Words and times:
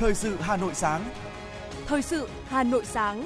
Thời 0.00 0.14
sự 0.14 0.36
Hà 0.40 0.56
Nội 0.56 0.74
sáng. 0.74 1.04
Thời 1.86 2.02
sự 2.02 2.28
Hà 2.46 2.62
Nội 2.62 2.84
sáng. 2.84 3.24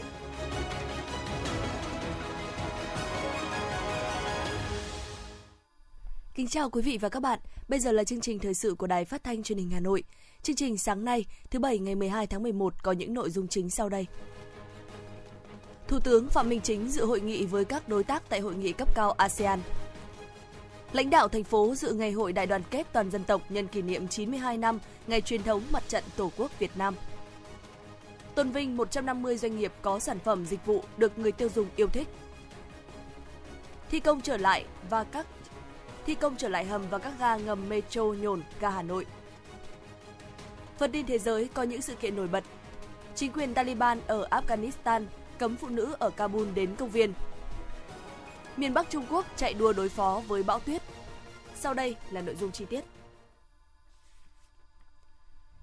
Kính 6.35 6.49
chào 6.49 6.71
quý 6.71 6.83
vị 6.83 6.99
và 7.01 7.09
các 7.09 7.21
bạn. 7.21 7.39
Bây 7.69 7.81
giờ 7.81 7.93
là 7.93 8.05
chương 8.05 8.21
trình 8.21 8.39
thời 8.39 8.55
sự 8.55 8.75
của 8.75 8.87
Đài 8.87 9.05
Phát 9.05 9.25
thanh 9.25 9.43
Truyền 9.43 9.59
hình 9.59 9.71
Hà 9.71 9.81
Nội. 9.81 10.03
Chương 10.43 10.57
trình 10.57 10.79
sáng 10.79 11.05
nay, 11.05 11.25
thứ 11.51 11.59
bảy 11.59 11.79
ngày 11.79 11.95
12 11.95 12.27
tháng 12.27 12.43
11 12.43 12.83
có 12.83 12.93
những 12.93 13.15
nội 13.15 13.31
dung 13.31 13.49
chính 13.49 13.71
sau 13.71 13.89
đây. 13.89 14.07
Thủ 15.89 16.01
tướng 16.01 16.29
Phạm 16.29 16.49
Minh 16.49 16.61
Chính 16.61 16.89
dự 16.89 17.05
hội 17.05 17.21
nghị 17.21 17.47
với 17.47 17.65
các 17.65 17.89
đối 17.89 18.05
tác 18.05 18.23
tại 18.29 18.41
hội 18.41 18.55
nghị 18.55 18.73
cấp 18.73 18.95
cao 18.95 19.13
ASEAN. 19.13 19.61
Lãnh 20.95 21.11
đạo 21.11 21.29
thành 21.29 21.45
phố 21.45 21.75
dự 21.75 21.93
ngày 21.93 22.13
hội 22.13 22.33
đại 22.33 22.47
đoàn 22.47 22.63
kết 22.71 22.87
toàn 22.93 23.11
dân 23.11 23.25
tộc 23.25 23.43
nhân 23.49 23.67
kỷ 23.67 23.83
niệm 23.83 24.09
92 24.09 24.59
năm 24.59 24.79
ngày 25.07 25.21
truyền 25.21 25.43
thống 25.43 25.63
mặt 25.73 25.83
trận 25.89 26.05
Tổ 26.17 26.31
quốc 26.37 26.59
Việt 26.59 26.71
Nam. 26.77 26.95
Tôn 28.35 28.51
vinh 28.51 28.77
150 28.77 29.37
doanh 29.37 29.59
nghiệp 29.59 29.73
có 29.83 29.99
sản 29.99 30.19
phẩm 30.19 30.47
dịch 30.47 30.67
vụ 30.67 30.85
được 30.97 31.19
người 31.19 31.33
tiêu 31.33 31.49
dùng 31.55 31.69
yêu 31.77 31.87
thích. 31.87 32.09
Thi 33.91 34.01
công 34.01 34.21
trở 34.21 34.37
lại 34.37 34.65
và 34.91 35.05
các, 35.05 35.27
thi 36.07 36.15
công 36.15 36.37
trở 36.37 36.49
lại 36.49 36.65
hầm 36.65 36.83
và 36.91 36.99
các 36.99 37.13
ga 37.19 37.37
ngầm 37.37 37.69
metro 37.69 38.05
nhổn 38.05 38.43
ga 38.61 38.71
Hà 38.71 38.83
Nội. 38.83 39.07
Phần 40.79 40.93
tin 40.93 41.07
thế 41.07 41.19
giới 41.19 41.49
có 41.55 41.63
những 41.63 41.83
sự 41.83 41.95
kiện 41.95 42.17
nổi 42.17 42.29
bật. 42.29 42.45
Chính 43.15 43.33
quyền 43.33 43.55
Taliban 43.55 44.01
ở 44.07 44.29
Afghanistan 44.31 45.05
cấm 45.39 45.57
phụ 45.57 45.69
nữ 45.69 45.97
ở 45.99 46.11
Kabul 46.11 46.49
đến 46.55 46.77
công 46.77 46.91
viên. 46.91 47.13
Miền 48.57 48.75
Bắc 48.75 48.91
Trung 48.91 49.07
Quốc 49.11 49.27
chạy 49.37 49.55
đua 49.55 49.73
đối 49.73 49.89
phó 49.89 50.23
với 50.27 50.43
bão 50.43 50.61
tuyết. 50.61 50.83
Sau 51.55 51.75
đây 51.75 51.97
là 52.11 52.21
nội 52.21 52.37
dung 52.37 52.53
chi 52.53 52.65
tiết. 52.65 52.85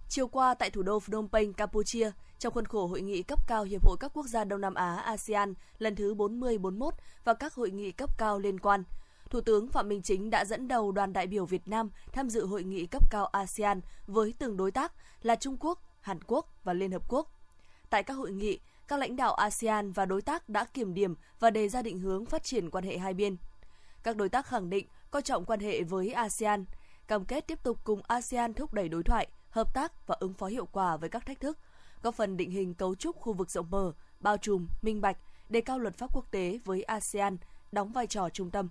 Chiều 0.09 0.27
qua 0.27 0.53
tại 0.53 0.69
thủ 0.69 0.81
đô 0.81 0.99
Phnom 0.99 1.27
Penh, 1.29 1.53
Campuchia, 1.53 2.11
trong 2.39 2.53
khuôn 2.53 2.65
khổ 2.65 2.87
hội 2.87 3.01
nghị 3.01 3.23
cấp 3.23 3.47
cao 3.47 3.63
Hiệp 3.63 3.85
hội 3.85 3.97
các 3.99 4.11
quốc 4.13 4.25
gia 4.25 4.43
Đông 4.43 4.61
Nam 4.61 4.73
Á 4.73 4.95
ASEAN 4.95 5.53
lần 5.79 5.95
thứ 5.95 6.15
40-41 6.15 6.91
và 7.23 7.33
các 7.33 7.53
hội 7.53 7.71
nghị 7.71 7.91
cấp 7.91 8.17
cao 8.17 8.39
liên 8.39 8.59
quan, 8.59 8.83
Thủ 9.29 9.41
tướng 9.41 9.67
Phạm 9.67 9.89
Minh 9.89 10.01
Chính 10.01 10.29
đã 10.29 10.45
dẫn 10.45 10.67
đầu 10.67 10.91
đoàn 10.91 11.13
đại 11.13 11.27
biểu 11.27 11.45
Việt 11.45 11.67
Nam 11.67 11.89
tham 12.11 12.29
dự 12.29 12.45
hội 12.45 12.63
nghị 12.63 12.85
cấp 12.85 13.11
cao 13.11 13.25
ASEAN 13.25 13.81
với 14.07 14.33
từng 14.39 14.57
đối 14.57 14.71
tác 14.71 14.93
là 15.23 15.35
Trung 15.35 15.57
Quốc, 15.59 15.79
Hàn 16.01 16.19
Quốc 16.27 16.53
và 16.63 16.73
Liên 16.73 16.91
Hợp 16.91 17.03
Quốc. 17.07 17.31
Tại 17.89 18.03
các 18.03 18.13
hội 18.13 18.31
nghị, 18.31 18.59
các 18.91 18.99
lãnh 18.99 19.15
đạo 19.15 19.33
ASEAN 19.33 19.91
và 19.91 20.05
đối 20.05 20.21
tác 20.21 20.49
đã 20.49 20.65
kiểm 20.65 20.93
điểm 20.93 21.15
và 21.39 21.49
đề 21.49 21.69
ra 21.69 21.81
định 21.81 21.99
hướng 21.99 22.25
phát 22.25 22.43
triển 22.43 22.69
quan 22.69 22.83
hệ 22.83 22.97
hai 22.97 23.13
bên. 23.13 23.37
Các 24.03 24.15
đối 24.15 24.29
tác 24.29 24.45
khẳng 24.45 24.69
định 24.69 24.87
coi 25.11 25.21
trọng 25.21 25.45
quan 25.45 25.59
hệ 25.59 25.83
với 25.83 26.11
ASEAN, 26.11 26.65
cam 27.07 27.25
kết 27.25 27.47
tiếp 27.47 27.63
tục 27.63 27.77
cùng 27.83 28.01
ASEAN 28.07 28.53
thúc 28.53 28.73
đẩy 28.73 28.89
đối 28.89 29.03
thoại, 29.03 29.27
hợp 29.49 29.73
tác 29.73 30.07
và 30.07 30.15
ứng 30.19 30.33
phó 30.33 30.47
hiệu 30.47 30.65
quả 30.65 30.97
với 30.97 31.09
các 31.09 31.25
thách 31.25 31.39
thức, 31.39 31.57
góp 32.01 32.15
phần 32.15 32.37
định 32.37 32.51
hình 32.51 32.73
cấu 32.73 32.95
trúc 32.95 33.15
khu 33.15 33.33
vực 33.33 33.51
rộng 33.51 33.69
mở, 33.69 33.91
bao 34.19 34.37
trùm, 34.37 34.67
minh 34.81 35.01
bạch, 35.01 35.17
đề 35.49 35.61
cao 35.61 35.79
luật 35.79 35.97
pháp 35.97 36.15
quốc 36.15 36.25
tế 36.31 36.59
với 36.65 36.83
ASEAN, 36.83 37.37
đóng 37.71 37.91
vai 37.91 38.07
trò 38.07 38.29
trung 38.29 38.49
tâm. 38.49 38.67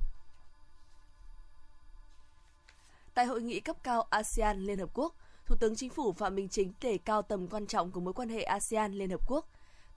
Tại 3.14 3.26
hội 3.26 3.42
nghị 3.42 3.60
cấp 3.60 3.76
cao 3.82 4.02
ASEAN 4.10 4.60
Liên 4.60 4.78
Hợp 4.78 4.90
Quốc, 4.94 5.14
Thủ 5.46 5.56
tướng 5.60 5.76
Chính 5.76 5.90
phủ 5.90 6.12
Phạm 6.12 6.34
Minh 6.34 6.48
Chính 6.48 6.72
đề 6.80 6.98
cao 6.98 7.22
tầm 7.22 7.48
quan 7.48 7.66
trọng 7.66 7.90
của 7.90 8.00
mối 8.00 8.14
quan 8.14 8.28
hệ 8.28 8.42
ASEAN 8.42 8.92
Liên 8.92 9.10
Hợp 9.10 9.20
Quốc, 9.28 9.46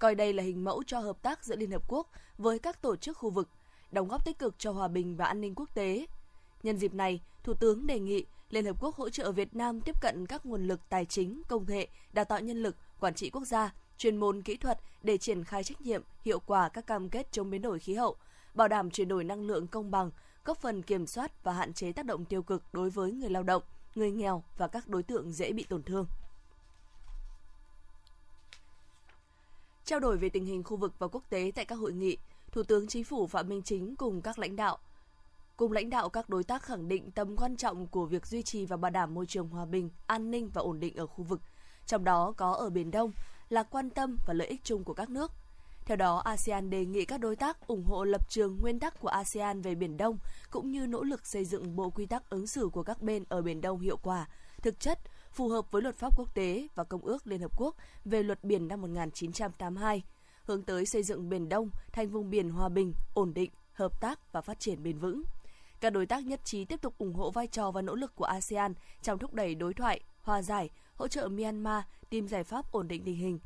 coi 0.03 0.15
đây 0.15 0.33
là 0.33 0.43
hình 0.43 0.63
mẫu 0.63 0.83
cho 0.87 0.99
hợp 0.99 1.21
tác 1.21 1.45
giữa 1.45 1.55
Liên 1.55 1.71
Hợp 1.71 1.83
Quốc 1.87 2.07
với 2.37 2.59
các 2.59 2.81
tổ 2.81 2.95
chức 2.95 3.17
khu 3.17 3.29
vực, 3.29 3.49
đóng 3.91 4.07
góp 4.07 4.25
tích 4.25 4.39
cực 4.39 4.55
cho 4.57 4.71
hòa 4.71 4.87
bình 4.87 5.15
và 5.15 5.25
an 5.25 5.41
ninh 5.41 5.55
quốc 5.55 5.69
tế. 5.73 6.05
Nhân 6.63 6.77
dịp 6.77 6.93
này, 6.93 7.21
Thủ 7.43 7.53
tướng 7.53 7.87
đề 7.87 7.99
nghị 7.99 8.25
Liên 8.49 8.65
Hợp 8.65 8.75
Quốc 8.79 8.95
hỗ 8.95 9.09
trợ 9.09 9.31
Việt 9.31 9.55
Nam 9.55 9.81
tiếp 9.81 10.01
cận 10.01 10.25
các 10.25 10.45
nguồn 10.45 10.67
lực 10.67 10.79
tài 10.89 11.05
chính, 11.05 11.41
công 11.47 11.65
nghệ, 11.67 11.87
đào 12.13 12.25
tạo 12.25 12.39
nhân 12.39 12.63
lực, 12.63 12.75
quản 12.99 13.13
trị 13.13 13.29
quốc 13.29 13.45
gia, 13.45 13.73
chuyên 13.97 14.17
môn 14.17 14.41
kỹ 14.41 14.57
thuật 14.57 14.79
để 15.03 15.17
triển 15.17 15.43
khai 15.43 15.63
trách 15.63 15.81
nhiệm, 15.81 16.01
hiệu 16.21 16.39
quả 16.39 16.69
các 16.69 16.87
cam 16.87 17.09
kết 17.09 17.31
chống 17.31 17.49
biến 17.49 17.61
đổi 17.61 17.79
khí 17.79 17.93
hậu, 17.93 18.15
bảo 18.53 18.67
đảm 18.67 18.91
chuyển 18.91 19.07
đổi 19.07 19.23
năng 19.23 19.47
lượng 19.47 19.67
công 19.67 19.91
bằng, 19.91 20.11
góp 20.45 20.57
phần 20.57 20.81
kiểm 20.81 21.07
soát 21.07 21.43
và 21.43 21.53
hạn 21.53 21.73
chế 21.73 21.91
tác 21.91 22.05
động 22.05 22.25
tiêu 22.25 22.43
cực 22.43 22.63
đối 22.73 22.89
với 22.89 23.11
người 23.11 23.29
lao 23.29 23.43
động, 23.43 23.63
người 23.95 24.11
nghèo 24.11 24.43
và 24.57 24.67
các 24.67 24.87
đối 24.87 25.03
tượng 25.03 25.31
dễ 25.31 25.51
bị 25.51 25.63
tổn 25.63 25.83
thương. 25.83 26.05
Trao 29.85 29.99
đổi 29.99 30.17
về 30.17 30.29
tình 30.29 30.45
hình 30.45 30.63
khu 30.63 30.77
vực 30.77 30.93
và 30.99 31.07
quốc 31.07 31.23
tế 31.29 31.51
tại 31.55 31.65
các 31.65 31.75
hội 31.75 31.93
nghị, 31.93 32.17
Thủ 32.51 32.63
tướng 32.63 32.87
Chính 32.87 33.03
phủ 33.03 33.27
Phạm 33.27 33.49
Minh 33.49 33.61
Chính 33.61 33.95
cùng 33.95 34.21
các 34.21 34.39
lãnh 34.39 34.55
đạo 34.55 34.77
cùng 35.57 35.71
lãnh 35.71 35.89
đạo 35.89 36.09
các 36.09 36.29
đối 36.29 36.43
tác 36.43 36.63
khẳng 36.63 36.87
định 36.87 37.11
tầm 37.11 37.35
quan 37.37 37.55
trọng 37.55 37.87
của 37.87 38.05
việc 38.05 38.25
duy 38.27 38.43
trì 38.43 38.65
và 38.65 38.77
bảo 38.77 38.91
đảm 38.91 39.13
môi 39.13 39.25
trường 39.25 39.49
hòa 39.49 39.65
bình, 39.65 39.89
an 40.07 40.31
ninh 40.31 40.49
và 40.53 40.61
ổn 40.61 40.79
định 40.79 40.95
ở 40.95 41.07
khu 41.07 41.23
vực, 41.23 41.41
trong 41.85 42.03
đó 42.03 42.33
có 42.37 42.53
ở 42.53 42.69
Biển 42.69 42.91
Đông, 42.91 43.11
là 43.49 43.63
quan 43.63 43.89
tâm 43.89 44.17
và 44.25 44.33
lợi 44.33 44.47
ích 44.47 44.63
chung 44.63 44.83
của 44.83 44.93
các 44.93 45.09
nước. 45.09 45.31
Theo 45.85 45.97
đó, 45.97 46.17
ASEAN 46.17 46.69
đề 46.69 46.85
nghị 46.85 47.05
các 47.05 47.19
đối 47.19 47.35
tác 47.35 47.67
ủng 47.67 47.83
hộ 47.83 48.03
lập 48.03 48.29
trường 48.29 48.57
nguyên 48.61 48.79
tắc 48.79 48.99
của 48.99 49.07
ASEAN 49.07 49.61
về 49.61 49.75
Biển 49.75 49.97
Đông, 49.97 50.17
cũng 50.49 50.71
như 50.71 50.87
nỗ 50.87 51.03
lực 51.03 51.27
xây 51.27 51.45
dựng 51.45 51.75
bộ 51.75 51.89
quy 51.89 52.05
tắc 52.05 52.29
ứng 52.29 52.47
xử 52.47 52.69
của 52.73 52.83
các 52.83 53.01
bên 53.01 53.23
ở 53.29 53.41
Biển 53.41 53.61
Đông 53.61 53.79
hiệu 53.79 53.97
quả, 53.97 54.27
thực 54.61 54.79
chất, 54.79 54.99
phù 55.33 55.49
hợp 55.49 55.71
với 55.71 55.81
luật 55.81 55.95
pháp 55.95 56.17
quốc 56.17 56.33
tế 56.33 56.67
và 56.75 56.83
Công 56.83 57.01
ước 57.01 57.27
Liên 57.27 57.41
Hợp 57.41 57.51
Quốc 57.57 57.75
về 58.05 58.23
luật 58.23 58.43
biển 58.43 58.67
năm 58.67 58.81
1982, 58.81 60.03
hướng 60.43 60.63
tới 60.63 60.85
xây 60.85 61.03
dựng 61.03 61.29
Biển 61.29 61.49
Đông 61.49 61.69
thành 61.91 62.09
vùng 62.09 62.29
biển 62.29 62.49
hòa 62.49 62.69
bình, 62.69 62.93
ổn 63.13 63.33
định, 63.33 63.51
hợp 63.73 64.01
tác 64.01 64.31
và 64.31 64.41
phát 64.41 64.59
triển 64.59 64.83
bền 64.83 64.99
vững. 64.99 65.23
Các 65.79 65.89
đối 65.89 66.05
tác 66.05 66.25
nhất 66.25 66.39
trí 66.43 66.65
tiếp 66.65 66.81
tục 66.81 66.97
ủng 66.97 67.13
hộ 67.13 67.31
vai 67.31 67.47
trò 67.47 67.71
và 67.71 67.81
nỗ 67.81 67.95
lực 67.95 68.15
của 68.15 68.25
ASEAN 68.25 68.73
trong 69.01 69.19
thúc 69.19 69.33
đẩy 69.33 69.55
đối 69.55 69.73
thoại, 69.73 70.01
hòa 70.21 70.41
giải, 70.41 70.69
hỗ 70.95 71.07
trợ 71.07 71.27
Myanmar 71.27 71.83
tìm 72.09 72.27
giải 72.27 72.43
pháp 72.43 72.71
ổn 72.71 72.87
định 72.87 73.03
tình 73.03 73.17
hình, 73.17 73.39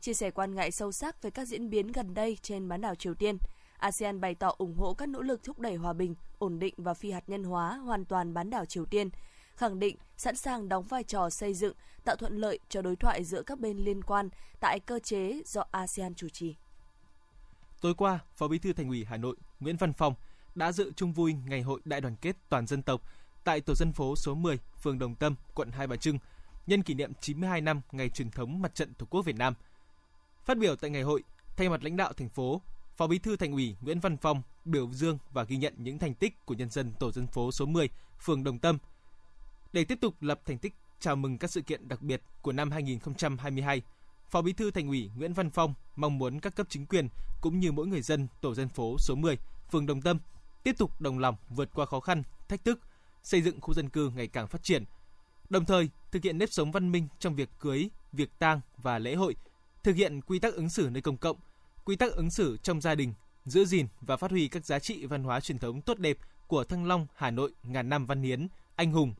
chia 0.00 0.14
sẻ 0.14 0.30
quan 0.30 0.54
ngại 0.54 0.70
sâu 0.70 0.92
sắc 0.92 1.22
về 1.22 1.30
các 1.30 1.44
diễn 1.44 1.70
biến 1.70 1.92
gần 1.92 2.14
đây 2.14 2.38
trên 2.42 2.68
bán 2.68 2.80
đảo 2.80 2.94
Triều 2.94 3.14
Tiên. 3.14 3.38
ASEAN 3.78 4.20
bày 4.20 4.34
tỏ 4.34 4.54
ủng 4.58 4.74
hộ 4.76 4.94
các 4.94 5.08
nỗ 5.08 5.20
lực 5.20 5.42
thúc 5.44 5.58
đẩy 5.58 5.74
hòa 5.74 5.92
bình, 5.92 6.14
ổn 6.38 6.58
định 6.58 6.74
và 6.76 6.94
phi 6.94 7.10
hạt 7.10 7.28
nhân 7.28 7.44
hóa 7.44 7.76
hoàn 7.76 8.04
toàn 8.04 8.34
bán 8.34 8.50
đảo 8.50 8.64
Triều 8.64 8.84
Tiên, 8.84 9.10
khẳng 9.56 9.78
định 9.78 9.96
sẵn 10.16 10.36
sàng 10.36 10.68
đóng 10.68 10.84
vai 10.84 11.04
trò 11.04 11.30
xây 11.30 11.54
dựng, 11.54 11.76
tạo 12.04 12.16
thuận 12.16 12.36
lợi 12.36 12.58
cho 12.68 12.82
đối 12.82 12.96
thoại 12.96 13.24
giữa 13.24 13.42
các 13.42 13.58
bên 13.60 13.78
liên 13.78 14.02
quan 14.02 14.28
tại 14.60 14.80
cơ 14.80 14.98
chế 14.98 15.40
do 15.44 15.64
ASEAN 15.70 16.14
chủ 16.14 16.28
trì. 16.28 16.54
Tối 17.80 17.94
qua, 17.94 18.18
Phó 18.34 18.48
Bí 18.48 18.58
thư 18.58 18.72
Thành 18.72 18.88
ủy 18.88 19.04
Hà 19.04 19.16
Nội 19.16 19.36
Nguyễn 19.60 19.76
Văn 19.76 19.92
Phong 19.92 20.14
đã 20.54 20.72
dự 20.72 20.92
chung 20.96 21.12
vui 21.12 21.34
Ngày 21.46 21.62
hội 21.62 21.80
Đại 21.84 22.00
đoàn 22.00 22.16
kết 22.16 22.36
toàn 22.48 22.66
dân 22.66 22.82
tộc 22.82 23.02
tại 23.44 23.60
tổ 23.60 23.74
dân 23.74 23.92
phố 23.92 24.16
số 24.16 24.34
10, 24.34 24.58
phường 24.82 24.98
Đồng 24.98 25.14
Tâm, 25.14 25.34
quận 25.54 25.70
Hai 25.70 25.86
Bà 25.86 25.96
Trưng, 25.96 26.18
nhân 26.66 26.82
kỷ 26.82 26.94
niệm 26.94 27.12
92 27.20 27.60
năm 27.60 27.80
ngày 27.92 28.08
truyền 28.08 28.30
thống 28.30 28.62
Mặt 28.62 28.74
trận 28.74 28.94
Tổ 28.94 29.06
quốc 29.10 29.22
Việt 29.22 29.36
Nam– 29.36 29.54
Phát 30.46 30.58
biểu 30.58 30.76
tại 30.76 30.90
ngày 30.90 31.02
hội, 31.02 31.22
thay 31.56 31.68
mặt 31.68 31.84
lãnh 31.84 31.96
đạo 31.96 32.12
thành 32.12 32.28
phố, 32.28 32.62
Phó 32.96 33.06
Bí 33.06 33.18
thư 33.18 33.36
Thành 33.36 33.52
ủy 33.52 33.76
Nguyễn 33.80 34.00
Văn 34.00 34.16
Phong 34.16 34.42
biểu 34.64 34.90
dương 34.92 35.18
và 35.32 35.44
ghi 35.44 35.56
nhận 35.56 35.74
những 35.76 35.98
thành 35.98 36.14
tích 36.14 36.46
của 36.46 36.54
nhân 36.54 36.70
dân 36.70 36.92
tổ 36.98 37.12
dân 37.12 37.26
phố 37.26 37.52
số 37.52 37.66
10, 37.66 37.88
phường 38.20 38.44
Đồng 38.44 38.58
Tâm. 38.58 38.78
Để 39.76 39.84
tiếp 39.84 39.98
tục 40.00 40.14
lập 40.20 40.40
thành 40.44 40.58
tích 40.58 40.74
chào 41.00 41.16
mừng 41.16 41.38
các 41.38 41.50
sự 41.50 41.60
kiện 41.60 41.88
đặc 41.88 42.02
biệt 42.02 42.22
của 42.42 42.52
năm 42.52 42.70
2022, 42.70 43.82
Phó 44.30 44.42
Bí 44.42 44.52
thư 44.52 44.70
Thành 44.70 44.88
ủy 44.88 45.10
Nguyễn 45.16 45.32
Văn 45.32 45.50
Phong 45.50 45.74
mong 45.96 46.18
muốn 46.18 46.40
các 46.40 46.54
cấp 46.54 46.66
chính 46.70 46.86
quyền 46.86 47.08
cũng 47.40 47.60
như 47.60 47.72
mỗi 47.72 47.86
người 47.86 48.02
dân 48.02 48.28
tổ 48.40 48.54
dân 48.54 48.68
phố 48.68 48.96
số 48.98 49.14
10, 49.14 49.38
phường 49.72 49.86
Đồng 49.86 50.02
Tâm 50.02 50.18
tiếp 50.62 50.74
tục 50.78 51.00
đồng 51.00 51.18
lòng 51.18 51.36
vượt 51.48 51.70
qua 51.74 51.86
khó 51.86 52.00
khăn, 52.00 52.22
thách 52.48 52.64
thức, 52.64 52.80
xây 53.22 53.42
dựng 53.42 53.60
khu 53.60 53.74
dân 53.74 53.88
cư 53.88 54.10
ngày 54.10 54.26
càng 54.26 54.48
phát 54.48 54.62
triển. 54.62 54.84
Đồng 55.48 55.64
thời, 55.64 55.90
thực 56.12 56.22
hiện 56.22 56.38
nếp 56.38 56.48
sống 56.52 56.72
văn 56.72 56.92
minh 56.92 57.08
trong 57.18 57.34
việc 57.34 57.48
cưới, 57.60 57.88
việc 58.12 58.38
tang 58.38 58.60
và 58.76 58.98
lễ 58.98 59.14
hội 59.14 59.36
thực 59.82 59.96
hiện 59.96 60.20
quy 60.20 60.38
tắc 60.38 60.54
ứng 60.54 60.68
xử 60.68 60.88
nơi 60.92 61.02
công 61.02 61.16
cộng, 61.16 61.36
quy 61.84 61.96
tắc 61.96 62.12
ứng 62.12 62.30
xử 62.30 62.56
trong 62.62 62.80
gia 62.80 62.94
đình, 62.94 63.14
giữ 63.44 63.64
gìn 63.64 63.86
và 64.00 64.16
phát 64.16 64.30
huy 64.30 64.48
các 64.48 64.64
giá 64.64 64.78
trị 64.78 65.06
văn 65.06 65.24
hóa 65.24 65.40
truyền 65.40 65.58
thống 65.58 65.80
tốt 65.80 65.98
đẹp 65.98 66.16
của 66.46 66.64
Thăng 66.64 66.84
Long, 66.84 67.06
Hà 67.14 67.30
Nội 67.30 67.52
ngàn 67.62 67.88
năm 67.88 68.06
văn 68.06 68.22
hiến, 68.22 68.48
anh 68.76 68.92
hùng. 68.92 69.14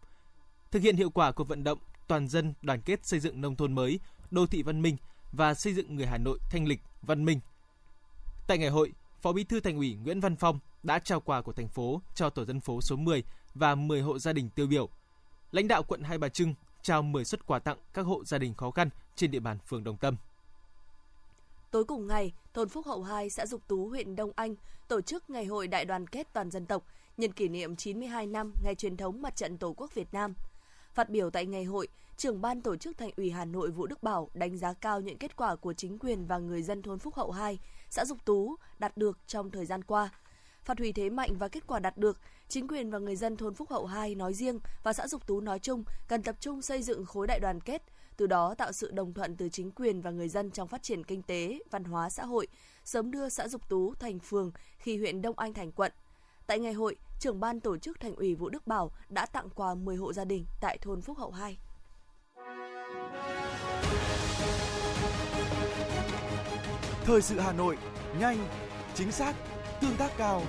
Thực 0.76 0.82
hiện 0.82 0.96
hiệu 0.96 1.10
quả 1.10 1.32
cuộc 1.32 1.48
vận 1.48 1.64
động 1.64 1.78
toàn 2.06 2.28
dân 2.28 2.54
đoàn 2.62 2.80
kết 2.80 3.06
xây 3.06 3.20
dựng 3.20 3.40
nông 3.40 3.56
thôn 3.56 3.72
mới, 3.72 4.00
đô 4.30 4.46
thị 4.46 4.62
văn 4.62 4.82
minh 4.82 4.96
và 5.32 5.54
xây 5.54 5.74
dựng 5.74 5.96
người 5.96 6.06
Hà 6.06 6.18
Nội 6.18 6.38
thanh 6.50 6.66
lịch, 6.68 6.80
văn 7.02 7.24
minh. 7.24 7.40
Tại 8.46 8.58
ngày 8.58 8.68
hội, 8.68 8.92
Phó 9.22 9.32
Bí 9.32 9.44
thư 9.44 9.60
Thành 9.60 9.76
ủy 9.76 9.94
Nguyễn 9.94 10.20
Văn 10.20 10.36
Phong 10.36 10.58
đã 10.82 10.98
trao 10.98 11.20
quà 11.20 11.42
của 11.42 11.52
thành 11.52 11.68
phố 11.68 12.00
cho 12.14 12.30
tổ 12.30 12.44
dân 12.44 12.60
phố 12.60 12.80
số 12.80 12.96
10 12.96 13.22
và 13.54 13.74
10 13.74 14.00
hộ 14.00 14.18
gia 14.18 14.32
đình 14.32 14.50
tiêu 14.50 14.66
biểu. 14.66 14.88
Lãnh 15.50 15.68
đạo 15.68 15.82
quận 15.82 16.02
Hai 16.02 16.18
Bà 16.18 16.28
Trưng 16.28 16.54
trao 16.82 17.02
10 17.02 17.24
xuất 17.24 17.46
quà 17.46 17.58
tặng 17.58 17.78
các 17.94 18.02
hộ 18.02 18.24
gia 18.24 18.38
đình 18.38 18.54
khó 18.54 18.70
khăn 18.70 18.90
trên 19.14 19.30
địa 19.30 19.40
bàn 19.40 19.58
phường 19.66 19.84
Đồng 19.84 19.96
Tâm. 19.96 20.16
Tối 21.70 21.84
cùng 21.84 22.06
ngày, 22.06 22.32
thôn 22.54 22.68
Phúc 22.68 22.86
Hậu 22.86 23.02
2, 23.02 23.30
xã 23.30 23.46
Dục 23.46 23.68
Tú, 23.68 23.88
huyện 23.88 24.16
Đông 24.16 24.32
Anh 24.36 24.54
tổ 24.88 25.00
chức 25.00 25.30
Ngày 25.30 25.44
hội 25.44 25.68
Đại 25.68 25.84
đoàn 25.84 26.06
kết 26.06 26.28
toàn 26.32 26.50
dân 26.50 26.66
tộc 26.66 26.86
nhân 27.16 27.32
kỷ 27.32 27.48
niệm 27.48 27.76
92 27.76 28.26
năm 28.26 28.52
ngày 28.64 28.74
truyền 28.74 28.96
thống 28.96 29.22
Mặt 29.22 29.36
trận 29.36 29.58
Tổ 29.58 29.72
quốc 29.72 29.94
Việt 29.94 30.08
Nam. 30.12 30.34
Phát 30.96 31.10
biểu 31.10 31.30
tại 31.30 31.46
ngày 31.46 31.64
hội, 31.64 31.88
trưởng 32.16 32.40
ban 32.40 32.60
tổ 32.60 32.76
chức 32.76 32.98
Thành 32.98 33.10
ủy 33.16 33.30
Hà 33.30 33.44
Nội 33.44 33.70
Vũ 33.70 33.86
Đức 33.86 34.02
Bảo 34.02 34.30
đánh 34.34 34.56
giá 34.56 34.72
cao 34.72 35.00
những 35.00 35.18
kết 35.18 35.36
quả 35.36 35.56
của 35.56 35.72
chính 35.72 35.98
quyền 35.98 36.26
và 36.26 36.38
người 36.38 36.62
dân 36.62 36.82
thôn 36.82 36.98
Phúc 36.98 37.14
Hậu 37.14 37.30
2, 37.30 37.58
xã 37.90 38.04
Dục 38.04 38.18
Tú 38.24 38.56
đạt 38.78 38.96
được 38.96 39.18
trong 39.26 39.50
thời 39.50 39.66
gian 39.66 39.84
qua. 39.84 40.10
Phát 40.64 40.78
huy 40.78 40.92
thế 40.92 41.10
mạnh 41.10 41.30
và 41.38 41.48
kết 41.48 41.66
quả 41.66 41.78
đạt 41.78 41.98
được, 41.98 42.20
chính 42.48 42.68
quyền 42.68 42.90
và 42.90 42.98
người 42.98 43.16
dân 43.16 43.36
thôn 43.36 43.54
Phúc 43.54 43.70
Hậu 43.70 43.86
2 43.86 44.14
nói 44.14 44.34
riêng 44.34 44.58
và 44.82 44.92
xã 44.92 45.08
Dục 45.08 45.26
Tú 45.26 45.40
nói 45.40 45.58
chung 45.58 45.84
cần 46.08 46.22
tập 46.22 46.36
trung 46.40 46.62
xây 46.62 46.82
dựng 46.82 47.06
khối 47.06 47.26
đại 47.26 47.40
đoàn 47.40 47.60
kết, 47.60 47.82
từ 48.16 48.26
đó 48.26 48.54
tạo 48.54 48.72
sự 48.72 48.90
đồng 48.90 49.14
thuận 49.14 49.36
từ 49.36 49.48
chính 49.48 49.70
quyền 49.70 50.00
và 50.00 50.10
người 50.10 50.28
dân 50.28 50.50
trong 50.50 50.68
phát 50.68 50.82
triển 50.82 51.04
kinh 51.04 51.22
tế, 51.22 51.58
văn 51.70 51.84
hóa 51.84 52.10
xã 52.10 52.24
hội, 52.24 52.46
sớm 52.84 53.10
đưa 53.10 53.28
xã 53.28 53.48
Dục 53.48 53.68
Tú 53.68 53.94
thành 53.94 54.18
phường 54.18 54.50
khi 54.78 54.96
huyện 54.96 55.22
Đông 55.22 55.38
Anh 55.38 55.54
thành 55.54 55.72
quận. 55.72 55.92
Tại 56.46 56.58
ngày 56.58 56.72
hội, 56.72 56.96
trưởng 57.18 57.40
ban 57.40 57.60
tổ 57.60 57.78
chức 57.78 58.00
Thành 58.00 58.14
ủy 58.14 58.34
Vũ 58.34 58.48
Đức 58.48 58.66
Bảo 58.66 58.90
đã 59.08 59.26
tặng 59.26 59.48
quà 59.50 59.74
10 59.74 59.96
hộ 59.96 60.12
gia 60.12 60.24
đình 60.24 60.46
tại 60.60 60.78
thôn 60.78 61.02
Phúc 61.02 61.18
Hậu 61.18 61.30
2. 61.30 61.58
Thời 67.04 67.22
sự 67.22 67.38
Hà 67.38 67.52
Nội, 67.52 67.78
nhanh, 68.20 68.38
chính 68.94 69.12
xác, 69.12 69.34
tương 69.80 69.96
tác 69.96 70.10
cao. 70.16 70.42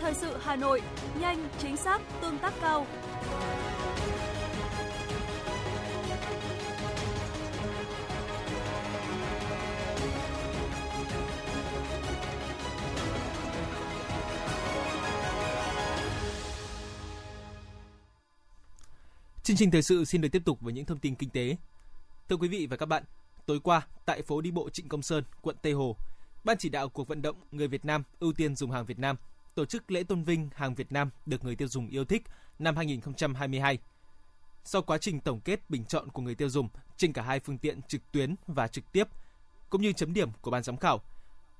Thời 0.00 0.14
sự 0.14 0.36
Hà 0.40 0.56
Nội, 0.56 0.82
nhanh, 1.20 1.48
chính 1.58 1.76
xác, 1.76 2.00
tương 2.20 2.38
tác 2.38 2.52
cao. 2.60 2.86
Chương 19.42 19.56
trình 19.56 19.70
thời 19.70 19.82
sự 19.82 20.04
xin 20.04 20.20
được 20.20 20.28
tiếp 20.32 20.42
tục 20.44 20.60
với 20.60 20.72
những 20.72 20.84
thông 20.84 20.98
tin 20.98 21.14
kinh 21.14 21.30
tế. 21.30 21.56
Thưa 22.28 22.36
quý 22.36 22.48
vị 22.48 22.66
và 22.66 22.76
các 22.76 22.86
bạn, 22.86 23.04
tối 23.46 23.60
qua 23.60 23.86
tại 24.06 24.22
phố 24.22 24.40
đi 24.40 24.50
bộ 24.50 24.70
Trịnh 24.70 24.88
Công 24.88 25.02
Sơn, 25.02 25.24
quận 25.42 25.56
Tây 25.62 25.72
Hồ, 25.72 25.96
Ban 26.44 26.58
chỉ 26.58 26.68
đạo 26.68 26.88
cuộc 26.88 27.08
vận 27.08 27.22
động 27.22 27.36
người 27.50 27.68
Việt 27.68 27.84
Nam 27.84 28.02
ưu 28.20 28.32
tiên 28.32 28.56
dùng 28.56 28.70
hàng 28.70 28.86
Việt 28.86 28.98
Nam 28.98 29.16
tổ 29.54 29.64
chức 29.64 29.90
lễ 29.90 30.02
tôn 30.02 30.24
vinh 30.24 30.48
hàng 30.54 30.74
Việt 30.74 30.92
Nam 30.92 31.10
được 31.26 31.44
người 31.44 31.56
tiêu 31.56 31.68
dùng 31.68 31.88
yêu 31.88 32.04
thích 32.04 32.22
năm 32.58 32.76
2022. 32.76 33.78
Sau 34.64 34.82
quá 34.82 34.98
trình 34.98 35.20
tổng 35.20 35.40
kết 35.40 35.70
bình 35.70 35.84
chọn 35.84 36.08
của 36.08 36.22
người 36.22 36.34
tiêu 36.34 36.48
dùng 36.48 36.68
trên 36.96 37.12
cả 37.12 37.22
hai 37.22 37.40
phương 37.40 37.58
tiện 37.58 37.82
trực 37.82 38.12
tuyến 38.12 38.34
và 38.46 38.68
trực 38.68 38.92
tiếp, 38.92 39.08
cũng 39.70 39.82
như 39.82 39.92
chấm 39.92 40.14
điểm 40.14 40.30
của 40.40 40.50
ban 40.50 40.62
giám 40.62 40.76
khảo, 40.76 41.00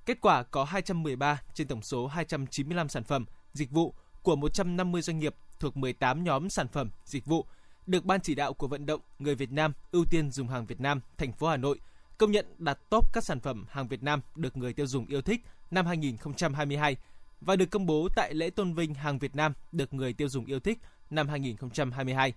kết 0.06 0.20
quả 0.20 0.42
có 0.42 0.64
213 0.64 1.42
trên 1.54 1.68
tổng 1.68 1.82
số 1.82 2.06
295 2.06 2.88
sản 2.88 3.04
phẩm, 3.04 3.24
dịch 3.52 3.70
vụ 3.70 3.94
của 4.22 4.36
150 4.36 5.02
doanh 5.02 5.18
nghiệp 5.18 5.34
thuộc 5.58 5.76
18 5.76 6.24
nhóm 6.24 6.50
sản 6.50 6.68
phẩm, 6.68 6.90
dịch 7.04 7.26
vụ 7.26 7.46
được 7.90 8.04
Ban 8.04 8.20
chỉ 8.20 8.34
đạo 8.34 8.52
của 8.52 8.66
vận 8.66 8.86
động 8.86 9.00
người 9.18 9.34
Việt 9.34 9.52
Nam 9.52 9.72
ưu 9.92 10.04
tiên 10.04 10.30
dùng 10.30 10.48
hàng 10.48 10.66
Việt 10.66 10.80
Nam 10.80 11.00
thành 11.18 11.32
phố 11.32 11.48
Hà 11.48 11.56
Nội 11.56 11.80
công 12.18 12.30
nhận 12.30 12.46
đạt 12.58 12.78
top 12.90 13.12
các 13.12 13.24
sản 13.24 13.40
phẩm 13.40 13.66
hàng 13.70 13.88
Việt 13.88 14.02
Nam 14.02 14.20
được 14.36 14.56
người 14.56 14.72
tiêu 14.72 14.86
dùng 14.86 15.06
yêu 15.06 15.22
thích 15.22 15.40
năm 15.70 15.86
2022 15.86 16.96
và 17.40 17.56
được 17.56 17.70
công 17.70 17.86
bố 17.86 18.08
tại 18.16 18.34
lễ 18.34 18.50
tôn 18.50 18.74
vinh 18.74 18.94
hàng 18.94 19.18
Việt 19.18 19.36
Nam 19.36 19.52
được 19.72 19.94
người 19.94 20.12
tiêu 20.12 20.28
dùng 20.28 20.44
yêu 20.44 20.60
thích 20.60 20.78
năm 21.10 21.28
2022. 21.28 22.32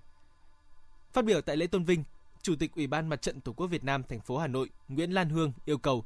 Phát 1.14 1.26
biểu 1.26 1.42
tại 1.42 1.58
lễ 1.58 1.68
tôn 1.68 1.84
vinh, 1.84 2.04
Chủ 2.42 2.56
tịch 2.56 2.72
Ủy 2.76 2.88
ban 2.88 3.08
Mặt 3.08 3.22
trận 3.22 3.42
Tổ 3.42 3.54
quốc 3.54 3.68
Việt 3.68 3.84
Nam 3.84 4.04
thành 4.10 4.20
phố 4.20 4.38
Hà 4.38 4.48
Nội 4.48 4.70
Nguyễn 4.88 5.12
Lan 5.12 5.30
Hương 5.30 5.52
yêu 5.66 5.78
cầu 5.78 6.06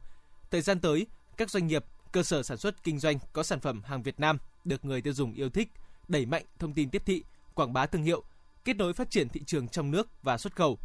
thời 0.51 0.61
gian 0.61 0.79
tới 0.79 1.07
các 1.37 1.49
doanh 1.49 1.67
nghiệp, 1.67 1.85
cơ 2.11 2.23
sở 2.23 2.43
sản 2.43 2.57
xuất 2.57 2.83
kinh 2.83 2.99
doanh 2.99 3.19
có 3.33 3.43
sản 3.43 3.59
phẩm 3.59 3.81
hàng 3.83 4.03
Việt 4.03 4.19
Nam 4.19 4.37
được 4.65 4.85
người 4.85 5.01
tiêu 5.01 5.13
dùng 5.13 5.33
yêu 5.33 5.49
thích, 5.49 5.69
đẩy 6.07 6.25
mạnh 6.25 6.43
thông 6.59 6.73
tin 6.73 6.89
tiếp 6.89 7.01
thị, 7.05 7.23
quảng 7.53 7.73
bá 7.73 7.85
thương 7.85 8.03
hiệu, 8.03 8.23
kết 8.67 8.77
nối 8.77 8.93
phát 8.93 9.09
triển 9.09 9.29
thị 9.29 9.41
trường 9.45 9.67
trong 9.67 9.91
nước 9.91 10.23
và 10.23 10.37
xuất 10.37 10.55
khẩu. 10.55 10.77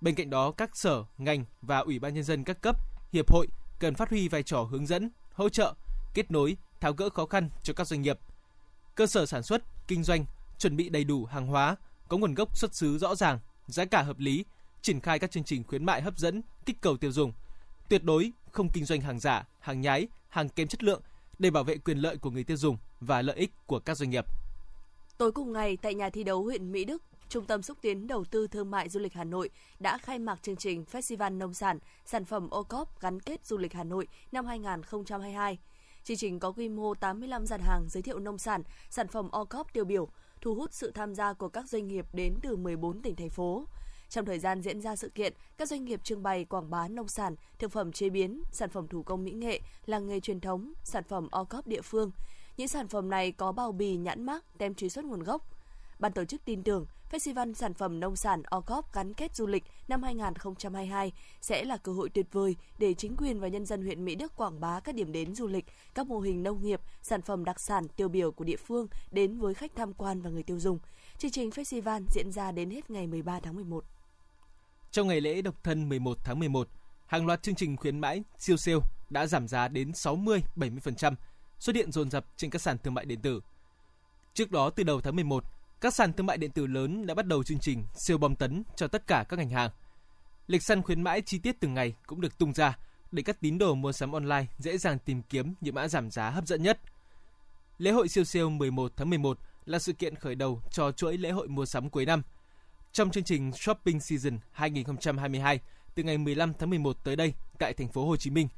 Bên 0.00 0.14
cạnh 0.14 0.30
đó, 0.30 0.50
các 0.50 0.76
sở, 0.76 1.04
ngành 1.18 1.44
và 1.62 1.78
ủy 1.78 1.98
ban 1.98 2.14
nhân 2.14 2.24
dân 2.24 2.44
các 2.44 2.60
cấp, 2.62 2.76
hiệp 3.12 3.32
hội 3.32 3.46
cần 3.78 3.94
phát 3.94 4.10
huy 4.10 4.28
vai 4.28 4.42
trò 4.42 4.62
hướng 4.62 4.86
dẫn, 4.86 5.10
hỗ 5.32 5.48
trợ, 5.48 5.74
kết 6.14 6.30
nối, 6.30 6.56
tháo 6.80 6.92
gỡ 6.92 7.10
khó 7.10 7.26
khăn 7.26 7.50
cho 7.62 7.74
các 7.74 7.86
doanh 7.86 8.02
nghiệp. 8.02 8.18
Cơ 8.94 9.06
sở 9.06 9.26
sản 9.26 9.42
xuất, 9.42 9.62
kinh 9.88 10.02
doanh 10.02 10.24
chuẩn 10.58 10.76
bị 10.76 10.88
đầy 10.88 11.04
đủ 11.04 11.24
hàng 11.24 11.46
hóa, 11.46 11.76
có 12.08 12.16
nguồn 12.16 12.34
gốc 12.34 12.56
xuất 12.58 12.74
xứ 12.74 12.98
rõ 12.98 13.14
ràng, 13.14 13.38
giá 13.66 13.84
cả 13.84 14.02
hợp 14.02 14.18
lý, 14.18 14.44
triển 14.82 15.00
khai 15.00 15.18
các 15.18 15.30
chương 15.30 15.44
trình 15.44 15.64
khuyến 15.64 15.84
mại 15.84 16.02
hấp 16.02 16.18
dẫn, 16.18 16.42
kích 16.66 16.76
cầu 16.80 16.96
tiêu 16.96 17.12
dùng. 17.12 17.32
Tuyệt 17.88 18.04
đối 18.04 18.32
không 18.52 18.68
kinh 18.68 18.84
doanh 18.84 19.00
hàng 19.00 19.20
giả, 19.20 19.46
hàng 19.60 19.80
nhái, 19.80 20.08
hàng 20.28 20.48
kém 20.48 20.68
chất 20.68 20.82
lượng 20.82 21.02
để 21.38 21.50
bảo 21.50 21.64
vệ 21.64 21.76
quyền 21.78 21.98
lợi 21.98 22.16
của 22.16 22.30
người 22.30 22.44
tiêu 22.44 22.56
dùng 22.56 22.76
và 23.00 23.22
lợi 23.22 23.36
ích 23.36 23.50
của 23.66 23.78
các 23.78 23.96
doanh 23.96 24.10
nghiệp. 24.10 24.24
Tối 25.18 25.32
cùng 25.32 25.52
ngày 25.52 25.76
tại 25.76 25.94
nhà 25.94 26.10
thi 26.10 26.24
đấu 26.24 26.42
huyện 26.42 26.72
Mỹ 26.72 26.84
Đức, 26.84 27.02
Trung 27.28 27.44
tâm 27.44 27.62
xúc 27.62 27.78
tiến 27.80 28.06
đầu 28.06 28.24
tư 28.24 28.46
thương 28.46 28.70
mại 28.70 28.88
du 28.88 29.00
lịch 29.00 29.14
Hà 29.14 29.24
Nội 29.24 29.50
đã 29.78 29.98
khai 29.98 30.18
mạc 30.18 30.42
chương 30.42 30.56
trình 30.56 30.84
Festival 30.92 31.38
nông 31.38 31.54
sản, 31.54 31.78
sản 32.04 32.24
phẩm 32.24 32.50
ô 32.50 32.62
cóp 32.62 33.00
gắn 33.00 33.20
kết 33.20 33.46
du 33.46 33.58
lịch 33.58 33.72
Hà 33.72 33.84
Nội 33.84 34.08
năm 34.32 34.46
2022. 34.46 35.58
Chương 36.04 36.16
trình 36.16 36.38
có 36.38 36.52
quy 36.52 36.68
mô 36.68 36.94
85 36.94 37.46
gian 37.46 37.60
hàng 37.60 37.86
giới 37.88 38.02
thiệu 38.02 38.18
nông 38.18 38.38
sản, 38.38 38.62
sản 38.90 39.08
phẩm 39.08 39.28
ô 39.30 39.44
cóp 39.44 39.72
tiêu 39.72 39.84
biểu, 39.84 40.08
thu 40.40 40.54
hút 40.54 40.72
sự 40.72 40.90
tham 40.90 41.14
gia 41.14 41.32
của 41.32 41.48
các 41.48 41.68
doanh 41.68 41.88
nghiệp 41.88 42.06
đến 42.12 42.34
từ 42.42 42.56
14 42.56 43.02
tỉnh 43.02 43.16
thành 43.16 43.30
phố. 43.30 43.64
Trong 44.08 44.24
thời 44.24 44.38
gian 44.38 44.62
diễn 44.62 44.80
ra 44.80 44.96
sự 44.96 45.08
kiện, 45.08 45.32
các 45.56 45.68
doanh 45.68 45.84
nghiệp 45.84 46.00
trưng 46.04 46.22
bày 46.22 46.44
quảng 46.44 46.70
bá 46.70 46.88
nông 46.88 47.08
sản, 47.08 47.34
thực 47.58 47.72
phẩm 47.72 47.92
chế 47.92 48.10
biến, 48.10 48.42
sản 48.52 48.70
phẩm 48.70 48.88
thủ 48.88 49.02
công 49.02 49.24
mỹ 49.24 49.32
nghệ, 49.32 49.60
làng 49.86 50.06
nghề 50.06 50.20
truyền 50.20 50.40
thống, 50.40 50.72
sản 50.84 51.04
phẩm 51.04 51.28
ô 51.30 51.44
cóp 51.44 51.66
địa 51.66 51.82
phương. 51.82 52.10
Những 52.58 52.68
sản 52.68 52.88
phẩm 52.88 53.10
này 53.10 53.32
có 53.32 53.52
bao 53.52 53.72
bì 53.72 53.96
nhãn 53.96 54.26
mác, 54.26 54.58
tem 54.58 54.74
truy 54.74 54.88
xuất 54.88 55.04
nguồn 55.04 55.22
gốc. 55.22 55.42
Ban 55.98 56.12
tổ 56.12 56.24
chức 56.24 56.44
tin 56.44 56.62
tưởng 56.62 56.86
Festival 57.10 57.52
Sản 57.52 57.74
phẩm 57.74 58.00
Nông 58.00 58.16
sản 58.16 58.42
OCOP 58.42 58.92
gắn 58.92 59.14
kết 59.14 59.36
du 59.36 59.46
lịch 59.46 59.64
năm 59.88 60.02
2022 60.02 61.12
sẽ 61.40 61.64
là 61.64 61.76
cơ 61.76 61.92
hội 61.92 62.08
tuyệt 62.08 62.26
vời 62.32 62.56
để 62.78 62.94
chính 62.94 63.16
quyền 63.16 63.40
và 63.40 63.48
nhân 63.48 63.66
dân 63.66 63.82
huyện 63.82 64.04
Mỹ 64.04 64.14
Đức 64.14 64.36
quảng 64.36 64.60
bá 64.60 64.80
các 64.80 64.94
điểm 64.94 65.12
đến 65.12 65.34
du 65.34 65.46
lịch, 65.46 65.64
các 65.94 66.06
mô 66.06 66.20
hình 66.20 66.42
nông 66.42 66.62
nghiệp, 66.62 66.80
sản 67.02 67.22
phẩm 67.22 67.44
đặc 67.44 67.60
sản 67.60 67.88
tiêu 67.88 68.08
biểu 68.08 68.32
của 68.32 68.44
địa 68.44 68.56
phương 68.56 68.86
đến 69.10 69.38
với 69.38 69.54
khách 69.54 69.72
tham 69.76 69.92
quan 69.92 70.20
và 70.20 70.30
người 70.30 70.42
tiêu 70.42 70.58
dùng. 70.58 70.78
Chương 71.18 71.30
trình 71.30 71.50
festival 71.50 72.02
diễn 72.14 72.32
ra 72.32 72.52
đến 72.52 72.70
hết 72.70 72.90
ngày 72.90 73.06
13 73.06 73.40
tháng 73.40 73.54
11. 73.54 73.84
Trong 74.90 75.08
ngày 75.08 75.20
lễ 75.20 75.42
độc 75.42 75.64
thân 75.64 75.88
11 75.88 76.18
tháng 76.24 76.38
11, 76.38 76.68
hàng 77.06 77.26
loạt 77.26 77.42
chương 77.42 77.54
trình 77.54 77.76
khuyến 77.76 77.98
mãi 77.98 78.22
siêu 78.38 78.56
sale 78.56 78.78
đã 79.10 79.26
giảm 79.26 79.48
giá 79.48 79.68
đến 79.68 79.90
60-70%, 79.90 81.14
xuất 81.58 81.76
hiện 81.76 81.92
dồn 81.92 82.10
dập 82.10 82.26
trên 82.36 82.50
các 82.50 82.62
sàn 82.62 82.78
thương 82.78 82.94
mại 82.94 83.04
điện 83.04 83.20
tử. 83.20 83.40
Trước 84.34 84.50
đó 84.50 84.70
từ 84.70 84.82
đầu 84.82 85.00
tháng 85.00 85.16
11, 85.16 85.44
các 85.80 85.94
sàn 85.94 86.12
thương 86.12 86.26
mại 86.26 86.38
điện 86.38 86.50
tử 86.50 86.66
lớn 86.66 87.06
đã 87.06 87.14
bắt 87.14 87.26
đầu 87.26 87.42
chương 87.42 87.58
trình 87.58 87.84
siêu 87.94 88.18
bom 88.18 88.36
tấn 88.36 88.62
cho 88.76 88.88
tất 88.88 89.06
cả 89.06 89.24
các 89.28 89.36
ngành 89.36 89.50
hàng. 89.50 89.70
Lịch 90.46 90.62
săn 90.62 90.82
khuyến 90.82 91.02
mãi 91.02 91.22
chi 91.22 91.38
tiết 91.38 91.60
từng 91.60 91.74
ngày 91.74 91.94
cũng 92.06 92.20
được 92.20 92.38
tung 92.38 92.52
ra 92.52 92.78
để 93.12 93.22
các 93.22 93.40
tín 93.40 93.58
đồ 93.58 93.74
mua 93.74 93.92
sắm 93.92 94.12
online 94.12 94.46
dễ 94.58 94.78
dàng 94.78 94.98
tìm 94.98 95.22
kiếm 95.22 95.54
những 95.60 95.74
mã 95.74 95.88
giảm 95.88 96.10
giá 96.10 96.30
hấp 96.30 96.46
dẫn 96.46 96.62
nhất. 96.62 96.80
Lễ 97.78 97.90
hội 97.90 98.08
siêu 98.08 98.24
siêu 98.24 98.50
11 98.50 98.92
tháng 98.96 99.10
11 99.10 99.38
là 99.66 99.78
sự 99.78 99.92
kiện 99.92 100.14
khởi 100.14 100.34
đầu 100.34 100.62
cho 100.70 100.92
chuỗi 100.92 101.16
lễ 101.16 101.30
hội 101.30 101.48
mua 101.48 101.66
sắm 101.66 101.90
cuối 101.90 102.06
năm. 102.06 102.22
Trong 102.92 103.10
chương 103.10 103.24
trình 103.24 103.52
Shopping 103.52 104.00
Season 104.00 104.38
2022 104.52 105.60
từ 105.94 106.02
ngày 106.02 106.18
15 106.18 106.52
tháng 106.58 106.70
11 106.70 107.04
tới 107.04 107.16
đây 107.16 107.34
tại 107.58 107.72
thành 107.72 107.88
phố 107.88 108.06
Hồ 108.06 108.16
Chí 108.16 108.30
Minh, 108.30 108.48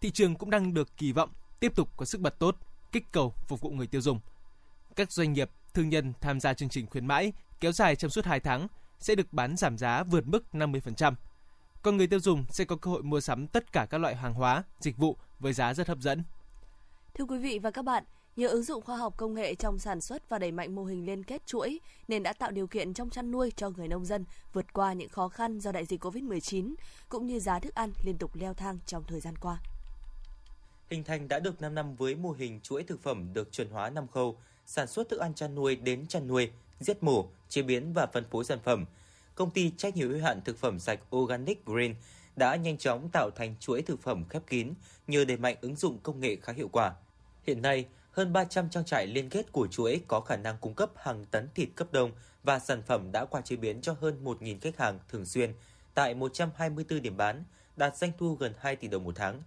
thị 0.00 0.10
trường 0.10 0.34
cũng 0.34 0.50
đang 0.50 0.74
được 0.74 0.96
kỳ 0.96 1.12
vọng 1.12 1.30
tiếp 1.60 1.72
tục 1.76 1.88
có 1.96 2.04
sức 2.04 2.20
bật 2.20 2.38
tốt, 2.38 2.56
kích 2.92 3.04
cầu 3.12 3.34
phục 3.46 3.60
vụ 3.60 3.70
người 3.70 3.86
tiêu 3.86 4.00
dùng. 4.00 4.20
Các 4.96 5.12
doanh 5.12 5.32
nghiệp 5.32 5.50
thương 5.74 5.88
nhân 5.88 6.12
tham 6.20 6.40
gia 6.40 6.54
chương 6.54 6.68
trình 6.68 6.86
khuyến 6.86 7.06
mãi 7.06 7.32
kéo 7.60 7.72
dài 7.72 7.96
trong 7.96 8.10
suốt 8.10 8.24
2 8.24 8.40
tháng 8.40 8.68
sẽ 8.98 9.14
được 9.14 9.32
bán 9.32 9.56
giảm 9.56 9.78
giá 9.78 10.02
vượt 10.02 10.26
mức 10.26 10.44
50%. 10.52 11.14
Còn 11.82 11.96
người 11.96 12.06
tiêu 12.06 12.20
dùng 12.20 12.44
sẽ 12.50 12.64
có 12.64 12.76
cơ 12.76 12.90
hội 12.90 13.02
mua 13.02 13.20
sắm 13.20 13.46
tất 13.46 13.72
cả 13.72 13.86
các 13.90 13.98
loại 13.98 14.16
hàng 14.16 14.34
hóa, 14.34 14.62
dịch 14.80 14.96
vụ 14.96 15.16
với 15.38 15.52
giá 15.52 15.74
rất 15.74 15.88
hấp 15.88 15.98
dẫn. 15.98 16.22
Thưa 17.14 17.24
quý 17.24 17.38
vị 17.38 17.58
và 17.58 17.70
các 17.70 17.84
bạn, 17.84 18.04
nhờ 18.36 18.48
ứng 18.48 18.62
dụng 18.62 18.82
khoa 18.82 18.96
học 18.96 19.14
công 19.16 19.34
nghệ 19.34 19.54
trong 19.54 19.78
sản 19.78 20.00
xuất 20.00 20.28
và 20.28 20.38
đẩy 20.38 20.52
mạnh 20.52 20.74
mô 20.74 20.84
hình 20.84 21.06
liên 21.06 21.24
kết 21.24 21.46
chuỗi 21.46 21.80
nên 22.08 22.22
đã 22.22 22.32
tạo 22.32 22.50
điều 22.50 22.66
kiện 22.66 22.94
trong 22.94 23.10
chăn 23.10 23.30
nuôi 23.30 23.52
cho 23.56 23.70
người 23.70 23.88
nông 23.88 24.04
dân 24.04 24.24
vượt 24.52 24.72
qua 24.72 24.92
những 24.92 25.08
khó 25.08 25.28
khăn 25.28 25.60
do 25.60 25.72
đại 25.72 25.84
dịch 25.86 26.04
Covid-19 26.04 26.74
cũng 27.08 27.26
như 27.26 27.40
giá 27.40 27.58
thức 27.58 27.74
ăn 27.74 27.92
liên 28.04 28.18
tục 28.18 28.34
leo 28.34 28.54
thang 28.54 28.78
trong 28.86 29.04
thời 29.04 29.20
gian 29.20 29.36
qua. 29.36 29.60
Hình 30.90 31.04
thành 31.04 31.28
đã 31.28 31.38
được 31.38 31.60
5 31.60 31.74
năm 31.74 31.96
với 31.96 32.14
mô 32.14 32.32
hình 32.32 32.60
chuỗi 32.60 32.82
thực 32.82 33.02
phẩm 33.02 33.32
được 33.32 33.52
chuẩn 33.52 33.70
hóa 33.70 33.90
5 33.90 34.08
khâu, 34.08 34.38
sản 34.66 34.86
xuất 34.86 35.08
thức 35.08 35.20
ăn 35.20 35.34
chăn 35.34 35.54
nuôi 35.54 35.76
đến 35.76 36.06
chăn 36.06 36.26
nuôi, 36.26 36.50
giết 36.80 37.02
mổ, 37.02 37.28
chế 37.48 37.62
biến 37.62 37.92
và 37.92 38.06
phân 38.06 38.24
phối 38.24 38.44
sản 38.44 38.58
phẩm. 38.64 38.84
Công 39.34 39.50
ty 39.50 39.72
trách 39.76 39.96
nhiệm 39.96 40.08
hữu 40.08 40.22
hạn 40.22 40.40
thực 40.44 40.58
phẩm 40.58 40.78
sạch 40.78 41.00
Organic 41.16 41.66
Green 41.66 41.94
đã 42.36 42.56
nhanh 42.56 42.78
chóng 42.78 43.08
tạo 43.12 43.30
thành 43.30 43.54
chuỗi 43.60 43.82
thực 43.82 44.02
phẩm 44.02 44.24
khép 44.28 44.42
kín 44.46 44.72
nhờ 45.06 45.24
đẩy 45.24 45.36
mạnh 45.36 45.56
ứng 45.60 45.76
dụng 45.76 45.98
công 45.98 46.20
nghệ 46.20 46.36
khá 46.42 46.52
hiệu 46.52 46.68
quả. 46.68 46.94
Hiện 47.46 47.62
nay, 47.62 47.86
hơn 48.10 48.32
300 48.32 48.70
trang 48.70 48.84
trại 48.84 49.06
liên 49.06 49.30
kết 49.30 49.52
của 49.52 49.68
chuỗi 49.70 50.00
có 50.08 50.20
khả 50.20 50.36
năng 50.36 50.58
cung 50.60 50.74
cấp 50.74 50.90
hàng 50.96 51.24
tấn 51.24 51.48
thịt 51.54 51.68
cấp 51.74 51.88
đông 51.92 52.12
và 52.42 52.58
sản 52.58 52.82
phẩm 52.82 53.12
đã 53.12 53.24
qua 53.24 53.40
chế 53.40 53.56
biến 53.56 53.80
cho 53.80 53.96
hơn 54.00 54.24
1.000 54.24 54.58
khách 54.60 54.78
hàng 54.78 54.98
thường 55.08 55.24
xuyên 55.24 55.52
tại 55.94 56.14
124 56.14 57.02
điểm 57.02 57.16
bán, 57.16 57.44
đạt 57.76 57.96
doanh 57.96 58.12
thu 58.18 58.34
gần 58.34 58.52
2 58.58 58.76
tỷ 58.76 58.88
đồng 58.88 59.04
một 59.04 59.16
tháng. 59.16 59.42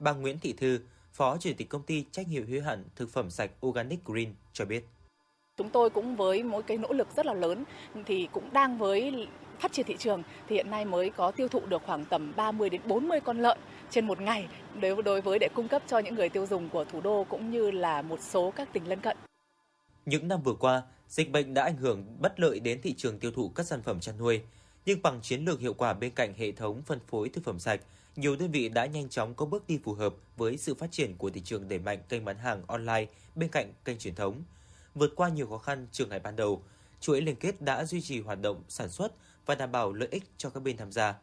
Bà 0.00 0.12
Nguyễn 0.12 0.38
Thị 0.38 0.52
Thư, 0.52 0.78
Phó 1.12 1.36
Chủ 1.38 1.50
tịch 1.56 1.68
Công 1.68 1.82
ty 1.82 2.04
Trách 2.10 2.28
nhiệm 2.28 2.46
hữu 2.46 2.62
hạn 2.62 2.84
Thực 2.96 3.10
phẩm 3.10 3.30
sạch 3.30 3.50
Organic 3.66 4.04
Green 4.04 4.34
cho 4.52 4.64
biết. 4.64 4.84
Chúng 5.56 5.70
tôi 5.70 5.90
cũng 5.90 6.16
với 6.16 6.42
một 6.42 6.66
cái 6.66 6.76
nỗ 6.76 6.92
lực 6.92 7.08
rất 7.16 7.26
là 7.26 7.34
lớn 7.34 7.64
thì 8.06 8.28
cũng 8.32 8.52
đang 8.52 8.78
với 8.78 9.28
phát 9.58 9.72
triển 9.72 9.86
thị 9.86 9.96
trường 9.98 10.22
thì 10.48 10.56
hiện 10.56 10.70
nay 10.70 10.84
mới 10.84 11.10
có 11.10 11.30
tiêu 11.30 11.48
thụ 11.48 11.60
được 11.66 11.82
khoảng 11.86 12.04
tầm 12.04 12.32
30 12.36 12.70
đến 12.70 12.80
40 12.86 13.20
con 13.20 13.38
lợn 13.38 13.58
trên 13.90 14.06
một 14.06 14.20
ngày 14.20 14.48
đối 14.80 15.02
đối 15.02 15.20
với 15.20 15.38
để 15.38 15.48
cung 15.54 15.68
cấp 15.68 15.82
cho 15.86 15.98
những 15.98 16.14
người 16.14 16.28
tiêu 16.28 16.46
dùng 16.46 16.68
của 16.68 16.84
thủ 16.84 17.00
đô 17.00 17.26
cũng 17.28 17.50
như 17.50 17.70
là 17.70 18.02
một 18.02 18.20
số 18.22 18.52
các 18.56 18.72
tỉnh 18.72 18.88
lân 18.88 19.00
cận. 19.00 19.16
Những 20.06 20.28
năm 20.28 20.42
vừa 20.42 20.54
qua, 20.54 20.82
dịch 21.08 21.30
bệnh 21.30 21.54
đã 21.54 21.64
ảnh 21.64 21.76
hưởng 21.76 22.06
bất 22.20 22.40
lợi 22.40 22.60
đến 22.60 22.80
thị 22.82 22.94
trường 22.96 23.18
tiêu 23.18 23.30
thụ 23.30 23.48
các 23.48 23.66
sản 23.66 23.82
phẩm 23.82 24.00
chăn 24.00 24.18
nuôi. 24.18 24.42
Nhưng 24.86 25.02
bằng 25.02 25.20
chiến 25.22 25.44
lược 25.44 25.60
hiệu 25.60 25.74
quả 25.74 25.94
bên 25.94 26.10
cạnh 26.10 26.34
hệ 26.34 26.52
thống 26.52 26.82
phân 26.82 26.98
phối 27.06 27.28
thực 27.28 27.44
phẩm 27.44 27.58
sạch, 27.58 27.80
nhiều 28.16 28.36
đơn 28.36 28.50
vị 28.50 28.68
đã 28.68 28.86
nhanh 28.86 29.08
chóng 29.08 29.34
có 29.34 29.46
bước 29.46 29.66
đi 29.66 29.78
phù 29.84 29.94
hợp 29.94 30.14
với 30.36 30.56
sự 30.56 30.74
phát 30.74 30.92
triển 30.92 31.16
của 31.16 31.30
thị 31.30 31.40
trường 31.44 31.68
đẩy 31.68 31.78
mạnh 31.78 32.02
kênh 32.08 32.24
bán 32.24 32.38
hàng 32.38 32.62
online 32.66 33.06
bên 33.34 33.48
cạnh 33.48 33.72
kênh 33.84 33.98
truyền 33.98 34.14
thống. 34.14 34.42
Vượt 34.94 35.12
qua 35.16 35.28
nhiều 35.28 35.46
khó 35.46 35.58
khăn 35.58 35.86
trường 35.92 36.08
ngày 36.08 36.20
ban 36.20 36.36
đầu, 36.36 36.62
chuỗi 37.00 37.20
liên 37.20 37.36
kết 37.36 37.62
đã 37.62 37.84
duy 37.84 38.00
trì 38.00 38.20
hoạt 38.20 38.40
động 38.40 38.62
sản 38.68 38.88
xuất 38.88 39.12
và 39.46 39.54
đảm 39.54 39.72
bảo 39.72 39.92
lợi 39.92 40.08
ích 40.10 40.24
cho 40.38 40.50
các 40.50 40.62
bên 40.62 40.76
tham 40.76 40.92
gia. 40.92 41.14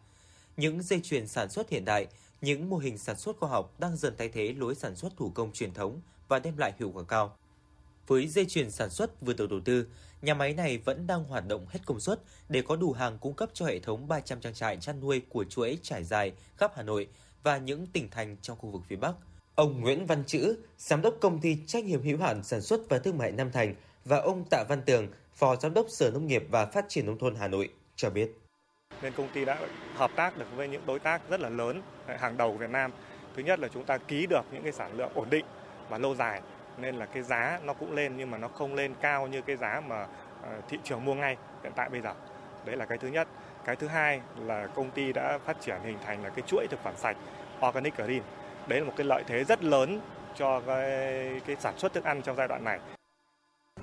Những 0.58 0.84
dây 0.84 1.00
chuyền 1.04 1.28
sản 1.28 1.50
xuất 1.50 1.70
hiện 1.70 1.86
đại, 1.86 2.08
những 2.42 2.70
mô 2.70 2.78
hình 2.78 2.98
sản 2.98 3.18
xuất 3.18 3.40
khoa 3.40 3.50
học 3.50 3.80
đang 3.80 3.98
dần 3.98 4.14
thay 4.18 4.30
thế 4.30 4.54
lối 4.58 4.76
sản 4.76 4.96
xuất 4.96 5.18
thủ 5.18 5.32
công 5.36 5.52
truyền 5.52 5.74
thống 5.74 6.02
và 6.28 6.40
đem 6.40 6.58
lại 6.58 6.74
hiệu 6.80 6.92
quả 6.94 7.04
cao. 7.04 7.38
Với 8.08 8.28
dây 8.28 8.46
chuyền 8.46 8.72
sản 8.72 8.90
xuất 8.90 9.22
vừa 9.22 9.34
đầu 9.34 9.48
đầu 9.48 9.60
tư, 9.66 9.88
nhà 10.22 10.34
máy 10.34 10.54
này 10.54 10.78
vẫn 10.78 11.08
đang 11.08 11.24
hoạt 11.24 11.48
động 11.48 11.66
hết 11.70 11.80
công 11.86 12.00
suất 12.00 12.20
để 12.50 12.62
có 12.62 12.76
đủ 12.76 12.92
hàng 12.92 13.18
cung 13.18 13.34
cấp 13.34 13.50
cho 13.54 13.66
hệ 13.66 13.80
thống 13.80 14.08
300 14.08 14.42
trang 14.42 14.54
trại 14.54 14.78
chăn 14.78 15.00
nuôi 15.00 15.22
của 15.30 15.44
chuỗi 15.44 15.78
trải 15.82 16.04
dài 16.04 16.34
khắp 16.58 16.72
Hà 16.76 16.84
Nội 16.84 17.08
và 17.44 17.58
những 17.58 17.88
tỉnh 17.88 18.10
thành 18.10 18.38
trong 18.42 18.58
khu 18.58 18.70
vực 18.70 18.82
phía 18.88 18.96
Bắc. 18.96 19.14
Ông 19.56 19.82
Nguyễn 19.82 20.06
Văn 20.06 20.24
Chữ, 20.28 20.58
giám 20.78 21.02
đốc 21.02 21.14
công 21.22 21.40
ty 21.40 21.58
trách 21.68 21.84
nhiệm 21.84 22.02
hữu 22.02 22.18
hạn 22.18 22.44
sản 22.44 22.62
xuất 22.62 22.82
và 22.90 23.00
thương 23.00 23.18
mại 23.18 23.32
Nam 23.32 23.52
Thành 23.52 23.76
và 24.06 24.18
ông 24.18 24.44
Tạ 24.50 24.64
Văn 24.70 24.82
Tường, 24.86 25.08
phó 25.34 25.56
giám 25.56 25.74
đốc 25.74 25.86
Sở 25.90 26.12
Nông 26.14 26.28
nghiệp 26.28 26.44
và 26.52 26.66
Phát 26.66 26.86
triển 26.90 27.06
nông 27.06 27.18
thôn 27.18 27.36
Hà 27.36 27.48
Nội 27.48 27.70
cho 27.96 28.10
biết. 28.10 28.32
Nên 29.02 29.14
công 29.14 29.30
ty 29.34 29.46
đã 29.46 29.60
hợp 29.94 30.12
tác 30.16 30.38
được 30.38 30.46
với 30.56 30.68
những 30.68 30.86
đối 30.86 31.00
tác 31.00 31.30
rất 31.30 31.40
là 31.40 31.50
lớn 31.50 31.82
hàng 32.20 32.38
đầu 32.38 32.52
của 32.52 32.58
Việt 32.58 32.70
Nam. 32.70 32.92
Thứ 33.36 33.44
nhất 33.44 33.60
là 33.60 33.68
chúng 33.74 33.86
ta 33.86 33.98
ký 33.98 34.26
được 34.26 34.42
những 34.52 34.64
cái 34.64 34.72
sản 34.72 34.98
lượng 34.98 35.12
ổn 35.14 35.30
định 35.30 35.46
và 35.90 35.98
lâu 35.98 36.16
dài 36.16 36.42
nên 36.78 36.96
là 36.96 37.06
cái 37.06 37.24
giá 37.24 37.60
nó 37.64 37.74
cũng 37.74 37.94
lên 37.94 38.18
nhưng 38.18 38.32
mà 38.32 38.38
nó 38.38 38.48
không 38.48 38.76
lên 38.76 38.94
cao 39.02 39.28
như 39.28 39.42
cái 39.42 39.56
giá 39.56 39.82
mà 39.88 40.08
ờ, 40.42 40.62
thị 40.70 40.78
trường 40.84 41.06
mua 41.06 41.14
ngay 41.14 41.38
hiện 41.64 41.74
tại 41.76 41.90
bây 41.90 42.02
giờ. 42.02 42.14
Đấy 42.66 42.76
là 42.76 42.86
cái 42.86 42.98
thứ 42.98 43.08
nhất. 43.08 43.28
Cái 43.66 43.76
thứ 43.76 43.88
hai 43.88 44.22
là 44.40 44.68
công 44.68 44.92
ty 44.92 45.14
đã 45.14 45.40
phát 45.46 45.58
triển 45.62 45.78
hình 45.84 45.98
thành 46.06 46.24
là 46.24 46.30
cái 46.30 46.44
chuỗi 46.48 46.68
thực 46.70 46.84
phẩm 46.84 46.94
sạch 46.98 47.18
Organic 47.68 47.96
Green. 47.96 48.22
Đấy 48.68 48.80
là 48.80 48.86
một 48.86 48.94
cái 48.98 49.06
lợi 49.06 49.24
thế 49.28 49.44
rất 49.44 49.64
lớn 49.64 50.02
cho 50.36 50.60
cái, 50.60 51.42
cái 51.48 51.56
sản 51.60 51.78
xuất 51.78 51.94
thức 51.94 52.04
ăn 52.04 52.22
trong 52.22 52.36
giai 52.36 52.48
đoạn 52.48 52.64
này 52.64 52.80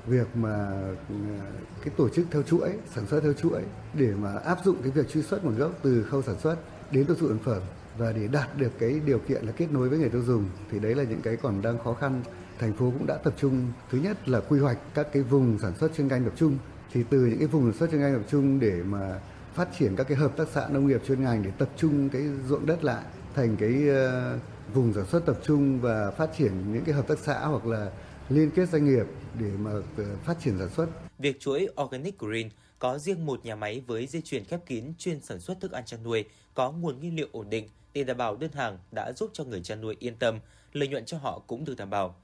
việc 0.07 0.37
mà 0.37 0.67
ờ, 1.09 1.45
cái 1.85 1.95
tổ 1.97 2.09
chức 2.09 2.27
theo 2.31 2.43
chuỗi 2.43 2.73
sản 2.95 3.07
xuất 3.07 3.21
theo 3.21 3.33
chuỗi 3.33 3.63
để 3.95 4.13
mà 4.19 4.35
áp 4.45 4.59
dụng 4.65 4.77
cái 4.83 4.91
việc 4.91 5.09
truy 5.09 5.23
xuất 5.23 5.45
nguồn 5.45 5.59
gốc 5.59 5.73
từ 5.83 6.03
khâu 6.03 6.23
sản 6.23 6.39
xuất 6.39 6.57
đến 6.91 7.07
tiêu 7.07 7.17
thụ 7.21 7.29
sản 7.29 7.39
phẩm 7.45 7.63
và 7.99 8.13
để 8.13 8.29
đạt 8.33 8.49
được 8.57 8.73
cái 8.79 9.01
điều 9.07 9.19
kiện 9.19 9.45
là 9.45 9.53
kết 9.57 9.67
nối 9.73 9.89
với 9.89 9.99
người 9.99 10.09
tiêu 10.09 10.23
dùng 10.23 10.45
thì 10.71 10.79
đấy 10.79 10.95
là 10.95 11.03
những 11.03 11.21
cái 11.23 11.37
còn 11.37 11.63
đang 11.63 11.79
khó 11.85 11.95
khăn 11.95 12.23
thành 12.59 12.73
phố 12.73 12.93
cũng 12.99 13.07
đã 13.07 13.17
tập 13.17 13.35
trung 13.41 13.73
thứ 13.91 13.99
nhất 13.99 14.29
là 14.29 14.41
quy 14.41 14.61
hoạch 14.61 14.79
các 14.95 15.07
cái 15.13 15.23
vùng 15.23 15.59
sản 15.59 15.73
xuất 15.81 15.95
chuyên 15.97 16.09
canh 16.09 16.25
tập 16.25 16.33
trung 16.37 16.59
thì 16.93 17.03
từ 17.11 17.19
những 17.19 17.39
cái 17.39 17.49
vùng 17.49 17.65
sản 17.65 17.79
xuất 17.79 17.91
chuyên 17.91 18.01
canh 18.01 18.15
tập 18.15 18.27
trung 18.31 18.61
để 18.61 18.83
mà 18.83 19.21
phát 19.55 19.69
triển 19.79 19.97
các 19.97 20.09
cái 20.09 20.17
hợp 20.17 20.37
tác 20.37 20.49
xã 20.53 20.69
nông 20.69 20.87
nghiệp 20.87 21.01
chuyên 21.07 21.23
ngành 21.23 21.43
để 21.43 21.51
tập 21.59 21.69
trung 21.77 22.09
cái 22.09 22.23
ruộng 22.49 22.67
đất 22.67 22.85
lại 22.85 23.05
thành 23.35 23.57
cái 23.57 23.89
ờ, 23.89 24.39
vùng 24.75 24.93
sản 24.93 25.07
xuất 25.07 25.27
tập 25.27 25.37
trung 25.45 25.81
và 25.81 26.11
phát 26.11 26.31
triển 26.39 26.73
những 26.73 26.85
cái 26.85 26.95
hợp 26.95 27.09
tác 27.09 27.19
xã 27.19 27.39
hoặc 27.39 27.67
là 27.67 27.91
liên 28.29 28.51
kết 28.51 28.69
doanh 28.69 28.85
nghiệp 28.85 29.07
để 29.41 29.51
mà 29.59 29.71
ờ, 29.97 30.05
phát 30.25 30.37
triển 30.41 30.59
sản 30.59 30.69
xuất. 30.77 30.87
Việc 31.19 31.41
chuỗi 31.41 31.69
Organic 31.83 32.19
Green 32.19 32.49
có 32.79 32.99
riêng 32.99 33.27
một 33.27 33.45
nhà 33.45 33.57
máy 33.57 33.83
với 33.87 34.07
dây 34.07 34.23
chuyền 34.23 34.45
khép 34.45 34.61
kín 34.67 34.93
chuyên 34.99 35.21
sản 35.21 35.41
xuất 35.41 35.61
thức 35.61 35.73
ăn 35.73 35.85
chăn 35.85 36.03
nuôi, 36.03 36.25
có 36.55 36.73
nguồn 36.73 36.99
nguyên 36.99 37.17
liệu 37.17 37.29
ổn 37.33 37.51
định 37.51 37.69
để 37.95 38.05
đảm 38.05 38.17
bảo 38.17 38.37
đơn 38.37 38.53
hàng 38.53 38.79
đã 38.93 39.13
giúp 39.13 39.31
cho 39.33 39.45
người 39.45 39.63
chăn 39.63 39.81
nuôi 39.81 39.97
yên 39.99 40.17
tâm, 40.17 40.39
lợi 40.73 40.89
nhuận 40.89 41.05
cho 41.05 41.19
họ 41.19 41.43
cũng 41.47 41.65
được 41.65 41.75
đảm 41.77 41.91
bảo. 41.91 42.24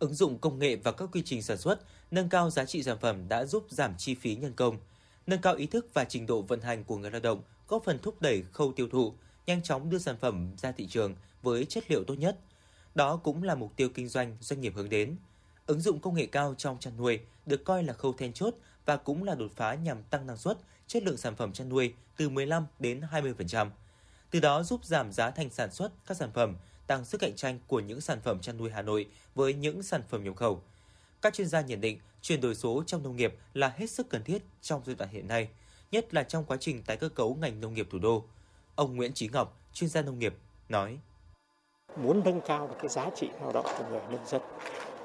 Ứng 0.00 0.14
dụng 0.14 0.38
công 0.38 0.58
nghệ 0.58 0.76
và 0.76 0.92
các 0.92 1.08
quy 1.12 1.22
trình 1.24 1.42
sản 1.42 1.58
xuất, 1.58 1.80
nâng 2.10 2.28
cao 2.28 2.50
giá 2.50 2.64
trị 2.64 2.82
sản 2.82 2.98
phẩm 3.00 3.28
đã 3.28 3.44
giúp 3.44 3.66
giảm 3.68 3.94
chi 3.98 4.14
phí 4.14 4.36
nhân 4.36 4.52
công, 4.52 4.78
nâng 5.26 5.40
cao 5.40 5.54
ý 5.54 5.66
thức 5.66 5.86
và 5.94 6.04
trình 6.04 6.26
độ 6.26 6.42
vận 6.42 6.60
hành 6.60 6.84
của 6.84 6.96
người 6.96 7.10
lao 7.10 7.20
động, 7.20 7.42
góp 7.68 7.84
phần 7.84 7.98
thúc 7.98 8.20
đẩy 8.22 8.42
khâu 8.52 8.72
tiêu 8.72 8.88
thụ, 8.88 9.14
nhanh 9.46 9.62
chóng 9.62 9.90
đưa 9.90 9.98
sản 9.98 10.16
phẩm 10.20 10.52
ra 10.56 10.72
thị 10.72 10.86
trường 10.86 11.14
với 11.42 11.64
chất 11.64 11.90
liệu 11.90 12.04
tốt 12.04 12.14
nhất. 12.14 12.38
Đó 12.94 13.16
cũng 13.16 13.42
là 13.42 13.54
mục 13.54 13.76
tiêu 13.76 13.88
kinh 13.94 14.08
doanh 14.08 14.36
doanh 14.40 14.60
nghiệp 14.60 14.72
hướng 14.76 14.88
đến. 14.88 15.16
Ứng 15.66 15.80
dụng 15.80 16.00
công 16.00 16.14
nghệ 16.14 16.26
cao 16.26 16.54
trong 16.58 16.78
chăn 16.78 16.96
nuôi 16.96 17.20
được 17.46 17.64
coi 17.64 17.82
là 17.82 17.92
khâu 17.92 18.12
then 18.12 18.32
chốt 18.32 18.54
và 18.84 18.96
cũng 18.96 19.24
là 19.24 19.34
đột 19.34 19.52
phá 19.56 19.74
nhằm 19.74 20.02
tăng 20.02 20.26
năng 20.26 20.36
suất, 20.36 20.58
chất 20.86 21.02
lượng 21.02 21.16
sản 21.16 21.36
phẩm 21.36 21.52
chăn 21.52 21.68
nuôi 21.68 21.94
từ 22.16 22.28
15 22.28 22.66
đến 22.78 23.00
20%. 23.12 23.70
Từ 24.30 24.40
đó 24.40 24.62
giúp 24.62 24.84
giảm 24.84 25.12
giá 25.12 25.30
thành 25.30 25.50
sản 25.50 25.72
xuất 25.72 25.92
các 26.06 26.16
sản 26.16 26.30
phẩm, 26.34 26.56
tăng 26.90 27.04
sức 27.04 27.20
cạnh 27.20 27.36
tranh 27.36 27.58
của 27.66 27.80
những 27.80 28.00
sản 28.00 28.20
phẩm 28.20 28.40
chăn 28.40 28.56
nuôi 28.56 28.70
Hà 28.70 28.82
Nội 28.82 29.06
với 29.34 29.54
những 29.54 29.82
sản 29.82 30.02
phẩm 30.08 30.24
nhập 30.24 30.36
khẩu. 30.36 30.60
Các 31.22 31.34
chuyên 31.34 31.46
gia 31.46 31.60
nhận 31.60 31.80
định 31.80 31.98
chuyển 32.22 32.40
đổi 32.40 32.54
số 32.54 32.82
trong 32.86 33.02
nông 33.02 33.16
nghiệp 33.16 33.34
là 33.54 33.72
hết 33.76 33.90
sức 33.90 34.06
cần 34.10 34.24
thiết 34.24 34.42
trong 34.60 34.82
giai 34.86 34.94
đoạn 34.94 35.10
hiện 35.10 35.28
nay, 35.28 35.48
nhất 35.90 36.14
là 36.14 36.22
trong 36.22 36.44
quá 36.44 36.56
trình 36.60 36.82
tái 36.82 36.96
cơ 36.96 37.08
cấu 37.08 37.34
ngành 37.34 37.60
nông 37.60 37.74
nghiệp 37.74 37.88
thủ 37.90 37.98
đô. 37.98 38.24
Ông 38.74 38.96
Nguyễn 38.96 39.12
Chí 39.12 39.28
Ngọc, 39.32 39.56
chuyên 39.72 39.90
gia 39.90 40.02
nông 40.02 40.18
nghiệp, 40.18 40.34
nói: 40.68 40.98
Muốn 41.96 42.22
nâng 42.24 42.40
cao 42.40 42.68
được 42.68 42.74
cái 42.78 42.88
giá 42.88 43.10
trị 43.16 43.28
lao 43.40 43.52
động 43.52 43.66
của 43.78 43.84
người 43.90 44.00
nông 44.10 44.26
dân, 44.26 44.42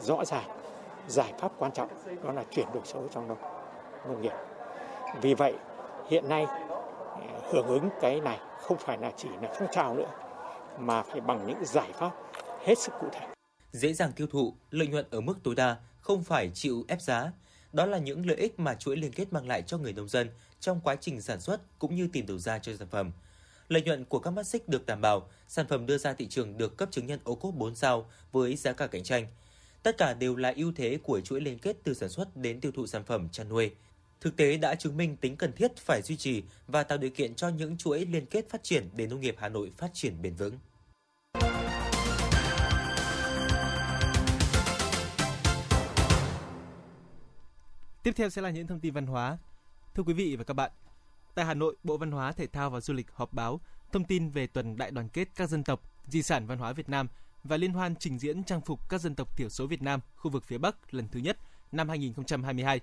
rõ 0.01 0.25
ràng 0.25 0.59
giải 1.07 1.33
pháp 1.39 1.51
quan 1.57 1.71
trọng 1.71 1.89
đó 2.23 2.31
là 2.31 2.43
chuyển 2.51 2.67
đổi 2.73 2.83
số 2.85 3.07
trong 3.13 3.27
nông 3.27 3.41
nông 4.07 4.21
nghiệp. 4.21 4.33
Vì 5.21 5.33
vậy 5.33 5.53
hiện 6.09 6.29
nay 6.29 6.45
hưởng 7.51 7.67
ứng 7.67 7.89
cái 8.01 8.21
này 8.21 8.39
không 8.61 8.77
phải 8.77 8.97
là 8.97 9.11
chỉ 9.17 9.29
là 9.41 9.55
phong 9.59 9.67
trào 9.71 9.95
nữa 9.95 10.24
mà 10.79 11.03
phải 11.03 11.21
bằng 11.21 11.47
những 11.47 11.65
giải 11.65 11.91
pháp 11.99 12.11
hết 12.65 12.79
sức 12.79 12.91
cụ 12.99 13.07
thể. 13.13 13.27
Dễ 13.71 13.93
dàng 13.93 14.11
tiêu 14.11 14.27
thụ, 14.27 14.53
lợi 14.71 14.87
nhuận 14.87 15.05
ở 15.11 15.21
mức 15.21 15.37
tối 15.43 15.55
đa, 15.55 15.77
không 16.01 16.23
phải 16.23 16.51
chịu 16.53 16.85
ép 16.87 17.01
giá. 17.01 17.31
Đó 17.73 17.85
là 17.85 17.97
những 17.97 18.25
lợi 18.25 18.37
ích 18.37 18.59
mà 18.59 18.75
chuỗi 18.75 18.97
liên 18.97 19.11
kết 19.11 19.33
mang 19.33 19.47
lại 19.47 19.61
cho 19.61 19.77
người 19.77 19.93
nông 19.93 20.09
dân 20.09 20.29
trong 20.59 20.81
quá 20.83 20.95
trình 20.95 21.21
sản 21.21 21.41
xuất 21.41 21.79
cũng 21.79 21.95
như 21.95 22.09
tìm 22.13 22.25
đầu 22.25 22.37
ra 22.37 22.59
cho 22.59 22.75
sản 22.79 22.87
phẩm. 22.87 23.11
Lợi 23.67 23.81
nhuận 23.81 24.05
của 24.05 24.19
các 24.19 24.31
mắt 24.31 24.47
xích 24.47 24.69
được 24.69 24.85
đảm 24.85 25.01
bảo, 25.01 25.29
sản 25.47 25.65
phẩm 25.67 25.85
đưa 25.85 25.97
ra 25.97 26.13
thị 26.13 26.27
trường 26.27 26.57
được 26.57 26.77
cấp 26.77 26.89
chứng 26.91 27.07
nhận 27.07 27.19
ô 27.23 27.35
cốp 27.35 27.53
4 27.55 27.75
sao 27.75 28.09
với 28.31 28.55
giá 28.55 28.73
cả 28.73 28.87
cạnh 28.87 29.03
tranh. 29.03 29.27
Tất 29.83 29.97
cả 29.97 30.13
đều 30.13 30.35
là 30.35 30.53
ưu 30.55 30.71
thế 30.75 30.99
của 31.03 31.21
chuỗi 31.21 31.41
liên 31.41 31.59
kết 31.59 31.77
từ 31.83 31.93
sản 31.93 32.09
xuất 32.09 32.37
đến 32.37 32.61
tiêu 32.61 32.71
thụ 32.71 32.87
sản 32.87 33.03
phẩm 33.03 33.29
chăn 33.29 33.49
nuôi. 33.49 33.71
Thực 34.21 34.37
tế 34.37 34.57
đã 34.57 34.75
chứng 34.75 34.97
minh 34.97 35.17
tính 35.17 35.37
cần 35.37 35.53
thiết 35.53 35.77
phải 35.77 36.01
duy 36.01 36.17
trì 36.17 36.43
và 36.67 36.83
tạo 36.83 36.97
điều 36.97 37.09
kiện 37.09 37.35
cho 37.35 37.49
những 37.49 37.77
chuỗi 37.77 38.05
liên 38.05 38.25
kết 38.25 38.49
phát 38.49 38.63
triển 38.63 38.89
để 38.93 39.07
nông 39.07 39.21
nghiệp 39.21 39.35
Hà 39.39 39.49
Nội 39.49 39.71
phát 39.77 39.89
triển 39.93 40.21
bền 40.21 40.35
vững. 40.35 40.59
Tiếp 48.03 48.11
theo 48.15 48.29
sẽ 48.29 48.41
là 48.41 48.49
những 48.49 48.67
thông 48.67 48.79
tin 48.79 48.93
văn 48.93 49.05
hóa. 49.05 49.37
Thưa 49.93 50.03
quý 50.03 50.13
vị 50.13 50.35
và 50.35 50.43
các 50.43 50.53
bạn, 50.53 50.71
tại 51.35 51.45
Hà 51.45 51.53
Nội, 51.53 51.75
Bộ 51.83 51.97
Văn 51.97 52.11
hóa, 52.11 52.31
Thể 52.31 52.47
thao 52.47 52.69
và 52.69 52.81
Du 52.81 52.93
lịch 52.93 53.11
họp 53.11 53.33
báo 53.33 53.59
thông 53.91 54.05
tin 54.05 54.29
về 54.29 54.47
tuần 54.47 54.77
đại 54.77 54.91
đoàn 54.91 55.09
kết 55.09 55.27
các 55.35 55.49
dân 55.49 55.63
tộc, 55.63 55.81
di 56.07 56.21
sản 56.21 56.47
văn 56.47 56.57
hóa 56.57 56.73
Việt 56.73 56.89
Nam 56.89 57.07
và 57.43 57.57
liên 57.57 57.73
hoan 57.73 57.95
trình 57.95 58.19
diễn 58.19 58.43
trang 58.43 58.61
phục 58.61 58.89
các 58.89 59.01
dân 59.01 59.15
tộc 59.15 59.37
thiểu 59.37 59.49
số 59.49 59.67
Việt 59.67 59.81
Nam 59.81 59.99
khu 60.15 60.31
vực 60.31 60.43
phía 60.43 60.57
Bắc 60.57 60.93
lần 60.93 61.07
thứ 61.07 61.19
nhất 61.19 61.37
năm 61.71 61.89
2022. 61.89 62.79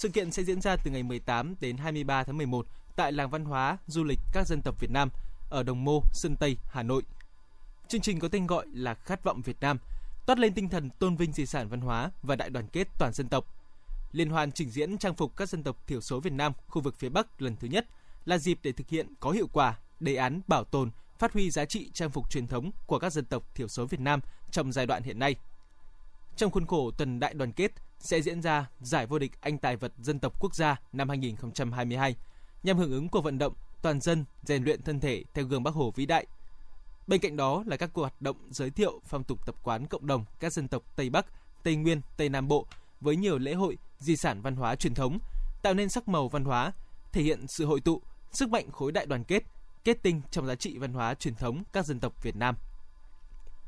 Sự 0.00 0.08
kiện 0.08 0.30
sẽ 0.30 0.42
diễn 0.42 0.60
ra 0.60 0.76
từ 0.76 0.90
ngày 0.90 1.02
18 1.02 1.54
đến 1.60 1.76
23 1.76 2.24
tháng 2.24 2.36
11 2.36 2.66
tại 2.96 3.12
làng 3.12 3.30
văn 3.30 3.44
hóa 3.44 3.78
du 3.86 4.04
lịch 4.04 4.18
các 4.32 4.46
dân 4.46 4.62
tộc 4.62 4.80
Việt 4.80 4.90
Nam 4.90 5.08
ở 5.50 5.62
Đồng 5.62 5.84
Mô, 5.84 6.02
Sơn 6.12 6.36
Tây, 6.36 6.56
Hà 6.70 6.82
Nội. 6.82 7.02
Chương 7.88 8.00
trình 8.00 8.18
có 8.18 8.28
tên 8.28 8.46
gọi 8.46 8.66
là 8.72 8.94
Khát 8.94 9.24
vọng 9.24 9.42
Việt 9.42 9.56
Nam, 9.60 9.78
toát 10.26 10.38
lên 10.38 10.54
tinh 10.54 10.68
thần 10.68 10.90
tôn 10.90 11.16
vinh 11.16 11.32
di 11.32 11.46
sản 11.46 11.68
văn 11.68 11.80
hóa 11.80 12.10
và 12.22 12.36
đại 12.36 12.50
đoàn 12.50 12.66
kết 12.72 12.88
toàn 12.98 13.12
dân 13.12 13.28
tộc. 13.28 13.46
Liên 14.12 14.30
hoan 14.30 14.52
trình 14.52 14.70
diễn 14.70 14.98
trang 14.98 15.14
phục 15.14 15.36
các 15.36 15.48
dân 15.48 15.62
tộc 15.62 15.86
thiểu 15.86 16.00
số 16.00 16.20
Việt 16.20 16.32
Nam 16.32 16.52
khu 16.68 16.82
vực 16.82 16.94
phía 16.98 17.08
Bắc 17.08 17.42
lần 17.42 17.56
thứ 17.56 17.68
nhất 17.68 17.86
là 18.24 18.38
dịp 18.38 18.58
để 18.62 18.72
thực 18.72 18.88
hiện 18.88 19.06
có 19.20 19.30
hiệu 19.30 19.46
quả 19.52 19.78
đề 20.00 20.14
án 20.16 20.40
bảo 20.46 20.64
tồn, 20.64 20.90
phát 21.18 21.32
huy 21.32 21.50
giá 21.50 21.64
trị 21.64 21.90
trang 21.94 22.10
phục 22.10 22.30
truyền 22.30 22.46
thống 22.46 22.70
của 22.86 22.98
các 22.98 23.12
dân 23.12 23.24
tộc 23.24 23.54
thiểu 23.54 23.68
số 23.68 23.86
Việt 23.86 24.00
Nam 24.00 24.20
trong 24.50 24.72
giai 24.72 24.86
đoạn 24.86 25.02
hiện 25.02 25.18
nay. 25.18 25.34
Trong 26.36 26.50
khuôn 26.50 26.66
khổ 26.66 26.90
tuần 26.90 27.20
đại 27.20 27.34
đoàn 27.34 27.52
kết 27.52 27.72
sẽ 28.00 28.22
diễn 28.22 28.42
ra 28.42 28.66
giải 28.80 29.06
vô 29.06 29.18
địch 29.18 29.32
anh 29.40 29.58
tài 29.58 29.76
vật 29.76 29.92
dân 29.98 30.18
tộc 30.18 30.40
quốc 30.40 30.54
gia 30.54 30.76
năm 30.92 31.08
2022 31.08 32.16
nhằm 32.62 32.78
hưởng 32.78 32.92
ứng 32.92 33.08
cuộc 33.08 33.20
vận 33.20 33.38
động 33.38 33.52
toàn 33.82 34.00
dân 34.00 34.24
rèn 34.42 34.64
luyện 34.64 34.82
thân 34.82 35.00
thể 35.00 35.24
theo 35.34 35.44
gương 35.44 35.62
Bắc 35.62 35.74
Hồ 35.74 35.92
vĩ 35.96 36.06
đại. 36.06 36.26
Bên 37.06 37.20
cạnh 37.20 37.36
đó 37.36 37.64
là 37.66 37.76
các 37.76 37.90
cuộc 37.92 38.00
hoạt 38.00 38.22
động 38.22 38.36
giới 38.50 38.70
thiệu 38.70 39.00
phong 39.06 39.24
tục 39.24 39.46
tập 39.46 39.54
quán 39.62 39.86
cộng 39.86 40.06
đồng 40.06 40.24
các 40.40 40.52
dân 40.52 40.68
tộc 40.68 40.82
Tây 40.96 41.10
Bắc, 41.10 41.26
Tây 41.62 41.76
Nguyên, 41.76 42.00
Tây 42.16 42.28
Nam 42.28 42.48
Bộ 42.48 42.66
với 43.00 43.16
nhiều 43.16 43.38
lễ 43.38 43.54
hội, 43.54 43.78
di 43.98 44.16
sản 44.16 44.42
văn 44.42 44.56
hóa 44.56 44.76
truyền 44.76 44.94
thống, 44.94 45.18
tạo 45.62 45.74
nên 45.74 45.88
sắc 45.88 46.08
màu 46.08 46.28
văn 46.28 46.44
hóa, 46.44 46.72
thể 47.12 47.22
hiện 47.22 47.46
sự 47.48 47.66
hội 47.66 47.80
tụ, 47.80 48.02
sức 48.32 48.48
mạnh 48.48 48.70
khối 48.70 48.92
đại 48.92 49.06
đoàn 49.06 49.24
kết, 49.24 49.42
kết 49.84 50.02
tinh 50.02 50.22
trong 50.30 50.46
giá 50.46 50.54
trị 50.54 50.78
văn 50.78 50.92
hóa 50.92 51.14
truyền 51.14 51.34
thống 51.34 51.62
các 51.72 51.86
dân 51.86 52.00
tộc 52.00 52.22
Việt 52.22 52.36
Nam. 52.36 52.56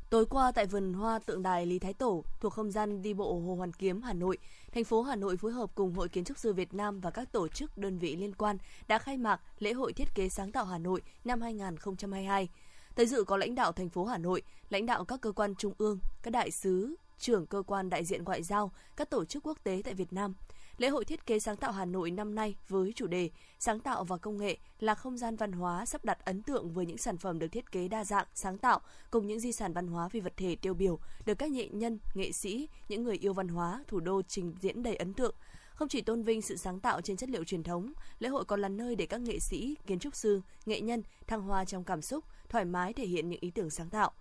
Tối 0.09 0.25
qua 0.25 0.51
tại 0.51 0.65
vườn 0.65 0.93
hoa 0.93 1.19
tượng 1.19 1.43
đài 1.43 1.65
Lý 1.65 1.79
Thái 1.79 1.93
Tổ 1.93 2.23
thuộc 2.39 2.53
không 2.53 2.71
gian 2.71 3.01
đi 3.01 3.13
bộ 3.13 3.39
Hồ 3.39 3.55
Hoàn 3.55 3.73
Kiếm, 3.73 4.01
Hà 4.01 4.13
Nội, 4.13 4.37
thành 4.73 4.83
phố 4.83 5.01
Hà 5.01 5.15
Nội 5.15 5.37
phối 5.37 5.51
hợp 5.51 5.69
cùng 5.75 5.93
Hội 5.93 6.09
Kiến 6.09 6.23
trúc 6.23 6.37
sư 6.37 6.53
Việt 6.53 6.73
Nam 6.73 6.99
và 6.99 7.11
các 7.11 7.31
tổ 7.31 7.47
chức 7.47 7.77
đơn 7.77 7.97
vị 7.97 8.15
liên 8.15 8.33
quan 8.35 8.57
đã 8.87 8.97
khai 8.97 9.17
mạc 9.17 9.41
lễ 9.59 9.73
hội 9.73 9.93
thiết 9.93 10.15
kế 10.15 10.29
sáng 10.29 10.51
tạo 10.51 10.65
Hà 10.65 10.77
Nội 10.77 11.01
năm 11.23 11.41
2022. 11.41 12.49
Tới 12.95 13.05
dự 13.05 13.23
có 13.23 13.37
lãnh 13.37 13.55
đạo 13.55 13.71
thành 13.71 13.89
phố 13.89 14.05
Hà 14.05 14.17
Nội, 14.17 14.41
lãnh 14.69 14.85
đạo 14.85 15.05
các 15.05 15.21
cơ 15.21 15.31
quan 15.31 15.55
trung 15.55 15.73
ương, 15.77 15.99
các 16.23 16.31
đại 16.31 16.51
sứ, 16.51 16.95
trưởng 17.19 17.45
cơ 17.45 17.63
quan 17.67 17.89
đại 17.89 18.05
diện 18.05 18.23
ngoại 18.23 18.43
giao, 18.43 18.71
các 18.95 19.09
tổ 19.09 19.25
chức 19.25 19.47
quốc 19.47 19.57
tế 19.63 19.81
tại 19.85 19.93
Việt 19.93 20.13
Nam. 20.13 20.33
Lễ 20.77 20.89
hội 20.89 21.05
thiết 21.05 21.25
kế 21.25 21.39
sáng 21.39 21.57
tạo 21.57 21.71
Hà 21.71 21.85
Nội 21.85 22.11
năm 22.11 22.35
nay 22.35 22.55
với 22.69 22.93
chủ 22.95 23.07
đề 23.07 23.29
Sáng 23.59 23.79
tạo 23.79 24.03
và 24.03 24.17
công 24.17 24.37
nghệ 24.37 24.57
là 24.79 24.95
không 24.95 25.17
gian 25.17 25.35
văn 25.35 25.51
hóa 25.51 25.85
sắp 25.85 26.05
đặt 26.05 26.25
ấn 26.25 26.41
tượng 26.41 26.73
với 26.73 26.85
những 26.85 26.97
sản 26.97 27.17
phẩm 27.17 27.39
được 27.39 27.47
thiết 27.47 27.71
kế 27.71 27.87
đa 27.87 28.03
dạng, 28.03 28.27
sáng 28.33 28.57
tạo 28.57 28.79
cùng 29.11 29.27
những 29.27 29.39
di 29.39 29.51
sản 29.51 29.73
văn 29.73 29.87
hóa 29.87 30.09
phi 30.09 30.19
vật 30.19 30.33
thể 30.37 30.55
tiêu 30.55 30.73
biểu 30.73 30.99
được 31.25 31.35
các 31.35 31.51
nghệ 31.51 31.69
nhân, 31.69 31.99
nghệ 32.13 32.31
sĩ, 32.31 32.67
những 32.89 33.03
người 33.03 33.17
yêu 33.17 33.33
văn 33.33 33.47
hóa 33.47 33.83
thủ 33.87 33.99
đô 33.99 34.21
trình 34.21 34.55
diễn 34.61 34.83
đầy 34.83 34.95
ấn 34.95 35.13
tượng. 35.13 35.35
Không 35.75 35.87
chỉ 35.87 36.01
tôn 36.01 36.23
vinh 36.23 36.41
sự 36.41 36.57
sáng 36.57 36.79
tạo 36.79 37.01
trên 37.01 37.17
chất 37.17 37.29
liệu 37.29 37.43
truyền 37.43 37.63
thống, 37.63 37.93
lễ 38.19 38.29
hội 38.29 38.45
còn 38.45 38.61
là 38.61 38.69
nơi 38.69 38.95
để 38.95 39.05
các 39.05 39.21
nghệ 39.21 39.39
sĩ, 39.39 39.75
kiến 39.87 39.99
trúc 39.99 40.15
sư, 40.15 40.41
nghệ 40.65 40.81
nhân 40.81 41.03
thăng 41.27 41.41
hoa 41.41 41.65
trong 41.65 41.83
cảm 41.83 42.01
xúc, 42.01 42.23
thoải 42.49 42.65
mái 42.65 42.93
thể 42.93 43.05
hiện 43.05 43.29
những 43.29 43.39
ý 43.41 43.51
tưởng 43.51 43.69
sáng 43.69 43.89
tạo. 43.89 44.11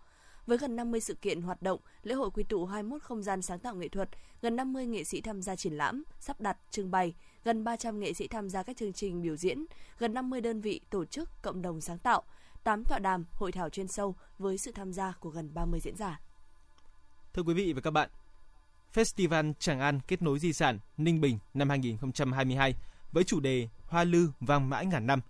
Với 0.46 0.58
gần 0.58 0.76
50 0.76 1.00
sự 1.00 1.14
kiện 1.14 1.42
hoạt 1.42 1.62
động, 1.62 1.80
lễ 2.02 2.14
hội 2.14 2.30
quy 2.30 2.44
tụ 2.44 2.66
21 2.66 3.02
không 3.02 3.22
gian 3.22 3.42
sáng 3.42 3.58
tạo 3.58 3.74
nghệ 3.74 3.88
thuật, 3.88 4.08
gần 4.42 4.56
50 4.56 4.86
nghệ 4.86 5.04
sĩ 5.04 5.20
tham 5.20 5.42
gia 5.42 5.56
triển 5.56 5.72
lãm, 5.72 6.02
sắp 6.20 6.40
đặt, 6.40 6.56
trưng 6.70 6.90
bày, 6.90 7.14
gần 7.44 7.64
300 7.64 8.00
nghệ 8.00 8.12
sĩ 8.12 8.28
tham 8.28 8.48
gia 8.48 8.62
các 8.62 8.76
chương 8.76 8.92
trình 8.92 9.22
biểu 9.22 9.36
diễn, 9.36 9.64
gần 9.98 10.14
50 10.14 10.40
đơn 10.40 10.60
vị 10.60 10.80
tổ 10.90 11.04
chức 11.04 11.28
cộng 11.42 11.62
đồng 11.62 11.80
sáng 11.80 11.98
tạo, 11.98 12.22
8 12.64 12.84
tọa 12.84 12.98
đàm, 12.98 13.24
hội 13.32 13.52
thảo 13.52 13.68
chuyên 13.70 13.88
sâu 13.88 14.14
với 14.38 14.58
sự 14.58 14.72
tham 14.72 14.92
gia 14.92 15.12
của 15.20 15.30
gần 15.30 15.54
30 15.54 15.80
diễn 15.80 15.96
giả. 15.96 16.20
Thưa 17.34 17.42
quý 17.42 17.54
vị 17.54 17.72
và 17.72 17.80
các 17.80 17.90
bạn, 17.90 18.10
Festival 18.94 19.52
Tràng 19.58 19.80
An 19.80 20.00
kết 20.08 20.22
nối 20.22 20.38
di 20.38 20.52
sản 20.52 20.78
Ninh 20.96 21.20
Bình 21.20 21.38
năm 21.54 21.68
2022 21.68 22.74
với 23.12 23.24
chủ 23.24 23.40
đề 23.40 23.68
Hoa 23.86 24.04
lư 24.04 24.30
vang 24.40 24.70
mãi 24.70 24.86
ngàn 24.86 25.06
năm 25.06 25.20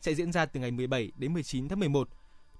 sẽ 0.00 0.14
diễn 0.14 0.32
ra 0.32 0.46
từ 0.46 0.60
ngày 0.60 0.70
17 0.70 1.12
đến 1.16 1.34
19 1.34 1.68
tháng 1.68 1.80
11 1.80 2.08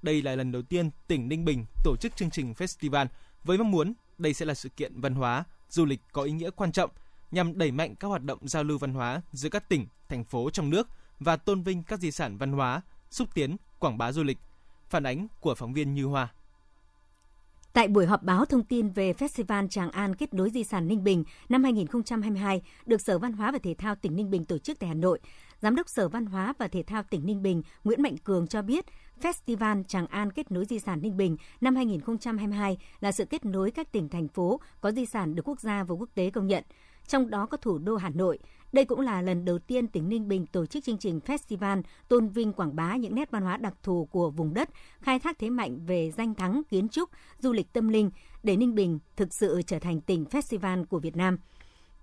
đây 0.02 0.22
là 0.22 0.36
lần 0.36 0.52
đầu 0.52 0.62
tiên 0.62 0.90
tỉnh 1.06 1.28
Ninh 1.28 1.44
Bình 1.44 1.64
tổ 1.84 1.96
chức 1.96 2.16
chương 2.16 2.30
trình 2.30 2.54
festival 2.58 3.06
với 3.44 3.58
mong 3.58 3.70
muốn 3.70 3.92
đây 4.18 4.34
sẽ 4.34 4.46
là 4.46 4.54
sự 4.54 4.68
kiện 4.68 5.00
văn 5.00 5.14
hóa, 5.14 5.44
du 5.68 5.84
lịch 5.84 6.00
có 6.12 6.22
ý 6.22 6.32
nghĩa 6.32 6.50
quan 6.50 6.72
trọng 6.72 6.90
nhằm 7.30 7.58
đẩy 7.58 7.70
mạnh 7.70 7.94
các 7.96 8.08
hoạt 8.08 8.24
động 8.24 8.38
giao 8.42 8.64
lưu 8.64 8.78
văn 8.78 8.94
hóa 8.94 9.22
giữa 9.32 9.48
các 9.48 9.68
tỉnh, 9.68 9.86
thành 10.08 10.24
phố 10.24 10.50
trong 10.50 10.70
nước 10.70 10.88
và 11.20 11.36
tôn 11.36 11.62
vinh 11.62 11.82
các 11.82 12.00
di 12.00 12.10
sản 12.10 12.36
văn 12.36 12.52
hóa, 12.52 12.82
xúc 13.10 13.28
tiến, 13.34 13.56
quảng 13.78 13.98
bá 13.98 14.12
du 14.12 14.22
lịch. 14.22 14.38
Phản 14.88 15.06
ánh 15.06 15.26
của 15.40 15.54
phóng 15.54 15.72
viên 15.72 15.94
Như 15.94 16.04
Hoa. 16.04 16.28
Tại 17.72 17.88
buổi 17.88 18.06
họp 18.06 18.22
báo 18.22 18.44
thông 18.44 18.64
tin 18.64 18.88
về 18.88 19.12
Festival 19.12 19.68
Tràng 19.68 19.90
An 19.90 20.14
kết 20.14 20.34
nối 20.34 20.50
di 20.50 20.64
sản 20.64 20.88
Ninh 20.88 21.04
Bình 21.04 21.24
năm 21.48 21.64
2022 21.64 22.62
được 22.86 23.00
Sở 23.00 23.18
Văn 23.18 23.32
hóa 23.32 23.52
và 23.52 23.58
Thể 23.58 23.74
thao 23.74 23.94
tỉnh 23.94 24.16
Ninh 24.16 24.30
Bình 24.30 24.44
tổ 24.44 24.58
chức 24.58 24.78
tại 24.78 24.88
Hà 24.88 24.94
Nội, 24.94 25.20
Giám 25.60 25.76
đốc 25.76 25.88
Sở 25.88 26.08
Văn 26.08 26.26
hóa 26.26 26.54
và 26.58 26.68
Thể 26.68 26.82
thao 26.82 27.02
tỉnh 27.02 27.26
Ninh 27.26 27.42
Bình 27.42 27.62
Nguyễn 27.84 28.02
Mạnh 28.02 28.16
Cường 28.24 28.46
cho 28.46 28.62
biết 28.62 28.84
Festival 29.22 29.82
Tràng 29.84 30.06
An 30.06 30.32
kết 30.32 30.50
nối 30.50 30.64
di 30.64 30.78
sản 30.78 31.02
Ninh 31.02 31.16
Bình 31.16 31.36
năm 31.60 31.76
2022 31.76 32.78
là 33.00 33.12
sự 33.12 33.24
kết 33.24 33.44
nối 33.44 33.70
các 33.70 33.92
tỉnh 33.92 34.08
thành 34.08 34.28
phố 34.28 34.60
có 34.80 34.92
di 34.92 35.06
sản 35.06 35.34
được 35.34 35.48
quốc 35.48 35.60
gia 35.60 35.84
và 35.84 35.94
quốc 35.94 36.08
tế 36.14 36.30
công 36.30 36.46
nhận, 36.46 36.64
trong 37.06 37.30
đó 37.30 37.46
có 37.46 37.56
thủ 37.56 37.78
đô 37.78 37.96
Hà 37.96 38.10
Nội. 38.10 38.38
Đây 38.72 38.84
cũng 38.84 39.00
là 39.00 39.22
lần 39.22 39.44
đầu 39.44 39.58
tiên 39.58 39.88
tỉnh 39.88 40.08
Ninh 40.08 40.28
Bình 40.28 40.46
tổ 40.46 40.66
chức 40.66 40.84
chương 40.84 40.98
trình 40.98 41.20
festival 41.26 41.82
tôn 42.08 42.28
vinh 42.28 42.52
quảng 42.52 42.76
bá 42.76 42.96
những 42.96 43.14
nét 43.14 43.30
văn 43.30 43.42
hóa 43.42 43.56
đặc 43.56 43.74
thù 43.82 44.08
của 44.12 44.30
vùng 44.30 44.54
đất, 44.54 44.70
khai 45.00 45.18
thác 45.18 45.38
thế 45.38 45.50
mạnh 45.50 45.78
về 45.86 46.10
danh 46.16 46.34
thắng, 46.34 46.62
kiến 46.68 46.88
trúc, 46.88 47.10
du 47.38 47.52
lịch 47.52 47.72
tâm 47.72 47.88
linh 47.88 48.10
để 48.42 48.56
Ninh 48.56 48.74
Bình 48.74 48.98
thực 49.16 49.34
sự 49.34 49.62
trở 49.66 49.78
thành 49.78 50.00
tỉnh 50.00 50.24
festival 50.24 50.84
của 50.84 50.98
Việt 50.98 51.16
Nam– 51.16 51.38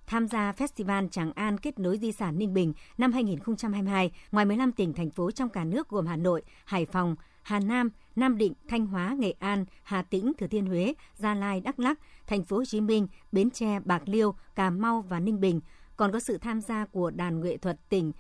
tham 0.08 0.28
gia 0.28 0.52
Festival 0.52 1.10
Tràng 1.10 1.32
An 1.32 1.58
kết 1.58 1.80
nối 1.80 1.98
di 1.98 2.12
sản 2.12 2.38
Ninh 2.38 2.54
Bình 2.54 2.74
năm 2.98 3.12
2022, 3.12 4.12
ngoài 4.32 4.46
15 4.46 4.72
tỉnh, 4.72 4.94
thành 4.94 5.10
phố 5.10 5.32
trong 5.32 5.50
cả 5.50 5.64
nước 5.64 5.90
gồm 5.90 6.06
Hà 6.06 6.16
Nội, 6.16 6.42
Hải 6.66 6.86
Phòng, 6.86 7.16
Hà 7.42 7.60
Nam, 7.60 7.90
Nam 8.16 8.38
Định, 8.38 8.54
Thanh 8.68 8.86
Hóa, 8.86 9.16
Nghệ 9.20 9.34
An, 9.40 9.66
Hà 9.84 10.02
Tĩnh, 10.02 10.34
Thừa 10.38 10.48
Thiên 10.48 10.66
Huế, 10.66 10.94
Gia 11.16 11.36
Lai, 11.36 11.62
Đắk 11.62 11.80
Lắk, 11.80 12.00
Thành 12.28 12.44
phố 12.44 12.58
Hồ 12.58 12.66
Chí 12.66 12.82
Minh, 12.82 13.08
Bến 13.32 13.50
Tre, 13.50 13.80
Bạc 13.80 14.02
Liêu, 14.06 14.36
Cà 14.56 14.70
Mau 14.70 15.02
và 15.02 15.20
Ninh 15.20 15.40
Bình 15.40 15.62
còn 15.98 16.12
có 16.12 16.20
sự 16.20 16.38
tham 16.38 16.62
gia 16.62 16.86
của 16.86 17.12
đàn 17.12 17.42
nghệ 17.42 17.58
thuật 17.58 17.90
tỉnh 17.90 18.12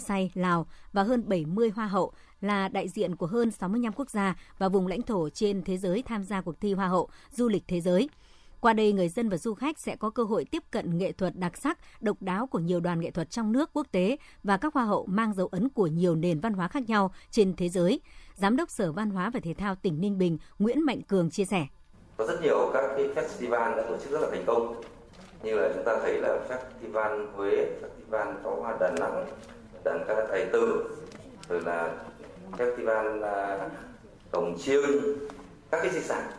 Say, 0.00 0.30
Lào 0.34 0.66
và 0.92 1.02
hơn 1.02 1.28
70 1.28 1.70
hoa 1.70 1.86
hậu 1.86 2.12
là 2.40 2.68
đại 2.68 2.88
diện 2.88 3.16
của 3.16 3.26
hơn 3.26 3.50
65 3.50 3.92
quốc 3.92 4.10
gia 4.10 4.36
và 4.58 4.68
vùng 4.68 4.86
lãnh 4.86 5.02
thổ 5.02 5.28
trên 5.28 5.62
thế 5.62 5.78
giới 5.78 6.02
tham 6.02 6.24
gia 6.24 6.40
cuộc 6.40 6.60
thi 6.60 6.72
Hoa 6.72 6.88
hậu 6.88 7.08
du 7.30 7.48
lịch 7.48 7.64
thế 7.68 7.80
giới. 7.80 8.08
Qua 8.62 8.72
đây, 8.72 8.92
người 8.92 9.08
dân 9.08 9.28
và 9.28 9.36
du 9.36 9.54
khách 9.54 9.78
sẽ 9.78 9.96
có 9.96 10.10
cơ 10.10 10.22
hội 10.24 10.44
tiếp 10.50 10.62
cận 10.70 10.98
nghệ 10.98 11.12
thuật 11.12 11.36
đặc 11.36 11.56
sắc, 11.56 11.78
độc 12.00 12.16
đáo 12.22 12.46
của 12.46 12.58
nhiều 12.58 12.80
đoàn 12.80 13.00
nghệ 13.00 13.10
thuật 13.10 13.30
trong 13.30 13.52
nước, 13.52 13.70
quốc 13.72 13.86
tế 13.92 14.16
và 14.42 14.56
các 14.56 14.74
hoa 14.74 14.84
hậu 14.84 15.06
mang 15.06 15.34
dấu 15.34 15.46
ấn 15.46 15.68
của 15.68 15.86
nhiều 15.86 16.14
nền 16.14 16.40
văn 16.40 16.52
hóa 16.52 16.68
khác 16.68 16.88
nhau 16.88 17.12
trên 17.30 17.56
thế 17.56 17.68
giới. 17.68 18.00
Giám 18.34 18.56
đốc 18.56 18.70
Sở 18.70 18.92
Văn 18.92 19.10
hóa 19.10 19.30
và 19.30 19.40
Thể 19.40 19.54
thao 19.54 19.74
tỉnh 19.74 20.00
Ninh 20.00 20.18
Bình 20.18 20.38
Nguyễn 20.58 20.86
Mạnh 20.86 21.02
Cường 21.02 21.30
chia 21.30 21.44
sẻ. 21.44 21.66
Có 22.16 22.26
rất 22.26 22.42
nhiều 22.42 22.70
các 22.74 22.84
cái 22.96 23.08
festival 23.08 23.76
đã 23.76 23.82
tổ 23.88 23.96
chức 23.96 24.10
rất 24.10 24.20
là 24.20 24.30
thành 24.30 24.44
công. 24.46 24.80
Như 25.42 25.54
là 25.54 25.70
chúng 25.74 25.84
ta 25.84 25.98
thấy 26.02 26.20
là 26.20 26.38
festival 26.48 27.26
Huế, 27.32 27.66
festival 27.82 28.34
pháo 28.42 28.60
hoa 28.60 28.76
Đà 28.80 28.90
Nẵng, 28.90 29.26
đàn 29.84 30.04
ca 30.08 30.26
tài 30.30 30.46
tử, 30.52 30.96
rồi 31.48 31.60
là 31.60 31.94
festival 32.58 33.22
à, 33.22 33.68
Cổng 34.30 34.58
Chiêng, 34.58 34.82
các 35.70 35.80
cái 35.82 35.90
di 35.90 36.00
sản 36.00 36.30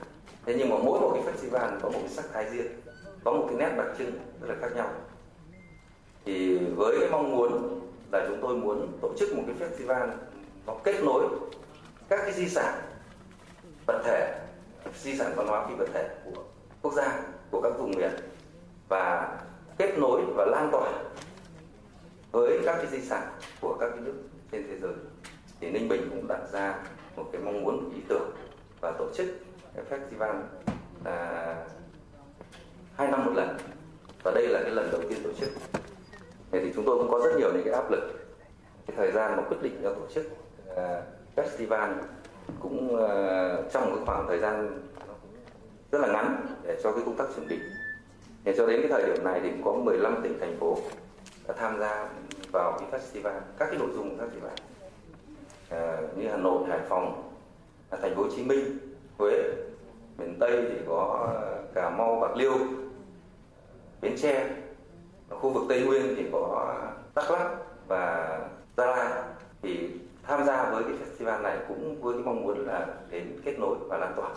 thế 0.45 0.56
nhưng 0.58 0.69
mà 0.69 0.75
mỗi 0.84 0.99
một 0.99 1.12
cái 1.13 1.34
festival 1.34 1.79
có 1.82 1.89
một 1.89 1.99
cái 1.99 2.10
sắc 2.10 2.25
thái 2.34 2.49
riêng, 2.49 2.67
có 3.23 3.32
một 3.32 3.45
cái 3.47 3.58
nét 3.58 3.75
đặc 3.77 3.88
trưng 3.97 4.12
rất 4.41 4.47
là 4.49 4.56
khác 4.62 4.75
nhau. 4.75 4.91
Thì 6.25 6.60
với 6.75 6.97
cái 6.99 7.10
mong 7.10 7.32
muốn 7.36 7.79
là 8.12 8.25
chúng 8.27 8.38
tôi 8.41 8.56
muốn 8.56 8.97
tổ 9.01 9.13
chức 9.17 9.36
một 9.36 9.43
cái 9.47 9.69
festival 9.69 10.10
nó 10.67 10.75
kết 10.84 11.03
nối 11.03 11.27
các 12.10 12.19
cái 12.21 12.32
di 12.34 12.49
sản 12.49 12.82
vật 13.88 14.01
thể, 14.06 14.39
di 15.01 15.17
sản 15.17 15.34
văn 15.36 15.47
hóa 15.47 15.67
phi 15.67 15.75
vật 15.75 15.88
thể 15.93 16.10
của 16.25 16.43
quốc 16.82 16.93
gia, 16.93 17.21
của 17.51 17.62
các 17.62 17.73
vùng 17.77 17.91
miền 17.91 18.12
và 18.89 19.38
kết 19.77 19.97
nối 19.97 20.21
và 20.36 20.45
lan 20.45 20.69
tỏa 20.71 20.91
với 22.32 22.60
các 22.65 22.75
cái 22.75 22.88
di 22.88 23.01
sản 23.01 23.27
của 23.62 23.77
các 23.79 23.89
cái 23.89 23.99
nước 23.99 24.13
trên 24.51 24.67
thế 24.67 24.77
giới. 24.82 24.93
Thì 25.60 25.71
Ninh 25.71 25.89
Bình 25.89 26.08
cũng 26.10 26.27
đặt 26.27 26.41
ra 26.51 26.84
một 27.15 27.25
cái 27.32 27.41
mong 27.41 27.63
muốn, 27.63 27.91
ý 27.95 28.01
tưởng 28.10 28.32
và 28.82 28.91
tổ 28.99 29.06
chức 29.15 29.27
festival 29.82 30.36
là 31.06 31.56
hai 32.96 33.08
năm 33.12 33.26
một 33.26 33.32
lần. 33.36 33.58
Và 34.24 34.32
đây 34.32 34.48
là 34.48 34.60
cái 34.62 34.72
lần 34.72 34.90
đầu 34.92 35.02
tiên 35.10 35.20
tổ 35.24 35.30
chức. 35.40 35.50
Thế 36.52 36.60
thì 36.60 36.72
chúng 36.76 36.86
tôi 36.86 36.98
cũng 36.98 37.12
có 37.12 37.20
rất 37.26 37.32
nhiều 37.38 37.54
những 37.54 37.64
cái 37.66 37.74
áp 37.74 37.92
lực. 37.92 38.00
Cái 38.88 38.98
thời 38.98 39.12
gian 39.12 39.36
mà 39.38 39.44
quyết 39.50 39.58
định 39.62 39.80
cho 39.84 39.94
tổ 39.94 40.08
chức 40.14 40.26
uh, 40.72 40.78
festival 41.36 41.94
cũng 42.60 42.96
uh, 42.96 43.72
trong 43.72 43.92
một 43.92 44.02
khoảng 44.06 44.28
thời 44.28 44.40
gian 44.40 44.82
rất 45.92 46.00
là 46.02 46.08
ngắn 46.08 46.46
để 46.64 46.82
cho 46.84 46.92
cái 46.92 47.02
công 47.06 47.16
tác 47.16 47.26
chuẩn 47.36 47.48
bị. 47.48 47.60
Thì 48.46 48.54
cho 48.58 48.68
đến 48.68 48.82
cái 48.82 48.92
thời 48.92 49.06
điểm 49.06 49.24
này 49.24 49.40
thì 49.44 49.50
cũng 49.50 49.64
có 49.64 49.74
15 49.74 50.22
tỉnh 50.24 50.40
thành 50.40 50.58
phố 50.60 50.78
đã 51.48 51.54
tham 51.58 51.80
gia 51.80 52.10
vào 52.52 52.80
cái 52.80 53.00
festival 53.00 53.40
các 53.58 53.66
cái 53.70 53.78
nội 53.80 53.90
dung 53.94 54.18
của 54.18 54.26
festival 54.26 54.54
uh, 55.74 56.18
như 56.18 56.28
Hà 56.30 56.38
Nội, 56.38 56.64
Hải 56.70 56.80
Phòng, 56.90 57.32
à, 57.90 57.98
Thành 58.02 58.16
phố 58.16 58.24
Hồ 58.24 58.30
Chí 58.36 58.44
Minh, 58.44 58.92
Huế 59.17 59.54
miền 60.17 60.39
Tây 60.39 60.65
thì 60.69 60.76
có 60.88 61.30
ờ, 61.34 61.63
Cà 61.76 61.89
Mau, 61.89 62.19
Bạc 62.19 62.38
Liêu, 62.38 62.58
Bến 64.02 64.15
Tre. 64.21 64.49
Khu 65.30 65.54
vực 65.54 65.63
Tây 65.69 65.82
Nguyên 65.82 66.15
thì 66.17 66.23
có 66.32 66.65
ờ, 66.67 66.91
Đắk 67.15 67.32
Lắk 67.32 67.52
và 67.88 68.39
Gia 68.78 68.86
Lai. 68.86 69.23
Thì 69.62 69.89
tham 70.23 70.45
gia 70.45 70.71
với 70.71 70.84
cái 70.84 70.93
festival 70.93 71.41
này 71.41 71.58
cũng 71.67 72.02
với 72.02 72.13
cái 72.13 72.23
mong 72.23 72.43
muốn 72.43 72.67
là 72.67 72.88
đến 73.10 73.41
kết 73.45 73.60
nối 73.60 73.78
và 73.89 73.97
lan 73.97 74.13
tỏa. 74.15 74.30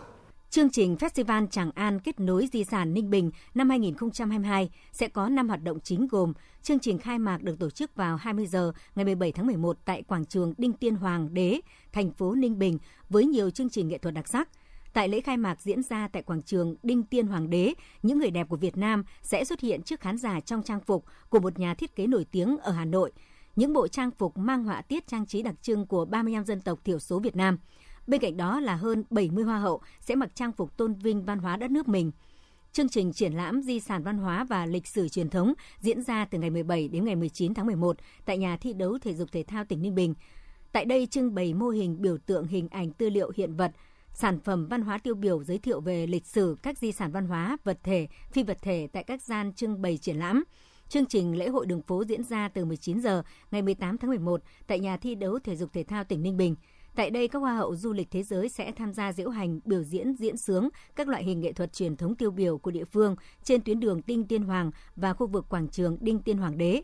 Chương 0.50 0.70
trình 0.70 0.96
Festival 1.00 1.46
Tràng 1.46 1.70
An 1.74 2.00
kết 2.00 2.20
nối 2.20 2.48
di 2.52 2.64
sản 2.64 2.94
Ninh 2.94 3.10
Bình 3.10 3.30
năm 3.54 3.70
2022 3.70 4.70
sẽ 4.92 5.08
có 5.08 5.28
5 5.28 5.48
hoạt 5.48 5.62
động 5.62 5.80
chính 5.80 6.08
gồm 6.08 6.32
chương 6.62 6.78
trình 6.78 6.98
khai 6.98 7.18
mạc 7.18 7.42
được 7.42 7.58
tổ 7.58 7.70
chức 7.70 7.94
vào 7.94 8.16
20 8.16 8.46
giờ 8.46 8.72
ngày 8.94 9.04
17 9.04 9.32
tháng 9.32 9.46
11 9.46 9.76
tại 9.84 10.02
quảng 10.02 10.24
trường 10.24 10.54
Đinh 10.58 10.72
Tiên 10.72 10.94
Hoàng 10.94 11.34
Đế, 11.34 11.60
thành 11.92 12.10
phố 12.10 12.34
Ninh 12.34 12.58
Bình 12.58 12.78
với 13.08 13.24
nhiều 13.24 13.50
chương 13.50 13.70
trình 13.70 13.88
nghệ 13.88 13.98
thuật 13.98 14.14
đặc 14.14 14.28
sắc– 14.28 14.48
Tại 14.96 15.08
lễ 15.08 15.20
khai 15.20 15.36
mạc 15.36 15.60
diễn 15.60 15.82
ra 15.82 16.08
tại 16.08 16.22
quảng 16.22 16.42
trường 16.42 16.76
Đinh 16.82 17.02
Tiên 17.02 17.26
Hoàng 17.26 17.50
đế, 17.50 17.74
những 18.02 18.18
người 18.18 18.30
đẹp 18.30 18.48
của 18.48 18.56
Việt 18.56 18.76
Nam 18.76 19.04
sẽ 19.22 19.44
xuất 19.44 19.60
hiện 19.60 19.82
trước 19.82 20.00
khán 20.00 20.18
giả 20.18 20.40
trong 20.40 20.62
trang 20.62 20.80
phục 20.80 21.04
của 21.28 21.40
một 21.40 21.58
nhà 21.58 21.74
thiết 21.74 21.96
kế 21.96 22.06
nổi 22.06 22.26
tiếng 22.30 22.58
ở 22.58 22.72
Hà 22.72 22.84
Nội. 22.84 23.12
Những 23.56 23.72
bộ 23.72 23.88
trang 23.88 24.10
phục 24.10 24.38
mang 24.38 24.64
họa 24.64 24.82
tiết 24.82 25.06
trang 25.06 25.26
trí 25.26 25.42
đặc 25.42 25.54
trưng 25.62 25.86
của 25.86 26.04
35 26.04 26.44
dân 26.44 26.60
tộc 26.60 26.84
thiểu 26.84 26.98
số 26.98 27.18
Việt 27.18 27.36
Nam. 27.36 27.58
Bên 28.06 28.20
cạnh 28.20 28.36
đó 28.36 28.60
là 28.60 28.74
hơn 28.74 29.04
70 29.10 29.44
hoa 29.44 29.58
hậu 29.58 29.80
sẽ 30.00 30.14
mặc 30.14 30.30
trang 30.34 30.52
phục 30.52 30.76
tôn 30.76 30.94
vinh 30.94 31.24
văn 31.24 31.38
hóa 31.38 31.56
đất 31.56 31.70
nước 31.70 31.88
mình. 31.88 32.12
Chương 32.72 32.88
trình 32.88 33.12
triển 33.12 33.32
lãm 33.32 33.62
di 33.62 33.80
sản 33.80 34.02
văn 34.02 34.18
hóa 34.18 34.44
và 34.44 34.66
lịch 34.66 34.86
sử 34.86 35.08
truyền 35.08 35.30
thống 35.30 35.54
diễn 35.80 36.02
ra 36.02 36.24
từ 36.24 36.38
ngày 36.38 36.50
17 36.50 36.88
đến 36.88 37.04
ngày 37.04 37.16
19 37.16 37.54
tháng 37.54 37.66
11 37.66 37.96
tại 38.24 38.38
nhà 38.38 38.56
thi 38.56 38.72
đấu 38.72 38.98
thể 38.98 39.14
dục 39.14 39.32
thể 39.32 39.42
thao 39.42 39.64
tỉnh 39.64 39.82
Ninh 39.82 39.94
Bình. 39.94 40.14
Tại 40.72 40.84
đây 40.84 41.06
trưng 41.06 41.34
bày 41.34 41.54
mô 41.54 41.68
hình 41.68 42.02
biểu 42.02 42.18
tượng 42.18 42.46
hình 42.46 42.68
ảnh 42.68 42.90
tư 42.90 43.10
liệu 43.10 43.32
hiện 43.36 43.56
vật, 43.56 43.72
sản 44.16 44.40
phẩm 44.40 44.66
văn 44.68 44.82
hóa 44.82 44.98
tiêu 44.98 45.14
biểu 45.14 45.44
giới 45.44 45.58
thiệu 45.58 45.80
về 45.80 46.06
lịch 46.06 46.26
sử 46.26 46.56
các 46.62 46.78
di 46.78 46.92
sản 46.92 47.12
văn 47.12 47.26
hóa, 47.26 47.56
vật 47.64 47.78
thể, 47.82 48.08
phi 48.30 48.42
vật 48.42 48.58
thể 48.62 48.88
tại 48.92 49.04
các 49.04 49.22
gian 49.22 49.52
trưng 49.52 49.82
bày 49.82 49.98
triển 49.98 50.16
lãm. 50.16 50.44
Chương 50.88 51.06
trình 51.06 51.38
lễ 51.38 51.48
hội 51.48 51.66
đường 51.66 51.82
phố 51.82 52.04
diễn 52.04 52.22
ra 52.22 52.48
từ 52.48 52.64
19 52.64 53.00
giờ 53.00 53.22
ngày 53.50 53.62
18 53.62 53.98
tháng 53.98 54.10
11 54.10 54.42
tại 54.66 54.80
nhà 54.80 54.96
thi 54.96 55.14
đấu 55.14 55.38
thể 55.38 55.56
dục 55.56 55.72
thể 55.72 55.84
thao 55.84 56.04
tỉnh 56.04 56.22
Ninh 56.22 56.36
Bình. 56.36 56.54
Tại 56.94 57.10
đây, 57.10 57.28
các 57.28 57.38
hoa 57.38 57.56
hậu 57.56 57.76
du 57.76 57.92
lịch 57.92 58.10
thế 58.10 58.22
giới 58.22 58.48
sẽ 58.48 58.72
tham 58.72 58.92
gia 58.92 59.12
diễu 59.12 59.30
hành, 59.30 59.60
biểu 59.64 59.82
diễn, 59.82 60.14
diễn 60.14 60.36
sướng 60.36 60.68
các 60.96 61.08
loại 61.08 61.24
hình 61.24 61.40
nghệ 61.40 61.52
thuật 61.52 61.72
truyền 61.72 61.96
thống 61.96 62.14
tiêu 62.14 62.30
biểu 62.30 62.58
của 62.58 62.70
địa 62.70 62.84
phương 62.84 63.16
trên 63.44 63.60
tuyến 63.60 63.80
đường 63.80 64.00
Đinh 64.06 64.24
Tiên 64.24 64.42
Hoàng 64.42 64.70
và 64.96 65.12
khu 65.12 65.26
vực 65.26 65.46
quảng 65.48 65.68
trường 65.68 65.98
Đinh 66.00 66.18
Tiên 66.18 66.38
Hoàng 66.38 66.58
đế. 66.58 66.82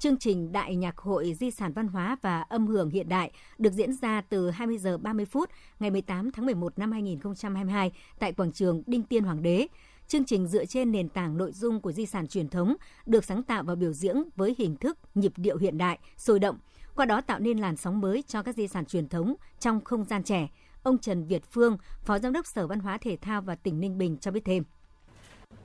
Chương 0.00 0.16
trình 0.16 0.52
Đại 0.52 0.76
nhạc 0.76 0.98
hội 0.98 1.34
Di 1.34 1.50
sản 1.50 1.72
văn 1.72 1.88
hóa 1.88 2.16
và 2.22 2.40
âm 2.40 2.66
hưởng 2.66 2.90
hiện 2.90 3.08
đại 3.08 3.30
được 3.58 3.72
diễn 3.72 3.92
ra 3.92 4.22
từ 4.28 4.50
20 4.50 4.78
giờ 4.78 4.98
30 4.98 5.24
phút 5.24 5.50
ngày 5.80 5.90
18 5.90 6.32
tháng 6.32 6.46
11 6.46 6.78
năm 6.78 6.92
2022 6.92 7.92
tại 8.18 8.32
quảng 8.32 8.52
trường 8.52 8.82
Đinh 8.86 9.02
Tiên 9.02 9.24
Hoàng 9.24 9.42
đế. 9.42 9.66
Chương 10.08 10.24
trình 10.24 10.46
dựa 10.46 10.64
trên 10.64 10.92
nền 10.92 11.08
tảng 11.08 11.36
nội 11.36 11.52
dung 11.52 11.80
của 11.80 11.92
di 11.92 12.06
sản 12.06 12.28
truyền 12.28 12.48
thống 12.48 12.76
được 13.06 13.24
sáng 13.24 13.42
tạo 13.42 13.62
và 13.62 13.74
biểu 13.74 13.92
diễn 13.92 14.16
với 14.36 14.54
hình 14.58 14.76
thức 14.76 14.98
nhịp 15.14 15.32
điệu 15.36 15.56
hiện 15.56 15.78
đại, 15.78 15.98
sôi 16.16 16.38
động, 16.38 16.58
qua 16.96 17.06
đó 17.06 17.20
tạo 17.20 17.38
nên 17.38 17.58
làn 17.58 17.76
sóng 17.76 18.00
mới 18.00 18.24
cho 18.26 18.42
các 18.42 18.54
di 18.54 18.68
sản 18.68 18.84
truyền 18.84 19.08
thống 19.08 19.34
trong 19.58 19.80
không 19.84 20.04
gian 20.04 20.22
trẻ. 20.22 20.48
Ông 20.82 20.98
Trần 20.98 21.24
Việt 21.24 21.42
Phương, 21.50 21.76
Phó 22.04 22.18
Giám 22.18 22.32
đốc 22.32 22.46
Sở 22.46 22.66
Văn 22.66 22.80
hóa 22.80 22.98
Thể 22.98 23.16
thao 23.20 23.42
và 23.42 23.54
tỉnh 23.54 23.80
Ninh 23.80 23.98
Bình 23.98 24.16
cho 24.16 24.30
biết 24.30 24.44
thêm. 24.44 24.64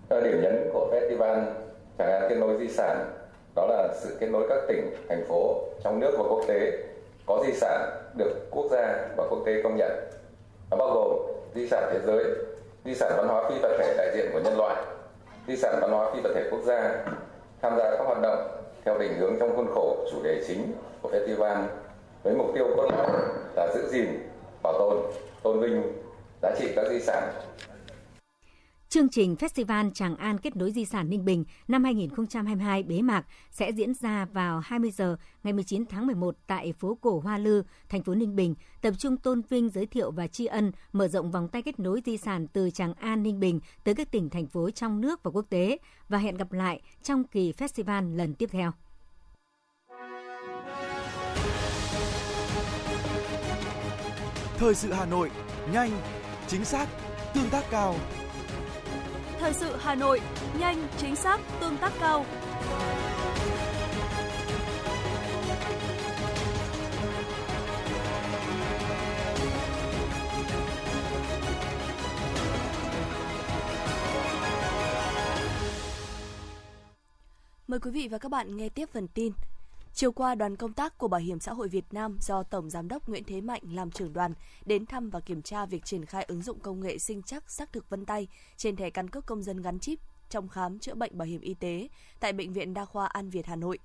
Điểm 0.10 0.42
nhấn 0.42 0.56
của 0.74 0.92
festival 0.94 1.54
Tràng 1.98 2.12
An 2.12 2.26
kết 2.30 2.36
nối 2.40 2.68
di 2.68 2.74
sản 2.74 3.25
đó 3.56 3.66
là 3.68 3.94
sự 3.94 4.18
kết 4.20 4.28
nối 4.28 4.46
các 4.50 4.62
tỉnh, 4.68 4.96
thành 5.10 5.26
phố 5.28 5.64
trong 5.84 6.00
nước 6.00 6.16
và 6.18 6.24
quốc 6.30 6.42
tế 6.48 6.72
có 7.26 7.44
di 7.48 7.54
sản 7.54 7.90
được 8.18 8.48
quốc 8.52 8.66
gia 8.72 9.08
và 9.18 9.28
quốc 9.30 9.40
tế 9.46 9.62
công 9.64 9.78
nhận. 9.78 9.92
Nó 10.72 10.78
bao 10.78 10.90
gồm 10.94 11.14
di 11.56 11.68
sản 11.68 11.90
thế 11.94 12.00
giới, 12.06 12.24
di 12.86 12.96
sản 12.96 13.14
văn 13.18 13.28
hóa 13.28 13.50
phi 13.50 13.56
vật 13.62 13.76
thể 13.80 13.94
đại 13.98 14.12
diện 14.16 14.30
của 14.34 14.40
nhân 14.40 14.58
loại, 14.58 14.76
di 15.48 15.56
sản 15.56 15.80
văn 15.82 15.92
hóa 15.92 16.12
phi 16.14 16.22
vật 16.22 16.32
thể 16.36 16.44
quốc 16.52 16.62
gia 16.66 17.06
tham 17.62 17.78
gia 17.78 17.92
các 17.92 18.04
hoạt 18.06 18.22
động 18.22 18.48
theo 18.86 18.98
định 18.98 19.14
hướng 19.20 19.40
trong 19.40 19.56
khuôn 19.56 19.68
khổ 19.76 19.98
chủ 20.12 20.24
đề 20.24 20.44
chính 20.48 20.74
của 21.02 21.10
festival 21.10 21.64
với 22.24 22.34
mục 22.34 22.48
tiêu 22.56 22.68
cốt 22.78 22.90
lõi 22.92 23.08
là 23.56 23.68
giữ 23.76 23.88
gìn, 23.90 24.30
bảo 24.64 24.74
tồn, 24.80 24.98
tôn 25.44 25.60
vinh 25.60 25.84
giá 26.42 26.52
trị 26.60 26.74
các 26.76 26.86
di 26.90 27.00
sản 27.00 27.32
Chương 28.96 29.10
trình 29.10 29.36
Festival 29.40 29.92
Tràng 29.92 30.16
An 30.16 30.38
kết 30.38 30.56
nối 30.56 30.72
di 30.72 30.86
sản 30.86 31.10
Ninh 31.10 31.26
Bình 31.26 31.46
năm 31.68 31.84
2022 31.84 32.84
bế 32.84 33.02
mạc 33.02 33.26
sẽ 33.52 33.70
diễn 33.70 33.94
ra 33.94 34.26
vào 34.26 34.60
20 34.60 34.92
giờ 34.92 35.18
ngày 35.44 35.54
19 35.54 35.86
tháng 35.86 36.08
11 36.08 36.36
tại 36.48 36.74
phố 36.74 36.98
cổ 37.02 37.20
Hoa 37.20 37.38
Lư, 37.38 37.64
thành 37.90 38.04
phố 38.04 38.16
Ninh 38.16 38.36
Bình, 38.36 38.56
tập 38.82 38.94
trung 38.98 39.18
tôn 39.18 39.42
vinh, 39.50 39.70
giới 39.70 39.86
thiệu 39.86 40.12
và 40.12 40.28
tri 40.28 40.46
ân, 40.46 40.72
mở 40.94 41.08
rộng 41.08 41.32
vòng 41.32 41.48
tay 41.48 41.62
kết 41.62 41.80
nối 41.80 42.02
di 42.06 42.18
sản 42.18 42.48
từ 42.48 42.70
Tràng 42.70 42.94
An, 42.94 43.24
Ninh 43.24 43.40
Bình 43.40 43.60
tới 43.84 43.96
các 43.96 44.12
tỉnh, 44.12 44.30
thành 44.30 44.48
phố 44.48 44.70
trong 44.70 45.02
nước 45.02 45.24
và 45.24 45.32
quốc 45.32 45.46
tế 45.50 45.78
và 46.10 46.18
hẹn 46.18 46.38
gặp 46.38 46.52
lại 46.52 46.82
trong 47.04 47.24
kỳ 47.24 47.52
festival 47.52 48.16
lần 48.16 48.34
tiếp 48.34 48.50
theo. 48.52 48.72
Thời 54.58 54.76
sự 54.76 54.94
Hà 54.94 55.06
Nội, 55.06 55.32
nhanh, 55.74 55.92
chính 56.48 56.66
xác, 56.66 56.88
tương 57.34 57.50
tác 57.50 57.64
cao. 57.72 57.96
Thời 59.40 59.54
sự 59.54 59.76
Hà 59.80 59.96
Nội, 59.96 60.22
nhanh, 60.60 60.88
chính 60.98 61.16
xác, 61.16 61.40
tương 61.62 61.78
tác 61.78 61.94
cao. 62.00 62.26
Mời 77.68 77.80
quý 77.80 77.92
vị 77.92 78.08
và 78.08 78.18
các 78.18 78.30
bạn 78.30 78.58
nghe 78.58 78.70
tiếp 78.70 78.90
phần 78.94 79.08
tin. 79.08 79.34
Chiều 79.96 80.12
qua, 80.12 80.36
đoàn 80.36 80.56
công 80.56 80.74
tác 80.74 80.98
của 80.98 81.08
Bảo 81.08 81.22
hiểm 81.22 81.40
xã 81.40 81.54
hội 81.54 81.68
Việt 81.68 81.86
Nam 81.92 82.18
do 82.22 82.44
Tổng 82.44 82.70
Giám 82.70 82.88
đốc 82.88 83.10
Nguyễn 83.10 83.24
Thế 83.24 83.42
Mạnh 83.42 83.62
làm 83.72 83.92
trưởng 83.92 84.14
đoàn 84.14 84.34
đến 84.66 84.86
thăm 84.86 85.10
và 85.10 85.20
kiểm 85.20 85.42
tra 85.42 85.66
việc 85.66 85.86
triển 85.86 86.06
khai 86.06 86.24
ứng 86.24 86.42
dụng 86.42 86.60
công 86.60 86.80
nghệ 86.80 86.98
sinh 86.98 87.22
chắc 87.22 87.52
xác 87.52 87.74
thực 87.74 87.90
vân 87.90 88.06
tay 88.06 88.28
trên 88.58 88.76
thẻ 88.76 88.90
căn 88.90 89.10
cước 89.10 89.26
công 89.26 89.44
dân 89.44 89.62
gắn 89.62 89.80
chip 89.80 90.00
trong 90.30 90.48
khám 90.48 90.80
chữa 90.80 90.94
bệnh 90.96 91.18
bảo 91.18 91.26
hiểm 91.26 91.42
y 91.42 91.54
tế 91.54 91.88
tại 92.20 92.34
Bệnh 92.34 92.54
viện 92.54 92.74
Đa 92.74 92.86
khoa 92.86 93.06
An 93.06 93.30
Việt 93.30 93.46
Hà 93.46 93.56
Nội. 93.56 93.80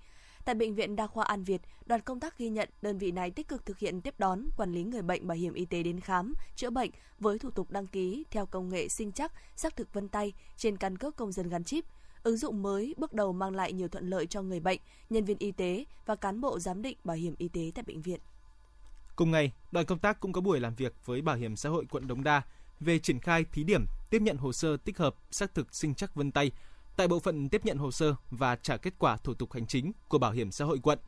Tại 0.44 0.54
Bệnh 0.54 0.74
viện 0.74 0.96
Đa 0.96 1.06
khoa 1.06 1.24
An 1.24 1.44
Việt, 1.44 1.60
đoàn 1.86 2.00
công 2.00 2.20
tác 2.20 2.38
ghi 2.38 2.48
nhận 2.48 2.68
đơn 2.82 2.98
vị 2.98 3.10
này 3.10 3.30
tích 3.30 3.48
cực 3.48 3.66
thực 3.66 3.78
hiện 3.78 4.00
tiếp 4.00 4.14
đón, 4.18 4.44
quản 4.56 4.72
lý 4.72 4.84
người 4.84 5.02
bệnh 5.02 5.26
bảo 5.26 5.36
hiểm 5.36 5.54
y 5.54 5.64
tế 5.64 5.82
đến 5.82 6.00
khám, 6.00 6.34
chữa 6.56 6.70
bệnh 6.70 6.90
với 7.18 7.38
thủ 7.38 7.50
tục 7.50 7.70
đăng 7.70 7.86
ký 7.86 8.24
theo 8.30 8.46
công 8.46 8.68
nghệ 8.68 8.88
sinh 8.88 9.12
chắc, 9.12 9.32
xác 9.56 9.76
thực 9.76 9.92
vân 9.92 10.08
tay 10.08 10.32
trên 10.56 10.76
căn 10.76 10.98
cước 10.98 11.16
công 11.16 11.32
dân 11.32 11.48
gắn 11.48 11.64
chip– 11.64 11.84
Ứng 12.22 12.36
dụng 12.36 12.62
mới 12.62 12.94
bước 12.98 13.12
đầu 13.12 13.32
mang 13.32 13.54
lại 13.54 13.72
nhiều 13.72 13.88
thuận 13.88 14.10
lợi 14.10 14.26
cho 14.26 14.42
người 14.42 14.60
bệnh, 14.60 14.80
nhân 15.10 15.24
viên 15.24 15.38
y 15.38 15.52
tế 15.52 15.84
và 16.06 16.16
cán 16.16 16.40
bộ 16.40 16.58
giám 16.58 16.82
định 16.82 16.98
bảo 17.04 17.16
hiểm 17.16 17.34
y 17.38 17.48
tế 17.48 17.72
tại 17.74 17.84
bệnh 17.86 18.02
viện. 18.02 18.20
Cùng 19.16 19.30
ngày, 19.30 19.52
đoàn 19.72 19.86
công 19.86 19.98
tác 19.98 20.20
cũng 20.20 20.32
có 20.32 20.40
buổi 20.40 20.60
làm 20.60 20.74
việc 20.74 20.94
với 21.04 21.22
Bảo 21.22 21.36
hiểm 21.36 21.56
xã 21.56 21.68
hội 21.68 21.84
quận 21.90 22.06
Đống 22.06 22.24
Đa 22.24 22.42
về 22.80 22.98
triển 22.98 23.20
khai 23.20 23.44
thí 23.52 23.64
điểm 23.64 23.84
tiếp 24.10 24.22
nhận 24.22 24.36
hồ 24.36 24.52
sơ 24.52 24.76
tích 24.76 24.98
hợp 24.98 25.14
xác 25.30 25.54
thực 25.54 25.74
sinh 25.74 25.94
chắc 25.94 26.14
vân 26.14 26.32
tay 26.32 26.52
tại 26.96 27.08
bộ 27.08 27.18
phận 27.18 27.48
tiếp 27.48 27.64
nhận 27.64 27.78
hồ 27.78 27.90
sơ 27.90 28.14
và 28.30 28.56
trả 28.56 28.76
kết 28.76 28.94
quả 28.98 29.16
thủ 29.16 29.34
tục 29.34 29.52
hành 29.52 29.66
chính 29.66 29.92
của 30.08 30.18
Bảo 30.18 30.32
hiểm 30.32 30.50
xã 30.50 30.64
hội 30.64 30.78
quận. 30.82 30.98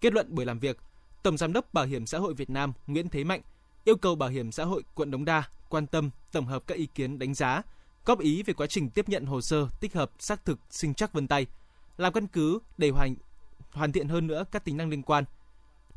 Kết 0.00 0.12
luận 0.12 0.34
buổi 0.34 0.44
làm 0.44 0.58
việc, 0.58 0.78
Tổng 1.22 1.36
giám 1.36 1.52
đốc 1.52 1.74
Bảo 1.74 1.84
hiểm 1.84 2.06
xã 2.06 2.18
hội 2.18 2.34
Việt 2.34 2.50
Nam 2.50 2.72
Nguyễn 2.86 3.08
Thế 3.08 3.24
Mạnh 3.24 3.40
yêu 3.84 3.96
cầu 3.96 4.14
Bảo 4.14 4.28
hiểm 4.28 4.52
xã 4.52 4.64
hội 4.64 4.82
quận 4.94 5.10
Đống 5.10 5.24
Đa 5.24 5.42
quan 5.68 5.86
tâm 5.86 6.10
tổng 6.32 6.46
hợp 6.46 6.62
các 6.66 6.78
ý 6.78 6.86
kiến 6.86 7.18
đánh 7.18 7.34
giá 7.34 7.62
góp 8.04 8.20
ý 8.20 8.42
về 8.42 8.54
quá 8.54 8.66
trình 8.66 8.90
tiếp 8.90 9.08
nhận 9.08 9.26
hồ 9.26 9.40
sơ 9.40 9.68
tích 9.80 9.94
hợp 9.94 10.10
xác 10.18 10.44
thực 10.44 10.58
sinh 10.70 10.94
chắc 10.94 11.12
vân 11.12 11.28
tay, 11.28 11.46
làm 11.96 12.12
căn 12.12 12.26
cứ 12.26 12.58
để 12.78 12.90
hoàn 12.90 13.14
hoàn 13.72 13.92
thiện 13.92 14.08
hơn 14.08 14.26
nữa 14.26 14.44
các 14.52 14.64
tính 14.64 14.76
năng 14.76 14.90
liên 14.90 15.02
quan. 15.02 15.24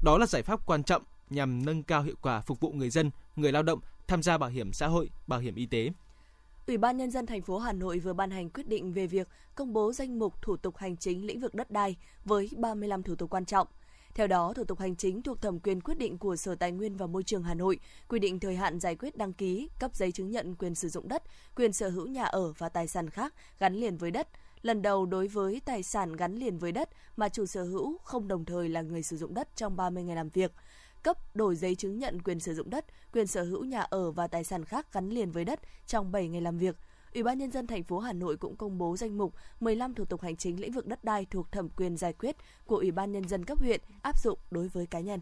Đó 0.03 0.17
là 0.17 0.25
giải 0.25 0.41
pháp 0.41 0.65
quan 0.65 0.83
trọng 0.83 1.03
nhằm 1.29 1.65
nâng 1.65 1.83
cao 1.83 2.03
hiệu 2.03 2.15
quả 2.21 2.41
phục 2.41 2.59
vụ 2.59 2.71
người 2.71 2.89
dân, 2.89 3.11
người 3.35 3.51
lao 3.51 3.63
động 3.63 3.79
tham 4.07 4.23
gia 4.23 4.37
bảo 4.37 4.49
hiểm 4.49 4.73
xã 4.73 4.87
hội, 4.87 5.09
bảo 5.27 5.39
hiểm 5.39 5.55
y 5.55 5.65
tế. 5.65 5.89
Ủy 6.67 6.77
ban 6.77 6.97
nhân 6.97 7.11
dân 7.11 7.25
thành 7.25 7.41
phố 7.41 7.59
Hà 7.59 7.73
Nội 7.73 7.99
vừa 7.99 8.13
ban 8.13 8.31
hành 8.31 8.49
quyết 8.49 8.67
định 8.67 8.93
về 8.93 9.07
việc 9.07 9.27
công 9.55 9.73
bố 9.73 9.93
danh 9.93 10.19
mục 10.19 10.41
thủ 10.41 10.57
tục 10.57 10.77
hành 10.77 10.97
chính 10.97 11.25
lĩnh 11.25 11.39
vực 11.39 11.55
đất 11.55 11.71
đai 11.71 11.95
với 12.25 12.49
35 12.57 13.03
thủ 13.03 13.15
tục 13.15 13.29
quan 13.29 13.45
trọng– 13.45 13.67
theo 14.15 14.27
đó, 14.27 14.53
thủ 14.55 14.63
tục 14.63 14.79
hành 14.79 14.95
chính 14.95 15.21
thuộc 15.21 15.41
thẩm 15.41 15.59
quyền 15.59 15.81
quyết 15.81 15.97
định 15.97 16.17
của 16.17 16.35
Sở 16.35 16.55
Tài 16.55 16.71
nguyên 16.71 16.95
và 16.95 17.07
Môi 17.07 17.23
trường 17.23 17.43
Hà 17.43 17.53
Nội, 17.53 17.79
quy 18.07 18.19
định 18.19 18.39
thời 18.39 18.55
hạn 18.55 18.79
giải 18.79 18.95
quyết 18.95 19.17
đăng 19.17 19.33
ký, 19.33 19.69
cấp 19.79 19.95
giấy 19.95 20.11
chứng 20.11 20.31
nhận 20.31 20.55
quyền 20.55 20.75
sử 20.75 20.89
dụng 20.89 21.07
đất, 21.07 21.23
quyền 21.55 21.73
sở 21.73 21.89
hữu 21.89 22.07
nhà 22.07 22.23
ở 22.23 22.53
và 22.57 22.69
tài 22.69 22.87
sản 22.87 23.09
khác 23.09 23.33
gắn 23.59 23.75
liền 23.75 23.97
với 23.97 24.11
đất. 24.11 24.27
Lần 24.61 24.81
đầu 24.81 25.05
đối 25.05 25.27
với 25.27 25.61
tài 25.65 25.83
sản 25.83 26.13
gắn 26.13 26.35
liền 26.35 26.57
với 26.57 26.71
đất 26.71 26.89
mà 27.17 27.29
chủ 27.29 27.45
sở 27.45 27.63
hữu 27.63 27.97
không 28.03 28.27
đồng 28.27 28.45
thời 28.45 28.69
là 28.69 28.81
người 28.81 29.03
sử 29.03 29.17
dụng 29.17 29.33
đất 29.33 29.55
trong 29.55 29.75
30 29.75 30.03
ngày 30.03 30.15
làm 30.15 30.29
việc 30.29 30.51
cấp 31.05 31.17
đổi 31.35 31.55
giấy 31.55 31.75
chứng 31.75 31.99
nhận 31.99 32.21
quyền 32.21 32.39
sử 32.39 32.53
dụng 32.53 32.69
đất, 32.69 32.85
quyền 33.13 33.27
sở 33.27 33.43
hữu 33.43 33.63
nhà 33.63 33.81
ở 33.81 34.11
và 34.11 34.27
tài 34.27 34.43
sản 34.43 34.65
khác 34.65 34.93
gắn 34.93 35.09
liền 35.09 35.31
với 35.31 35.45
đất 35.45 35.59
trong 35.87 36.11
7 36.11 36.27
ngày 36.27 36.41
làm 36.41 36.57
việc. 36.57 36.75
Ủy 37.15 37.23
ban 37.23 37.37
nhân 37.37 37.51
dân 37.51 37.67
thành 37.67 37.83
phố 37.83 37.99
Hà 37.99 38.13
Nội 38.13 38.37
cũng 38.37 38.55
công 38.55 38.77
bố 38.77 38.97
danh 38.97 39.17
mục 39.17 39.33
15 39.59 39.93
thủ 39.93 40.05
tục 40.05 40.21
hành 40.21 40.35
chính 40.35 40.59
lĩnh 40.59 40.71
vực 40.71 40.87
đất 40.87 41.03
đai 41.03 41.25
thuộc 41.31 41.51
thẩm 41.51 41.69
quyền 41.69 41.97
giải 41.97 42.13
quyết 42.13 42.35
của 42.65 42.75
Ủy 42.75 42.91
ban 42.91 43.11
nhân 43.11 43.27
dân 43.27 43.45
cấp 43.45 43.59
huyện 43.59 43.81
áp 44.01 44.19
dụng 44.19 44.39
đối 44.51 44.67
với 44.67 44.85
cá 44.85 44.99
nhân. 44.99 45.19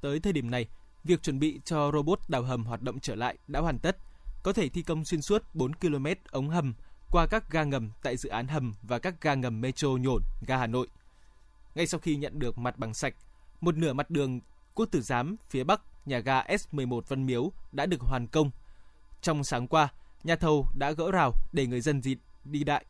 Tới 0.00 0.20
thời 0.20 0.32
điểm 0.32 0.50
này, 0.50 0.66
việc 1.04 1.22
chuẩn 1.22 1.38
bị 1.38 1.60
cho 1.64 1.90
robot 1.92 2.18
đào 2.28 2.42
hầm 2.42 2.64
hoạt 2.64 2.82
động 2.82 3.00
trở 3.00 3.14
lại 3.14 3.38
đã 3.48 3.60
hoàn 3.60 3.78
tất, 3.78 3.96
có 4.42 4.52
thể 4.52 4.68
thi 4.68 4.82
công 4.82 5.04
xuyên 5.04 5.22
suốt 5.22 5.42
4 5.54 5.74
km 5.74 6.06
ống 6.30 6.48
hầm 6.48 6.74
qua 7.10 7.26
các 7.26 7.50
ga 7.50 7.64
ngầm 7.64 7.90
tại 8.02 8.16
dự 8.16 8.28
án 8.28 8.48
hầm 8.48 8.74
và 8.82 8.98
các 8.98 9.20
ga 9.20 9.34
ngầm 9.34 9.60
metro 9.60 9.88
nhổn 9.88 10.22
ga 10.46 10.56
Hà 10.56 10.66
Nội. 10.66 10.88
Ngay 11.74 11.86
sau 11.86 12.00
khi 12.00 12.16
nhận 12.16 12.38
được 12.38 12.58
mặt 12.58 12.78
bằng 12.78 12.94
sạch, 12.94 13.14
một 13.60 13.76
nửa 13.76 13.92
mặt 13.92 14.10
đường 14.10 14.40
Quốc 14.74 14.86
Tử 14.90 15.00
Giám 15.00 15.36
phía 15.50 15.64
bắc 15.64 15.80
nhà 16.06 16.18
ga 16.18 16.42
S11 16.42 17.00
Văn 17.08 17.26
Miếu 17.26 17.52
đã 17.72 17.86
được 17.86 18.00
hoàn 18.00 18.26
công. 18.26 18.50
Trong 19.22 19.44
sáng 19.44 19.68
qua, 19.68 19.92
nhà 20.24 20.36
thầu 20.36 20.68
đã 20.74 20.92
gỡ 20.92 21.10
rào 21.10 21.34
để 21.52 21.66
người 21.66 21.80
dân 21.80 22.00
đi, 22.00 22.16
đi 22.44 22.64
đại. 22.64 22.84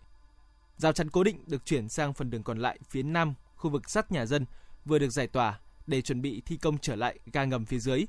Rào 0.76 0.92
chắn 0.92 1.10
cố 1.10 1.24
định 1.24 1.44
được 1.46 1.66
chuyển 1.66 1.88
sang 1.88 2.14
phần 2.14 2.30
đường 2.30 2.42
còn 2.42 2.58
lại 2.58 2.78
phía 2.90 3.02
nam 3.02 3.34
khu 3.56 3.70
vực 3.70 3.90
sát 3.90 4.12
nhà 4.12 4.26
dân 4.26 4.46
vừa 4.84 4.98
được 4.98 5.10
giải 5.10 5.26
tỏa 5.26 5.60
để 5.86 6.02
chuẩn 6.02 6.22
bị 6.22 6.42
thi 6.46 6.56
công 6.56 6.78
trở 6.78 6.96
lại 6.96 7.18
ga 7.32 7.44
ngầm 7.44 7.64
phía 7.64 7.78
dưới. 7.78 8.06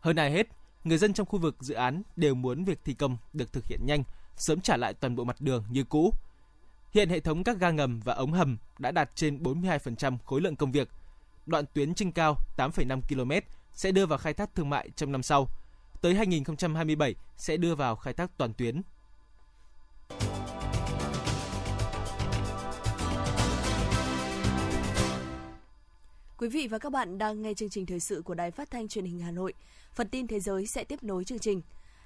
Hơn 0.00 0.16
ai 0.16 0.30
hết, 0.30 0.48
người 0.84 0.98
dân 0.98 1.12
trong 1.12 1.26
khu 1.26 1.38
vực 1.38 1.56
dự 1.60 1.74
án 1.74 2.02
đều 2.16 2.34
muốn 2.34 2.64
việc 2.64 2.78
thi 2.84 2.94
công 2.94 3.16
được 3.32 3.52
thực 3.52 3.66
hiện 3.66 3.80
nhanh, 3.86 4.02
sớm 4.36 4.60
trả 4.60 4.76
lại 4.76 4.94
toàn 4.94 5.16
bộ 5.16 5.24
mặt 5.24 5.40
đường 5.40 5.64
như 5.70 5.84
cũ. 5.84 6.14
Hiện 6.90 7.08
hệ 7.08 7.20
thống 7.20 7.44
các 7.44 7.58
ga 7.58 7.70
ngầm 7.70 8.00
và 8.00 8.14
ống 8.14 8.32
hầm 8.32 8.56
đã 8.78 8.90
đạt 8.90 9.10
trên 9.14 9.42
42% 9.42 10.18
khối 10.24 10.40
lượng 10.40 10.56
công 10.56 10.72
việc. 10.72 10.88
Đoạn 11.46 11.64
tuyến 11.74 11.94
trên 11.94 12.12
cao 12.12 12.36
8,5 12.56 13.00
km 13.00 13.46
sẽ 13.72 13.92
đưa 13.92 14.06
vào 14.06 14.18
khai 14.18 14.34
thác 14.34 14.54
thương 14.54 14.70
mại 14.70 14.90
trong 14.96 15.12
năm 15.12 15.22
sau– 15.22 15.48
tới 16.04 16.14
2027 16.14 17.14
sẽ 17.36 17.56
đưa 17.56 17.74
vào 17.74 17.96
khai 17.96 18.14
thác 18.14 18.30
toàn 18.36 18.54
tuyến. 18.54 18.82
Quý 26.38 26.48
vị 26.48 26.68
và 26.68 26.78
các 26.78 26.92
bạn 26.92 27.18
đang 27.18 27.42
nghe 27.42 27.54
chương 27.54 27.68
trình 27.68 27.86
thời 27.86 28.00
sự 28.00 28.22
của 28.22 28.34
Đài 28.34 28.50
Phát 28.50 28.70
thanh 28.70 28.88
Truyền 28.88 29.04
hình 29.04 29.18
Hà 29.18 29.30
Nội. 29.30 29.52
Phần 29.94 30.08
tin 30.08 30.26
thế 30.26 30.40
giới 30.40 30.66
sẽ 30.66 30.84
tiếp 30.84 31.02
nối 31.02 31.24
chương 31.24 31.38
trình. 31.38 31.62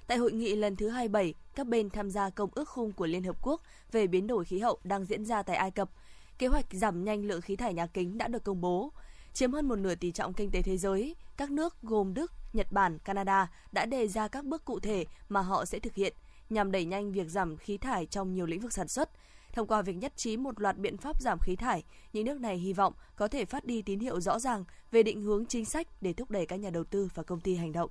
Tại 0.07 0.17
hội 0.17 0.31
nghị 0.31 0.55
lần 0.55 0.75
thứ 0.75 0.89
27, 0.89 1.33
các 1.55 1.67
bên 1.67 1.89
tham 1.89 2.09
gia 2.09 2.29
Công 2.29 2.49
ước 2.55 2.69
khung 2.69 2.91
của 2.91 3.05
Liên 3.05 3.23
Hợp 3.23 3.35
Quốc 3.41 3.61
về 3.91 4.07
biến 4.07 4.27
đổi 4.27 4.45
khí 4.45 4.59
hậu 4.59 4.77
đang 4.83 5.05
diễn 5.05 5.25
ra 5.25 5.43
tại 5.43 5.55
Ai 5.55 5.71
Cập. 5.71 5.89
Kế 6.37 6.47
hoạch 6.47 6.65
giảm 6.71 7.03
nhanh 7.03 7.25
lượng 7.25 7.41
khí 7.41 7.55
thải 7.55 7.73
nhà 7.73 7.87
kính 7.87 8.17
đã 8.17 8.27
được 8.27 8.43
công 8.43 8.61
bố 8.61 8.91
chiếm 9.39 9.51
hơn 9.51 9.67
một 9.67 9.75
nửa 9.75 9.95
tỷ 9.95 10.11
trọng 10.11 10.33
kinh 10.33 10.51
tế 10.51 10.61
thế 10.61 10.77
giới. 10.77 11.15
Các 11.37 11.51
nước 11.51 11.81
gồm 11.81 12.13
Đức, 12.13 12.31
Nhật 12.53 12.71
Bản, 12.71 12.99
Canada 12.99 13.51
đã 13.71 13.85
đề 13.85 14.07
ra 14.07 14.27
các 14.27 14.45
bước 14.45 14.65
cụ 14.65 14.79
thể 14.79 15.05
mà 15.29 15.41
họ 15.41 15.65
sẽ 15.65 15.79
thực 15.79 15.95
hiện 15.95 16.13
nhằm 16.49 16.71
đẩy 16.71 16.85
nhanh 16.85 17.11
việc 17.11 17.29
giảm 17.29 17.57
khí 17.57 17.77
thải 17.77 18.05
trong 18.05 18.33
nhiều 18.33 18.45
lĩnh 18.45 18.59
vực 18.59 18.73
sản 18.73 18.87
xuất. 18.87 19.09
Thông 19.53 19.67
qua 19.67 19.81
việc 19.81 19.93
nhất 19.93 20.13
trí 20.15 20.37
một 20.37 20.61
loạt 20.61 20.77
biện 20.77 20.97
pháp 20.97 21.21
giảm 21.21 21.39
khí 21.39 21.55
thải, 21.55 21.83
những 22.13 22.25
nước 22.25 22.39
này 22.39 22.57
hy 22.57 22.73
vọng 22.73 22.93
có 23.15 23.27
thể 23.27 23.45
phát 23.45 23.65
đi 23.65 23.81
tín 23.81 23.99
hiệu 23.99 24.21
rõ 24.21 24.39
ràng 24.39 24.63
về 24.91 25.03
định 25.03 25.21
hướng 25.21 25.45
chính 25.45 25.65
sách 25.65 25.87
để 26.01 26.13
thúc 26.13 26.31
đẩy 26.31 26.45
các 26.45 26.55
nhà 26.55 26.69
đầu 26.69 26.83
tư 26.83 27.09
và 27.15 27.23
công 27.23 27.39
ty 27.39 27.55
hành 27.55 27.71
động. 27.71 27.89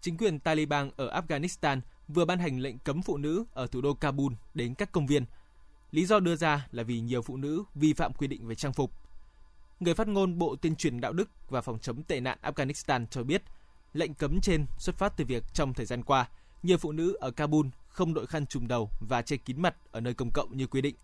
Chính 0.00 0.16
quyền 0.16 0.40
Taliban 0.40 0.90
ở 0.96 1.20
Afghanistan 1.20 1.80
vừa 2.08 2.24
ban 2.24 2.38
hành 2.38 2.58
lệnh 2.58 2.78
cấm 2.78 3.02
phụ 3.02 3.16
nữ 3.16 3.44
ở 3.52 3.66
thủ 3.66 3.80
đô 3.80 3.94
Kabul 3.94 4.32
đến 4.54 4.74
các 4.74 4.92
công 4.92 5.06
viên. 5.06 5.24
Lý 5.90 6.06
do 6.06 6.20
đưa 6.20 6.36
ra 6.36 6.66
là 6.72 6.82
vì 6.82 7.00
nhiều 7.00 7.22
phụ 7.22 7.36
nữ 7.36 7.62
vi 7.74 7.92
phạm 7.92 8.12
quy 8.12 8.26
định 8.26 8.46
về 8.46 8.54
trang 8.54 8.72
phục. 8.72 8.92
Người 9.80 9.94
phát 9.94 10.08
ngôn 10.08 10.38
Bộ 10.38 10.56
Tuyên 10.56 10.76
truyền 10.76 11.00
Đạo 11.00 11.12
đức 11.12 11.30
và 11.48 11.60
Phòng 11.60 11.78
chống 11.78 12.02
tệ 12.02 12.20
nạn 12.20 12.38
Afghanistan 12.42 13.06
cho 13.10 13.22
biết, 13.22 13.42
lệnh 13.92 14.14
cấm 14.14 14.40
trên 14.40 14.66
xuất 14.78 14.98
phát 14.98 15.12
từ 15.16 15.24
việc 15.24 15.44
trong 15.52 15.74
thời 15.74 15.86
gian 15.86 16.02
qua, 16.02 16.28
nhiều 16.62 16.76
phụ 16.78 16.92
nữ 16.92 17.16
ở 17.20 17.30
Kabul 17.30 17.66
không 17.88 18.14
đội 18.14 18.26
khăn 18.26 18.46
trùm 18.46 18.66
đầu 18.66 18.88
và 19.08 19.22
che 19.22 19.36
kín 19.36 19.62
mặt 19.62 19.76
ở 19.92 20.00
nơi 20.00 20.14
công 20.14 20.30
cộng 20.30 20.56
như 20.56 20.66
quy 20.66 20.80
định. 20.80 20.94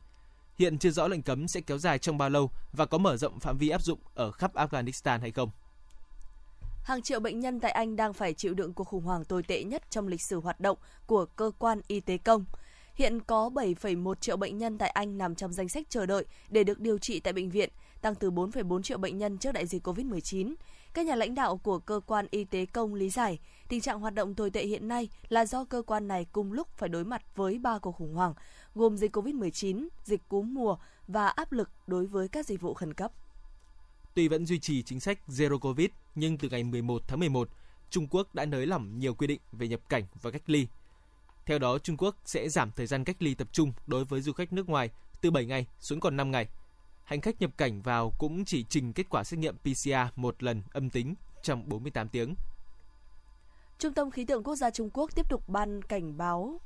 Hiện 0.59 0.79
chưa 0.79 0.91
rõ 0.91 1.09
lệnh 1.09 1.23
cấm 1.23 1.49
sẽ 1.49 1.61
kéo 1.61 1.79
dài 1.79 1.99
trong 1.99 2.19
bao 2.19 2.31
lâu 2.31 2.51
và 2.73 2.87
có 2.87 2.99
mở 2.99 3.17
rộng 3.17 3.41
phạm 3.41 3.59
vi 3.59 3.69
áp 3.69 3.83
dụng 3.83 3.99
ở 4.15 4.31
khắp 4.31 4.55
Afghanistan 4.55 5.21
hay 5.21 5.31
không. 5.31 5.51
Hàng 6.85 7.03
triệu 7.03 7.21
bệnh 7.21 7.41
nhân 7.41 7.61
tại 7.61 7.71
Anh 7.71 7.97
đang 7.97 8.12
phải 8.12 8.35
chịu 8.35 8.55
đựng 8.55 8.73
cuộc 8.73 8.85
khủng 8.85 9.05
hoảng 9.05 9.25
tồi 9.25 9.43
tệ 9.43 9.65
nhất 9.65 9.83
trong 9.91 10.09
lịch 10.09 10.23
sử 10.23 10.41
hoạt 10.41 10.61
động 10.61 10.79
của 11.07 11.27
cơ 11.27 11.51
quan 11.59 11.81
y 11.89 12.01
tế 12.01 12.19
công. 12.19 12.45
Hiện 12.95 13.21
có 13.21 13.51
7,1 13.55 14.15
triệu 14.15 14.37
bệnh 14.37 14.59
nhân 14.59 14.79
tại 14.79 14.91
Anh 14.91 15.19
nằm 15.19 15.35
trong 15.35 15.53
danh 15.53 15.69
sách 15.69 15.87
chờ 15.89 16.07
đợi 16.07 16.25
để 16.49 16.65
được 16.65 16.81
điều 16.81 16.99
trị 16.99 17.21
tại 17.21 17.33
bệnh 17.33 17.51
viện, 17.51 17.71
tăng 18.02 18.14
từ 18.14 18.30
4,4 18.30 18.82
triệu 18.82 18.98
bệnh 18.98 19.18
nhân 19.18 19.38
trước 19.38 19.52
đại 19.52 19.66
dịch 19.66 19.87
COVID-19. 19.87 20.54
Các 20.94 21.06
nhà 21.06 21.14
lãnh 21.14 21.35
đạo 21.35 21.56
của 21.56 21.78
cơ 21.78 22.00
quan 22.06 22.26
y 22.30 22.44
tế 22.44 22.66
công 22.66 22.94
lý 22.94 23.11
giải, 23.11 23.38
tình 23.68 23.80
trạng 23.80 24.00
hoạt 24.00 24.14
động 24.14 24.35
tồi 24.35 24.50
tệ 24.50 24.66
hiện 24.66 24.88
nay 24.88 25.09
là 25.28 25.46
do 25.46 25.64
cơ 25.64 25.82
quan 25.82 26.09
này 26.09 26.26
cùng 26.32 26.52
lúc 26.52 26.68
phải 26.76 26.88
đối 26.88 27.04
mặt 27.04 27.22
với 27.37 27.59
ba 27.59 27.78
cuộc 27.78 27.92
khủng 27.92 28.14
hoảng, 28.14 28.35
gồm 28.74 28.96
dịch 28.96 29.16
COVID-19, 29.16 29.88
dịch 30.04 30.28
cúm 30.28 30.54
mùa 30.54 30.76
và 31.09 31.28
áp 31.28 31.52
lực 31.52 31.70
đối 31.87 32.06
với 32.06 32.28
các 32.28 32.46
dịch 32.46 32.61
vụ 32.61 32.74
khẩn 32.74 32.94
cấp. 32.94 33.12
Tuy 34.14 34.28
vẫn 34.28 34.46
duy 34.46 34.59
trì 34.59 34.82
chính 34.82 35.00
sách 35.00 35.18
Zero 35.28 35.59
Covid, 35.59 35.88
nhưng 36.14 36.38
từ 36.38 36.48
ngày 36.48 36.64
11 36.64 37.02
tháng 37.09 37.20
11, 37.20 37.48
Trung 37.90 38.06
Quốc 38.11 38.35
đã 38.35 38.44
nới 38.44 38.66
lỏng 38.66 38.98
nhiều 38.98 39.14
quy 39.14 39.26
định 39.26 39.40
về 39.52 39.68
nhập 39.68 39.80
cảnh 39.88 40.04
và 40.22 40.30
cách 40.30 40.42
ly. 40.46 40.66
Theo 41.46 41.59
đó, 41.59 41.78
Trung 41.78 41.96
Quốc 41.96 42.16
sẽ 42.24 42.48
giảm 42.48 42.72
thời 42.72 42.87
gian 42.87 43.04
cách 43.04 43.22
ly 43.22 43.35
tập 43.35 43.48
trung 43.52 43.72
đối 43.87 44.04
với 44.04 44.20
du 44.20 44.32
khách 44.32 44.52
nước 44.52 44.68
ngoài 44.68 44.90
từ 45.20 45.30
7 45.30 45.46
ngày 45.46 45.66
xuống 45.80 46.00
còn 46.00 46.16
5 46.16 46.30
ngày. 46.30 46.48
Hành 47.07 47.21
khách 47.21 47.40
nhập 47.40 47.51
cảnh 47.57 47.83
vào 47.83 48.12
cũng 48.19 48.45
chỉ 48.45 48.64
trình 48.69 48.92
kết 48.92 49.07
quả 49.11 49.25
xét 49.25 49.38
nghiệm 49.38 49.57
PCR 49.59 50.16
một 50.16 50.42
lần 50.42 50.62
âm 50.73 50.90
tính 50.90 51.14
trong 51.42 51.69
48 51.69 52.09
tiếng. 52.09 52.35
Trung 53.79 53.95
tâm 53.95 54.11
Khí 54.11 54.25
tượng 54.25 54.42
Quốc 54.42 54.57
gia 54.57 54.71
Trung 54.71 54.90
Quốc 54.92 55.11
tiếp 55.14 55.29
tục 55.29 55.49
ban 55.49 55.83
cảnh 55.83 56.16
báo 56.16 56.61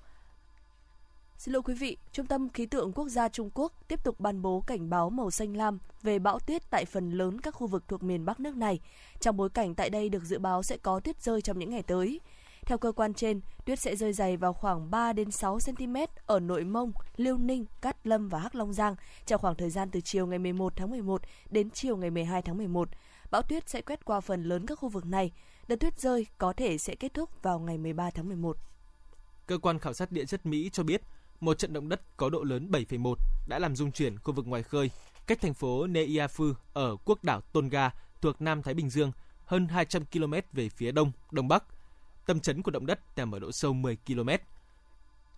Xin 1.38 1.52
lỗi 1.52 1.62
quý 1.62 1.74
vị, 1.74 1.96
Trung 2.12 2.26
tâm 2.26 2.48
Khí 2.48 2.66
tượng 2.66 2.92
Quốc 2.92 3.08
gia 3.08 3.28
Trung 3.28 3.50
Quốc 3.54 3.72
tiếp 3.88 4.04
tục 4.04 4.20
ban 4.20 4.42
bố 4.42 4.64
cảnh 4.66 4.90
báo 4.90 5.10
màu 5.10 5.30
xanh 5.30 5.56
lam 5.56 5.78
về 6.02 6.18
bão 6.18 6.38
tuyết 6.38 6.70
tại 6.70 6.84
phần 6.84 7.10
lớn 7.10 7.40
các 7.40 7.54
khu 7.54 7.66
vực 7.66 7.88
thuộc 7.88 8.02
miền 8.02 8.24
Bắc 8.24 8.40
nước 8.40 8.56
này. 8.56 8.80
Trong 9.20 9.36
bối 9.36 9.50
cảnh 9.50 9.74
tại 9.74 9.90
đây 9.90 10.08
được 10.08 10.24
dự 10.24 10.38
báo 10.38 10.62
sẽ 10.62 10.76
có 10.76 11.00
tuyết 11.00 11.22
rơi 11.22 11.42
trong 11.42 11.58
những 11.58 11.70
ngày 11.70 11.82
tới. 11.82 12.20
Theo 12.66 12.78
cơ 12.78 12.92
quan 12.92 13.14
trên, 13.14 13.40
tuyết 13.64 13.78
sẽ 13.78 13.96
rơi 13.96 14.12
dày 14.12 14.36
vào 14.36 14.52
khoảng 14.52 14.90
3 14.90 15.12
đến 15.12 15.30
6 15.30 15.58
cm 15.66 15.96
ở 16.26 16.40
Nội 16.40 16.64
Mông, 16.64 16.92
Liêu 17.16 17.38
Ninh, 17.38 17.64
Cát 17.80 18.06
Lâm 18.06 18.28
và 18.28 18.38
Hắc 18.38 18.54
Long 18.54 18.72
Giang 18.72 18.94
trong 19.26 19.40
khoảng 19.40 19.54
thời 19.54 19.70
gian 19.70 19.90
từ 19.90 20.00
chiều 20.00 20.26
ngày 20.26 20.38
11 20.38 20.72
tháng 20.76 20.90
11 20.90 21.22
đến 21.50 21.70
chiều 21.70 21.96
ngày 21.96 22.10
12 22.10 22.42
tháng 22.42 22.56
11. 22.56 22.88
Bão 23.30 23.42
tuyết 23.42 23.68
sẽ 23.68 23.80
quét 23.80 24.04
qua 24.04 24.20
phần 24.20 24.44
lớn 24.44 24.66
các 24.66 24.78
khu 24.78 24.88
vực 24.88 25.06
này. 25.06 25.32
Đợt 25.68 25.76
tuyết 25.76 26.00
rơi 26.00 26.26
có 26.38 26.52
thể 26.52 26.78
sẽ 26.78 26.94
kết 26.94 27.14
thúc 27.14 27.42
vào 27.42 27.58
ngày 27.58 27.78
13 27.78 28.10
tháng 28.10 28.28
11. 28.28 28.56
Cơ 29.46 29.58
quan 29.58 29.78
khảo 29.78 29.92
sát 29.92 30.12
địa 30.12 30.24
chất 30.24 30.46
Mỹ 30.46 30.70
cho 30.72 30.82
biết 30.82 31.02
một 31.40 31.58
trận 31.58 31.72
động 31.72 31.88
đất 31.88 32.16
có 32.16 32.30
độ 32.30 32.42
lớn 32.42 32.68
7,1 32.70 33.14
đã 33.48 33.58
làm 33.58 33.76
rung 33.76 33.92
chuyển 33.92 34.18
khu 34.18 34.32
vực 34.32 34.46
ngoài 34.46 34.62
khơi 34.62 34.90
cách 35.26 35.40
thành 35.40 35.54
phố 35.54 35.86
Neiafu 35.86 36.54
ở 36.72 36.96
quốc 37.04 37.24
đảo 37.24 37.40
Tonga 37.52 37.90
thuộc 38.20 38.42
Nam 38.42 38.62
Thái 38.62 38.74
Bình 38.74 38.90
Dương 38.90 39.12
hơn 39.44 39.68
200 39.68 40.04
km 40.04 40.34
về 40.52 40.68
phía 40.68 40.92
đông, 40.92 41.12
đông 41.30 41.48
bắc. 41.48 41.64
Tâm 42.26 42.40
chấn 42.40 42.62
của 42.62 42.70
động 42.70 42.86
đất 42.86 43.00
nằm 43.16 43.34
ở 43.34 43.38
độ 43.38 43.50
sâu 43.52 43.72
10 43.72 43.96
km. 44.06 44.28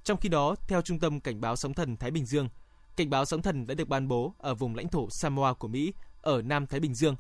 Trong 0.05 0.21
khi 0.21 0.29
đó, 0.29 0.55
theo 0.69 0.83
Trung 0.83 0.99
tâm 0.99 1.21
Cảnh 1.21 1.41
báo 1.41 1.57
Sóng 1.57 1.75
thần 1.75 1.97
Thái 1.97 2.11
Bình 2.11 2.27
Dương, 2.27 2.49
cảnh 2.97 3.11
báo 3.11 3.25
sóng 3.25 3.43
thần 3.43 3.67
đã 3.67 3.75
được 3.75 3.89
ban 3.89 4.09
bố 4.09 4.35
ở 4.39 4.55
vùng 4.55 4.75
lãnh 4.75 4.89
thổ 4.89 5.09
Samoa 5.11 5.55
của 5.55 5.69
Mỹ 5.69 5.93
ở 6.23 6.43
Nam 6.43 6.67
Thái 6.67 6.81
Bình 6.81 6.95
Dương. 6.95 7.17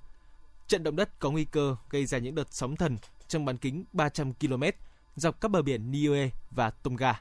Trận 0.66 0.83
động 0.83 0.96
đất 0.96 1.18
có 1.18 1.31
nguy 1.31 1.44
cơ 1.44 1.77
gây 1.90 2.07
ra 2.07 2.18
những 2.18 2.35
đợt 2.35 2.48
sóng 2.51 2.77
thần 2.77 2.96
trong 3.29 3.44
bán 3.44 3.57
kính 3.57 3.85
300 3.92 4.33
km 4.35 4.62
dọc 5.16 5.40
các 5.40 5.51
bờ 5.51 5.62
biển 5.62 5.90
Niue 5.92 6.31
và 6.51 6.70
Tonga. 6.70 7.20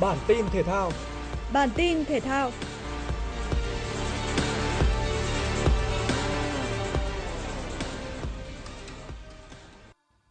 Bản 0.00 0.18
tin 0.26 0.46
thể 0.52 0.62
thao. 0.62 0.92
Bản 1.52 1.68
tin 1.76 2.04
thể 2.04 2.20
thao. 2.20 2.50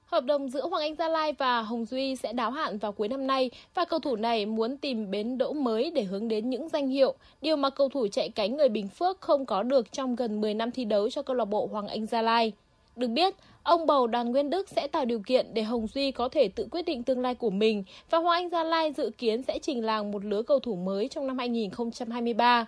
Hợp 0.08 0.26
đồng 0.26 0.50
giữa 0.50 0.68
Hoàng 0.68 0.82
Anh 0.82 0.96
Gia 0.96 1.10
Lai 1.10 1.34
và 1.34 1.62
Hồng 1.62 1.86
Duy 1.86 2.16
sẽ 2.16 2.34
đáo 2.34 2.52
hạn 2.52 2.78
vào 2.78 2.92
cuối 2.92 3.08
năm 3.08 3.28
nay 3.28 3.52
và 3.74 3.86
cầu 3.86 4.00
thủ 4.00 4.16
này 4.16 4.46
muốn 4.46 4.78
tìm 4.78 5.12
bến 5.12 5.38
đỗ 5.38 5.54
mới 5.54 5.92
để 5.92 6.04
hướng 6.04 6.28
đến 6.28 6.50
những 6.50 6.70
danh 6.70 6.88
hiệu, 6.88 7.14
điều 7.42 7.56
mà 7.56 7.70
cầu 7.70 7.90
thủ 7.90 8.08
chạy 8.08 8.30
cánh 8.30 8.58
người 8.58 8.70
Bình 8.70 8.88
Phước 8.88 9.22
không 9.22 9.46
có 9.46 9.64
được 9.64 9.92
trong 9.92 10.16
gần 10.16 10.42
10 10.42 10.54
năm 10.54 10.72
thi 10.72 10.86
đấu 10.86 11.10
cho 11.10 11.22
câu 11.22 11.36
lạc 11.36 11.46
bộ 11.46 11.70
Hoàng 11.72 11.88
Anh 11.88 12.06
Gia 12.06 12.22
Lai. 12.22 12.52
Được 12.96 13.08
biết, 13.08 13.36
ông 13.64 13.86
bầu 13.86 14.08
đoàn 14.08 14.32
Nguyên 14.32 14.50
Đức 14.50 14.70
sẽ 14.70 14.88
tạo 14.88 15.06
điều 15.06 15.20
kiện 15.20 15.54
để 15.54 15.64
Hồng 15.64 15.88
Duy 15.88 16.12
có 16.12 16.30
thể 16.30 16.48
tự 16.48 16.68
quyết 16.72 16.86
định 16.86 17.04
tương 17.04 17.22
lai 17.22 17.36
của 17.36 17.50
mình 17.50 17.84
và 18.10 18.18
Hoàng 18.18 18.44
Anh 18.44 18.50
Gia 18.50 18.64
Lai 18.64 18.94
dự 18.98 19.12
kiến 19.18 19.44
sẽ 19.44 19.60
trình 19.60 19.86
làng 19.86 20.12
một 20.12 20.26
lứa 20.26 20.42
cầu 20.44 20.60
thủ 20.60 20.76
mới 20.76 21.08
trong 21.08 21.28
năm 21.28 21.38
2023. 21.38 22.68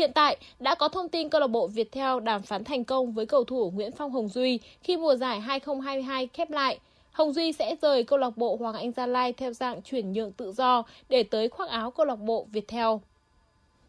Hiện 0.00 0.12
tại, 0.12 0.36
đã 0.58 0.74
có 0.74 0.88
thông 0.88 1.08
tin 1.08 1.28
câu 1.28 1.40
lạc 1.40 1.46
bộ 1.46 1.66
Viettel 1.66 2.20
đàm 2.22 2.42
phán 2.42 2.64
thành 2.64 2.84
công 2.84 3.12
với 3.12 3.26
cầu 3.26 3.44
thủ 3.44 3.70
Nguyễn 3.74 3.92
Phong 3.92 4.12
Hồng 4.12 4.28
Duy 4.28 4.60
khi 4.82 4.96
mùa 4.96 5.14
giải 5.16 5.40
2022 5.40 6.28
khép 6.32 6.50
lại. 6.50 6.78
Hồng 7.12 7.32
Duy 7.32 7.52
sẽ 7.52 7.76
rời 7.82 8.04
câu 8.04 8.18
lạc 8.18 8.36
bộ 8.36 8.56
Hoàng 8.60 8.74
Anh 8.74 8.92
Gia 8.92 9.06
Lai 9.06 9.32
theo 9.32 9.52
dạng 9.52 9.82
chuyển 9.82 10.12
nhượng 10.12 10.32
tự 10.32 10.52
do 10.52 10.82
để 11.08 11.22
tới 11.22 11.48
khoác 11.48 11.68
áo 11.68 11.90
câu 11.90 12.06
lạc 12.06 12.16
bộ 12.16 12.46
Viettel. 12.52 12.88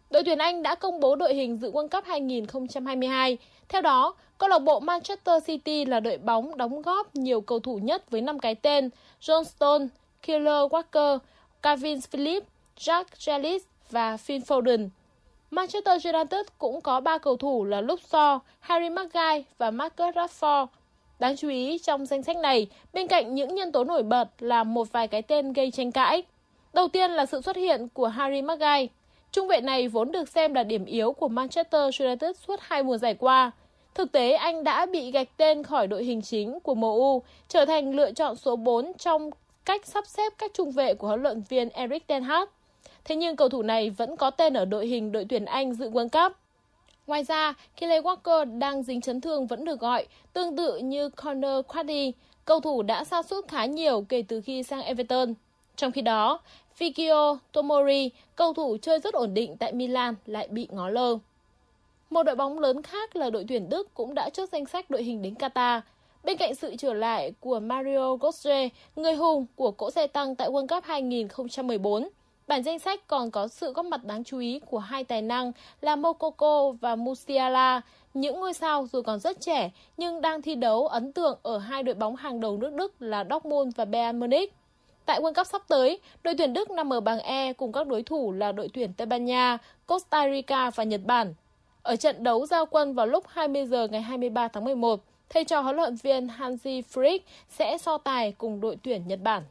Đội 0.10 0.24
tuyển 0.24 0.38
Anh 0.38 0.64
đã 0.64 0.76
công 0.76 1.00
bố 1.00 1.16
đội 1.16 1.34
hình 1.34 1.58
dự 1.58 1.72
World 1.72 1.88
Cup 1.88 2.06
2022. 2.06 3.38
Theo 3.70 3.82
đó, 3.82 4.16
câu 4.38 4.50
lạc 4.50 4.60
bộ 4.60 4.80
Manchester 4.80 5.46
City 5.46 5.86
là 5.86 6.00
đội 6.00 6.18
bóng 6.18 6.58
đóng 6.58 6.82
góp 6.82 7.16
nhiều 7.16 7.42
cầu 7.42 7.60
thủ 7.60 7.80
nhất 7.84 8.12
với 8.12 8.22
5 8.22 8.40
cái 8.40 8.56
tên 8.56 8.90
John 9.22 9.44
Stone, 9.44 9.86
Killer 10.28 10.72
Walker, 10.72 11.20
Calvin 11.62 12.02
Phillips, 12.02 12.48
Jack 12.78 13.04
Grealish 13.26 13.66
và 13.90 14.18
Phil 14.18 14.42
Foden. 14.42 14.90
Manchester 15.52 16.06
United 16.06 16.46
cũng 16.58 16.82
có 16.82 17.00
3 17.00 17.18
cầu 17.18 17.38
thủ 17.38 17.64
là 17.64 17.82
Luke 17.82 18.04
Shaw, 18.12 18.40
Harry 18.60 18.90
Maguire 18.90 19.44
và 19.58 19.72
Marcus 19.72 20.16
Rashford. 20.16 20.68
Đáng 21.20 21.36
chú 21.38 21.50
ý 21.50 21.78
trong 21.78 22.06
danh 22.06 22.24
sách 22.24 22.38
này, 22.38 22.68
bên 22.94 23.08
cạnh 23.08 23.36
những 23.36 23.56
nhân 23.56 23.72
tố 23.72 23.84
nổi 23.84 24.04
bật 24.04 24.28
là 24.40 24.64
một 24.64 24.92
vài 24.92 25.08
cái 25.08 25.22
tên 25.22 25.54
gây 25.54 25.72
tranh 25.72 25.92
cãi. 25.92 26.24
Đầu 26.74 26.88
tiên 26.88 27.12
là 27.12 27.26
sự 27.26 27.42
xuất 27.42 27.56
hiện 27.56 27.88
của 27.94 28.08
Harry 28.08 28.42
Maguire. 28.42 28.88
Trung 29.32 29.48
vệ 29.48 29.62
này 29.62 29.88
vốn 29.88 30.12
được 30.12 30.30
xem 30.30 30.54
là 30.54 30.64
điểm 30.64 30.86
yếu 30.86 31.12
của 31.12 31.28
Manchester 31.28 32.02
United 32.02 32.38
suốt 32.48 32.60
hai 32.62 32.84
mùa 32.84 32.98
giải 32.98 33.14
qua. 33.14 33.52
Thực 33.94 34.12
tế, 34.12 34.32
anh 34.32 34.64
đã 34.64 34.86
bị 34.86 35.12
gạch 35.12 35.38
tên 35.38 35.64
khỏi 35.64 35.88
đội 35.88 36.04
hình 36.04 36.22
chính 36.22 36.60
của 36.60 36.76
MU, 36.76 37.22
trở 37.48 37.66
thành 37.66 37.96
lựa 37.96 38.12
chọn 38.12 38.36
số 38.36 38.56
4 38.56 38.94
trong 38.94 39.30
cách 39.66 39.86
sắp 39.86 40.08
xếp 40.08 40.34
các 40.38 40.52
trung 40.54 40.72
vệ 40.72 40.94
của 40.94 41.08
huấn 41.08 41.24
luyện 41.24 41.42
viên 41.50 41.70
Eric 41.70 42.08
Ten 42.08 42.24
Hag. 42.24 42.48
Thế 43.04 43.16
nhưng 43.16 43.36
cầu 43.36 43.50
thủ 43.50 43.62
này 43.62 43.90
vẫn 43.90 44.18
có 44.18 44.30
tên 44.30 44.54
ở 44.54 44.66
đội 44.66 44.88
hình 44.88 45.12
đội 45.12 45.26
tuyển 45.30 45.46
Anh 45.46 45.74
dự 45.74 45.90
World 45.90 46.10
Cup. 46.10 46.38
Ngoài 47.08 47.24
ra, 47.24 47.54
Kyle 47.78 48.02
Walker 48.02 48.60
đang 48.60 48.84
dính 48.84 49.02
chấn 49.02 49.22
thương 49.22 49.48
vẫn 49.48 49.66
được 49.66 49.80
gọi, 49.80 50.06
tương 50.34 50.56
tự 50.56 50.78
như 50.78 51.10
Connor 51.10 51.66
Quaddy, 51.68 52.12
cầu 52.46 52.60
thủ 52.60 52.84
đã 52.84 53.04
sa 53.04 53.24
sút 53.24 53.48
khá 53.48 53.66
nhiều 53.66 54.06
kể 54.10 54.24
từ 54.28 54.42
khi 54.42 54.64
sang 54.64 54.82
Everton. 54.82 55.34
Trong 55.76 55.92
khi 55.92 56.02
đó, 56.02 56.40
Fikio 56.80 57.38
Tomori, 57.52 58.10
cầu 58.36 58.54
thủ 58.54 58.78
chơi 58.82 59.00
rất 59.00 59.14
ổn 59.14 59.34
định 59.34 59.58
tại 59.58 59.74
Milan 59.74 60.16
lại 60.26 60.48
bị 60.48 60.68
ngó 60.72 60.90
lơ. 60.90 61.18
Một 62.10 62.24
đội 62.24 62.36
bóng 62.36 62.60
lớn 62.60 62.82
khác 62.82 63.16
là 63.16 63.30
đội 63.30 63.46
tuyển 63.48 63.70
Đức 63.70 63.94
cũng 63.94 64.14
đã 64.14 64.30
chốt 64.30 64.50
danh 64.52 64.66
sách 64.66 64.90
đội 64.90 65.04
hình 65.04 65.22
đến 65.22 65.34
Qatar. 65.34 65.82
Bên 66.24 66.38
cạnh 66.38 66.56
sự 66.56 66.76
trở 66.76 66.94
lại 66.94 67.34
của 67.40 67.60
Mario 67.60 68.16
Götze, 68.16 68.70
người 68.96 69.16
hùng 69.16 69.46
của 69.56 69.72
cỗ 69.72 69.92
xe 69.92 70.08
tăng 70.08 70.36
tại 70.36 70.50
World 70.50 70.68
Cup 70.68 70.84
2014, 70.84 72.10
bản 72.52 72.64
danh 72.64 72.80
sách 72.80 73.08
còn 73.08 73.32
có 73.32 73.48
sự 73.48 73.74
góp 73.74 73.86
mặt 73.86 74.04
đáng 74.04 74.24
chú 74.24 74.40
ý 74.40 74.60
của 74.60 74.80
hai 74.80 75.04
tài 75.04 75.22
năng 75.22 75.52
là 75.82 75.96
Mokoko 75.96 76.72
và 76.72 76.96
Musiala, 76.96 77.82
những 78.14 78.40
ngôi 78.40 78.54
sao 78.54 78.88
dù 78.92 79.02
còn 79.02 79.20
rất 79.20 79.42
trẻ 79.42 79.70
nhưng 79.98 80.22
đang 80.22 80.42
thi 80.42 80.56
đấu 80.56 80.88
ấn 80.88 81.14
tượng 81.14 81.40
ở 81.44 81.58
hai 81.58 81.84
đội 81.84 81.96
bóng 81.96 82.16
hàng 82.16 82.40
đầu 82.40 82.58
nước 82.58 82.74
Đức 82.74 83.02
là 83.02 83.26
Dortmund 83.30 83.76
và 83.76 83.86
Bayern 83.86 84.20
Munich. 84.20 84.54
Tại 85.06 85.22
World 85.22 85.34
Cup 85.34 85.48
sắp 85.48 85.62
tới, 85.68 86.00
đội 86.24 86.36
tuyển 86.38 86.54
Đức 86.54 86.72
nằm 86.72 86.94
ở 86.94 87.00
bảng 87.00 87.20
E 87.20 87.54
cùng 87.54 87.72
các 87.72 87.88
đối 87.88 88.04
thủ 88.04 88.32
là 88.32 88.52
đội 88.52 88.70
tuyển 88.74 88.94
Tây 88.94 89.06
Ban 89.06 89.26
Nha, 89.26 89.58
Costa 89.86 90.30
Rica 90.32 90.70
và 90.70 90.84
Nhật 90.84 91.02
Bản. 91.06 91.34
Ở 91.84 91.96
trận 91.96 92.24
đấu 92.24 92.46
giao 92.46 92.66
quân 92.66 92.94
vào 92.94 93.08
lúc 93.08 93.24
20 93.28 93.66
giờ 93.66 93.88
ngày 93.88 94.02
23 94.02 94.48
tháng 94.48 94.64
11, 94.64 95.00
thầy 95.30 95.44
trò 95.44 95.62
huấn 95.62 95.76
luyện 95.76 95.96
viên 95.96 96.28
Hansi 96.28 96.82
Flick 96.94 97.20
sẽ 97.50 97.78
so 97.78 97.98
tài 97.98 98.32
cùng 98.32 98.62
đội 98.62 98.78
tuyển 98.84 99.08
Nhật 99.08 99.20
Bản. 99.24 99.44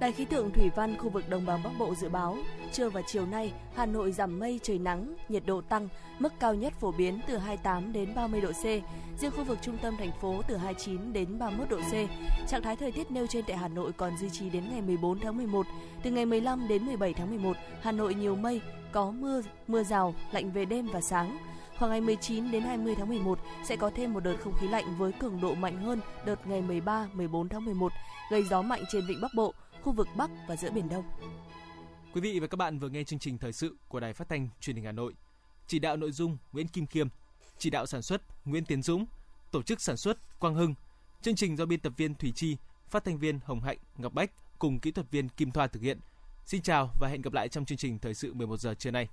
Đài 0.00 0.12
khí 0.12 0.24
tượng 0.24 0.50
thủy 0.50 0.70
văn 0.74 0.98
khu 0.98 1.08
vực 1.08 1.28
đồng 1.28 1.46
bằng 1.46 1.62
Bắc 1.64 1.70
Bộ 1.78 1.94
dự 1.94 2.08
báo, 2.08 2.36
trưa 2.72 2.88
và 2.88 3.02
chiều 3.02 3.26
nay, 3.26 3.52
Hà 3.74 3.86
Nội 3.86 4.12
giảm 4.12 4.38
mây 4.38 4.60
trời 4.62 4.78
nắng, 4.78 5.14
nhiệt 5.28 5.42
độ 5.46 5.60
tăng, 5.60 5.88
mức 6.18 6.32
cao 6.40 6.54
nhất 6.54 6.72
phổ 6.80 6.92
biến 6.92 7.20
từ 7.26 7.36
28 7.36 7.92
đến 7.92 8.14
30 8.14 8.40
độ 8.40 8.52
C, 8.52 8.64
riêng 9.20 9.30
khu 9.36 9.44
vực 9.44 9.58
trung 9.62 9.78
tâm 9.82 9.96
thành 9.96 10.10
phố 10.20 10.42
từ 10.48 10.56
29 10.56 11.12
đến 11.12 11.38
31 11.38 11.68
độ 11.70 11.76
C. 11.76 11.92
Trạng 12.48 12.62
thái 12.62 12.76
thời 12.76 12.92
tiết 12.92 13.10
nêu 13.10 13.26
trên 13.26 13.44
tại 13.44 13.56
Hà 13.56 13.68
Nội 13.68 13.92
còn 13.92 14.16
duy 14.16 14.30
trì 14.30 14.50
đến 14.50 14.64
ngày 14.70 14.80
14 14.82 15.18
tháng 15.20 15.36
11. 15.36 15.66
Từ 16.02 16.10
ngày 16.10 16.26
15 16.26 16.68
đến 16.68 16.86
17 16.86 17.12
tháng 17.12 17.30
11, 17.30 17.56
Hà 17.82 17.92
Nội 17.92 18.14
nhiều 18.14 18.36
mây, 18.36 18.60
có 18.92 19.10
mưa, 19.10 19.42
mưa 19.68 19.82
rào, 19.82 20.14
lạnh 20.32 20.52
về 20.52 20.64
đêm 20.64 20.88
và 20.92 21.00
sáng. 21.00 21.38
Khoảng 21.78 21.90
ngày 21.90 22.00
19 22.00 22.50
đến 22.50 22.62
20 22.62 22.94
tháng 22.94 23.08
11 23.08 23.38
sẽ 23.64 23.76
có 23.76 23.90
thêm 23.94 24.12
một 24.12 24.20
đợt 24.20 24.36
không 24.40 24.54
khí 24.60 24.68
lạnh 24.68 24.84
với 24.98 25.12
cường 25.12 25.40
độ 25.40 25.54
mạnh 25.54 25.76
hơn 25.76 26.00
đợt 26.26 26.46
ngày 26.46 26.62
13, 26.62 27.06
14 27.12 27.48
tháng 27.48 27.64
11, 27.64 27.92
gây 28.30 28.42
gió 28.42 28.62
mạnh 28.62 28.82
trên 28.92 29.06
vịnh 29.06 29.20
Bắc 29.20 29.30
Bộ, 29.34 29.54
khu 29.82 29.92
vực 29.92 30.08
Bắc 30.16 30.30
và 30.48 30.56
giữa 30.56 30.70
Biển 30.70 30.88
Đông. 30.88 31.04
Quý 32.14 32.20
vị 32.20 32.40
và 32.40 32.46
các 32.46 32.56
bạn 32.56 32.78
vừa 32.78 32.88
nghe 32.88 33.04
chương 33.04 33.18
trình 33.18 33.38
thời 33.38 33.52
sự 33.52 33.76
của 33.88 34.00
Đài 34.00 34.12
Phát 34.12 34.28
thanh 34.28 34.48
Truyền 34.60 34.76
hình 34.76 34.84
Hà 34.84 34.92
Nội. 34.92 35.14
Chỉ 35.66 35.78
đạo 35.78 35.96
nội 35.96 36.12
dung 36.12 36.38
Nguyễn 36.52 36.68
Kim 36.68 36.86
Khiêm, 36.86 37.08
chỉ 37.58 37.70
đạo 37.70 37.86
sản 37.86 38.02
xuất 38.02 38.22
Nguyễn 38.44 38.64
Tiến 38.64 38.82
Dũng, 38.82 39.06
tổ 39.50 39.62
chức 39.62 39.80
sản 39.80 39.96
xuất 39.96 40.40
Quang 40.40 40.54
Hưng. 40.54 40.74
Chương 41.22 41.36
trình 41.36 41.56
do 41.56 41.66
biên 41.66 41.80
tập 41.80 41.92
viên 41.96 42.14
Thủy 42.14 42.32
Chi, 42.34 42.56
phát 42.88 43.04
thanh 43.04 43.18
viên 43.18 43.40
Hồng 43.44 43.60
Hạnh, 43.60 43.78
Ngọc 43.96 44.14
Bách 44.14 44.30
cùng 44.58 44.80
kỹ 44.80 44.90
thuật 44.90 45.10
viên 45.10 45.28
Kim 45.28 45.50
Thoa 45.50 45.66
thực 45.66 45.82
hiện. 45.82 45.98
Xin 46.46 46.62
chào 46.62 46.90
và 47.00 47.08
hẹn 47.08 47.22
gặp 47.22 47.32
lại 47.32 47.48
trong 47.48 47.64
chương 47.64 47.78
trình 47.78 47.98
thời 47.98 48.14
sự 48.14 48.34
11 48.34 48.60
giờ 48.60 48.74
trưa 48.74 48.90
nay. 48.90 49.08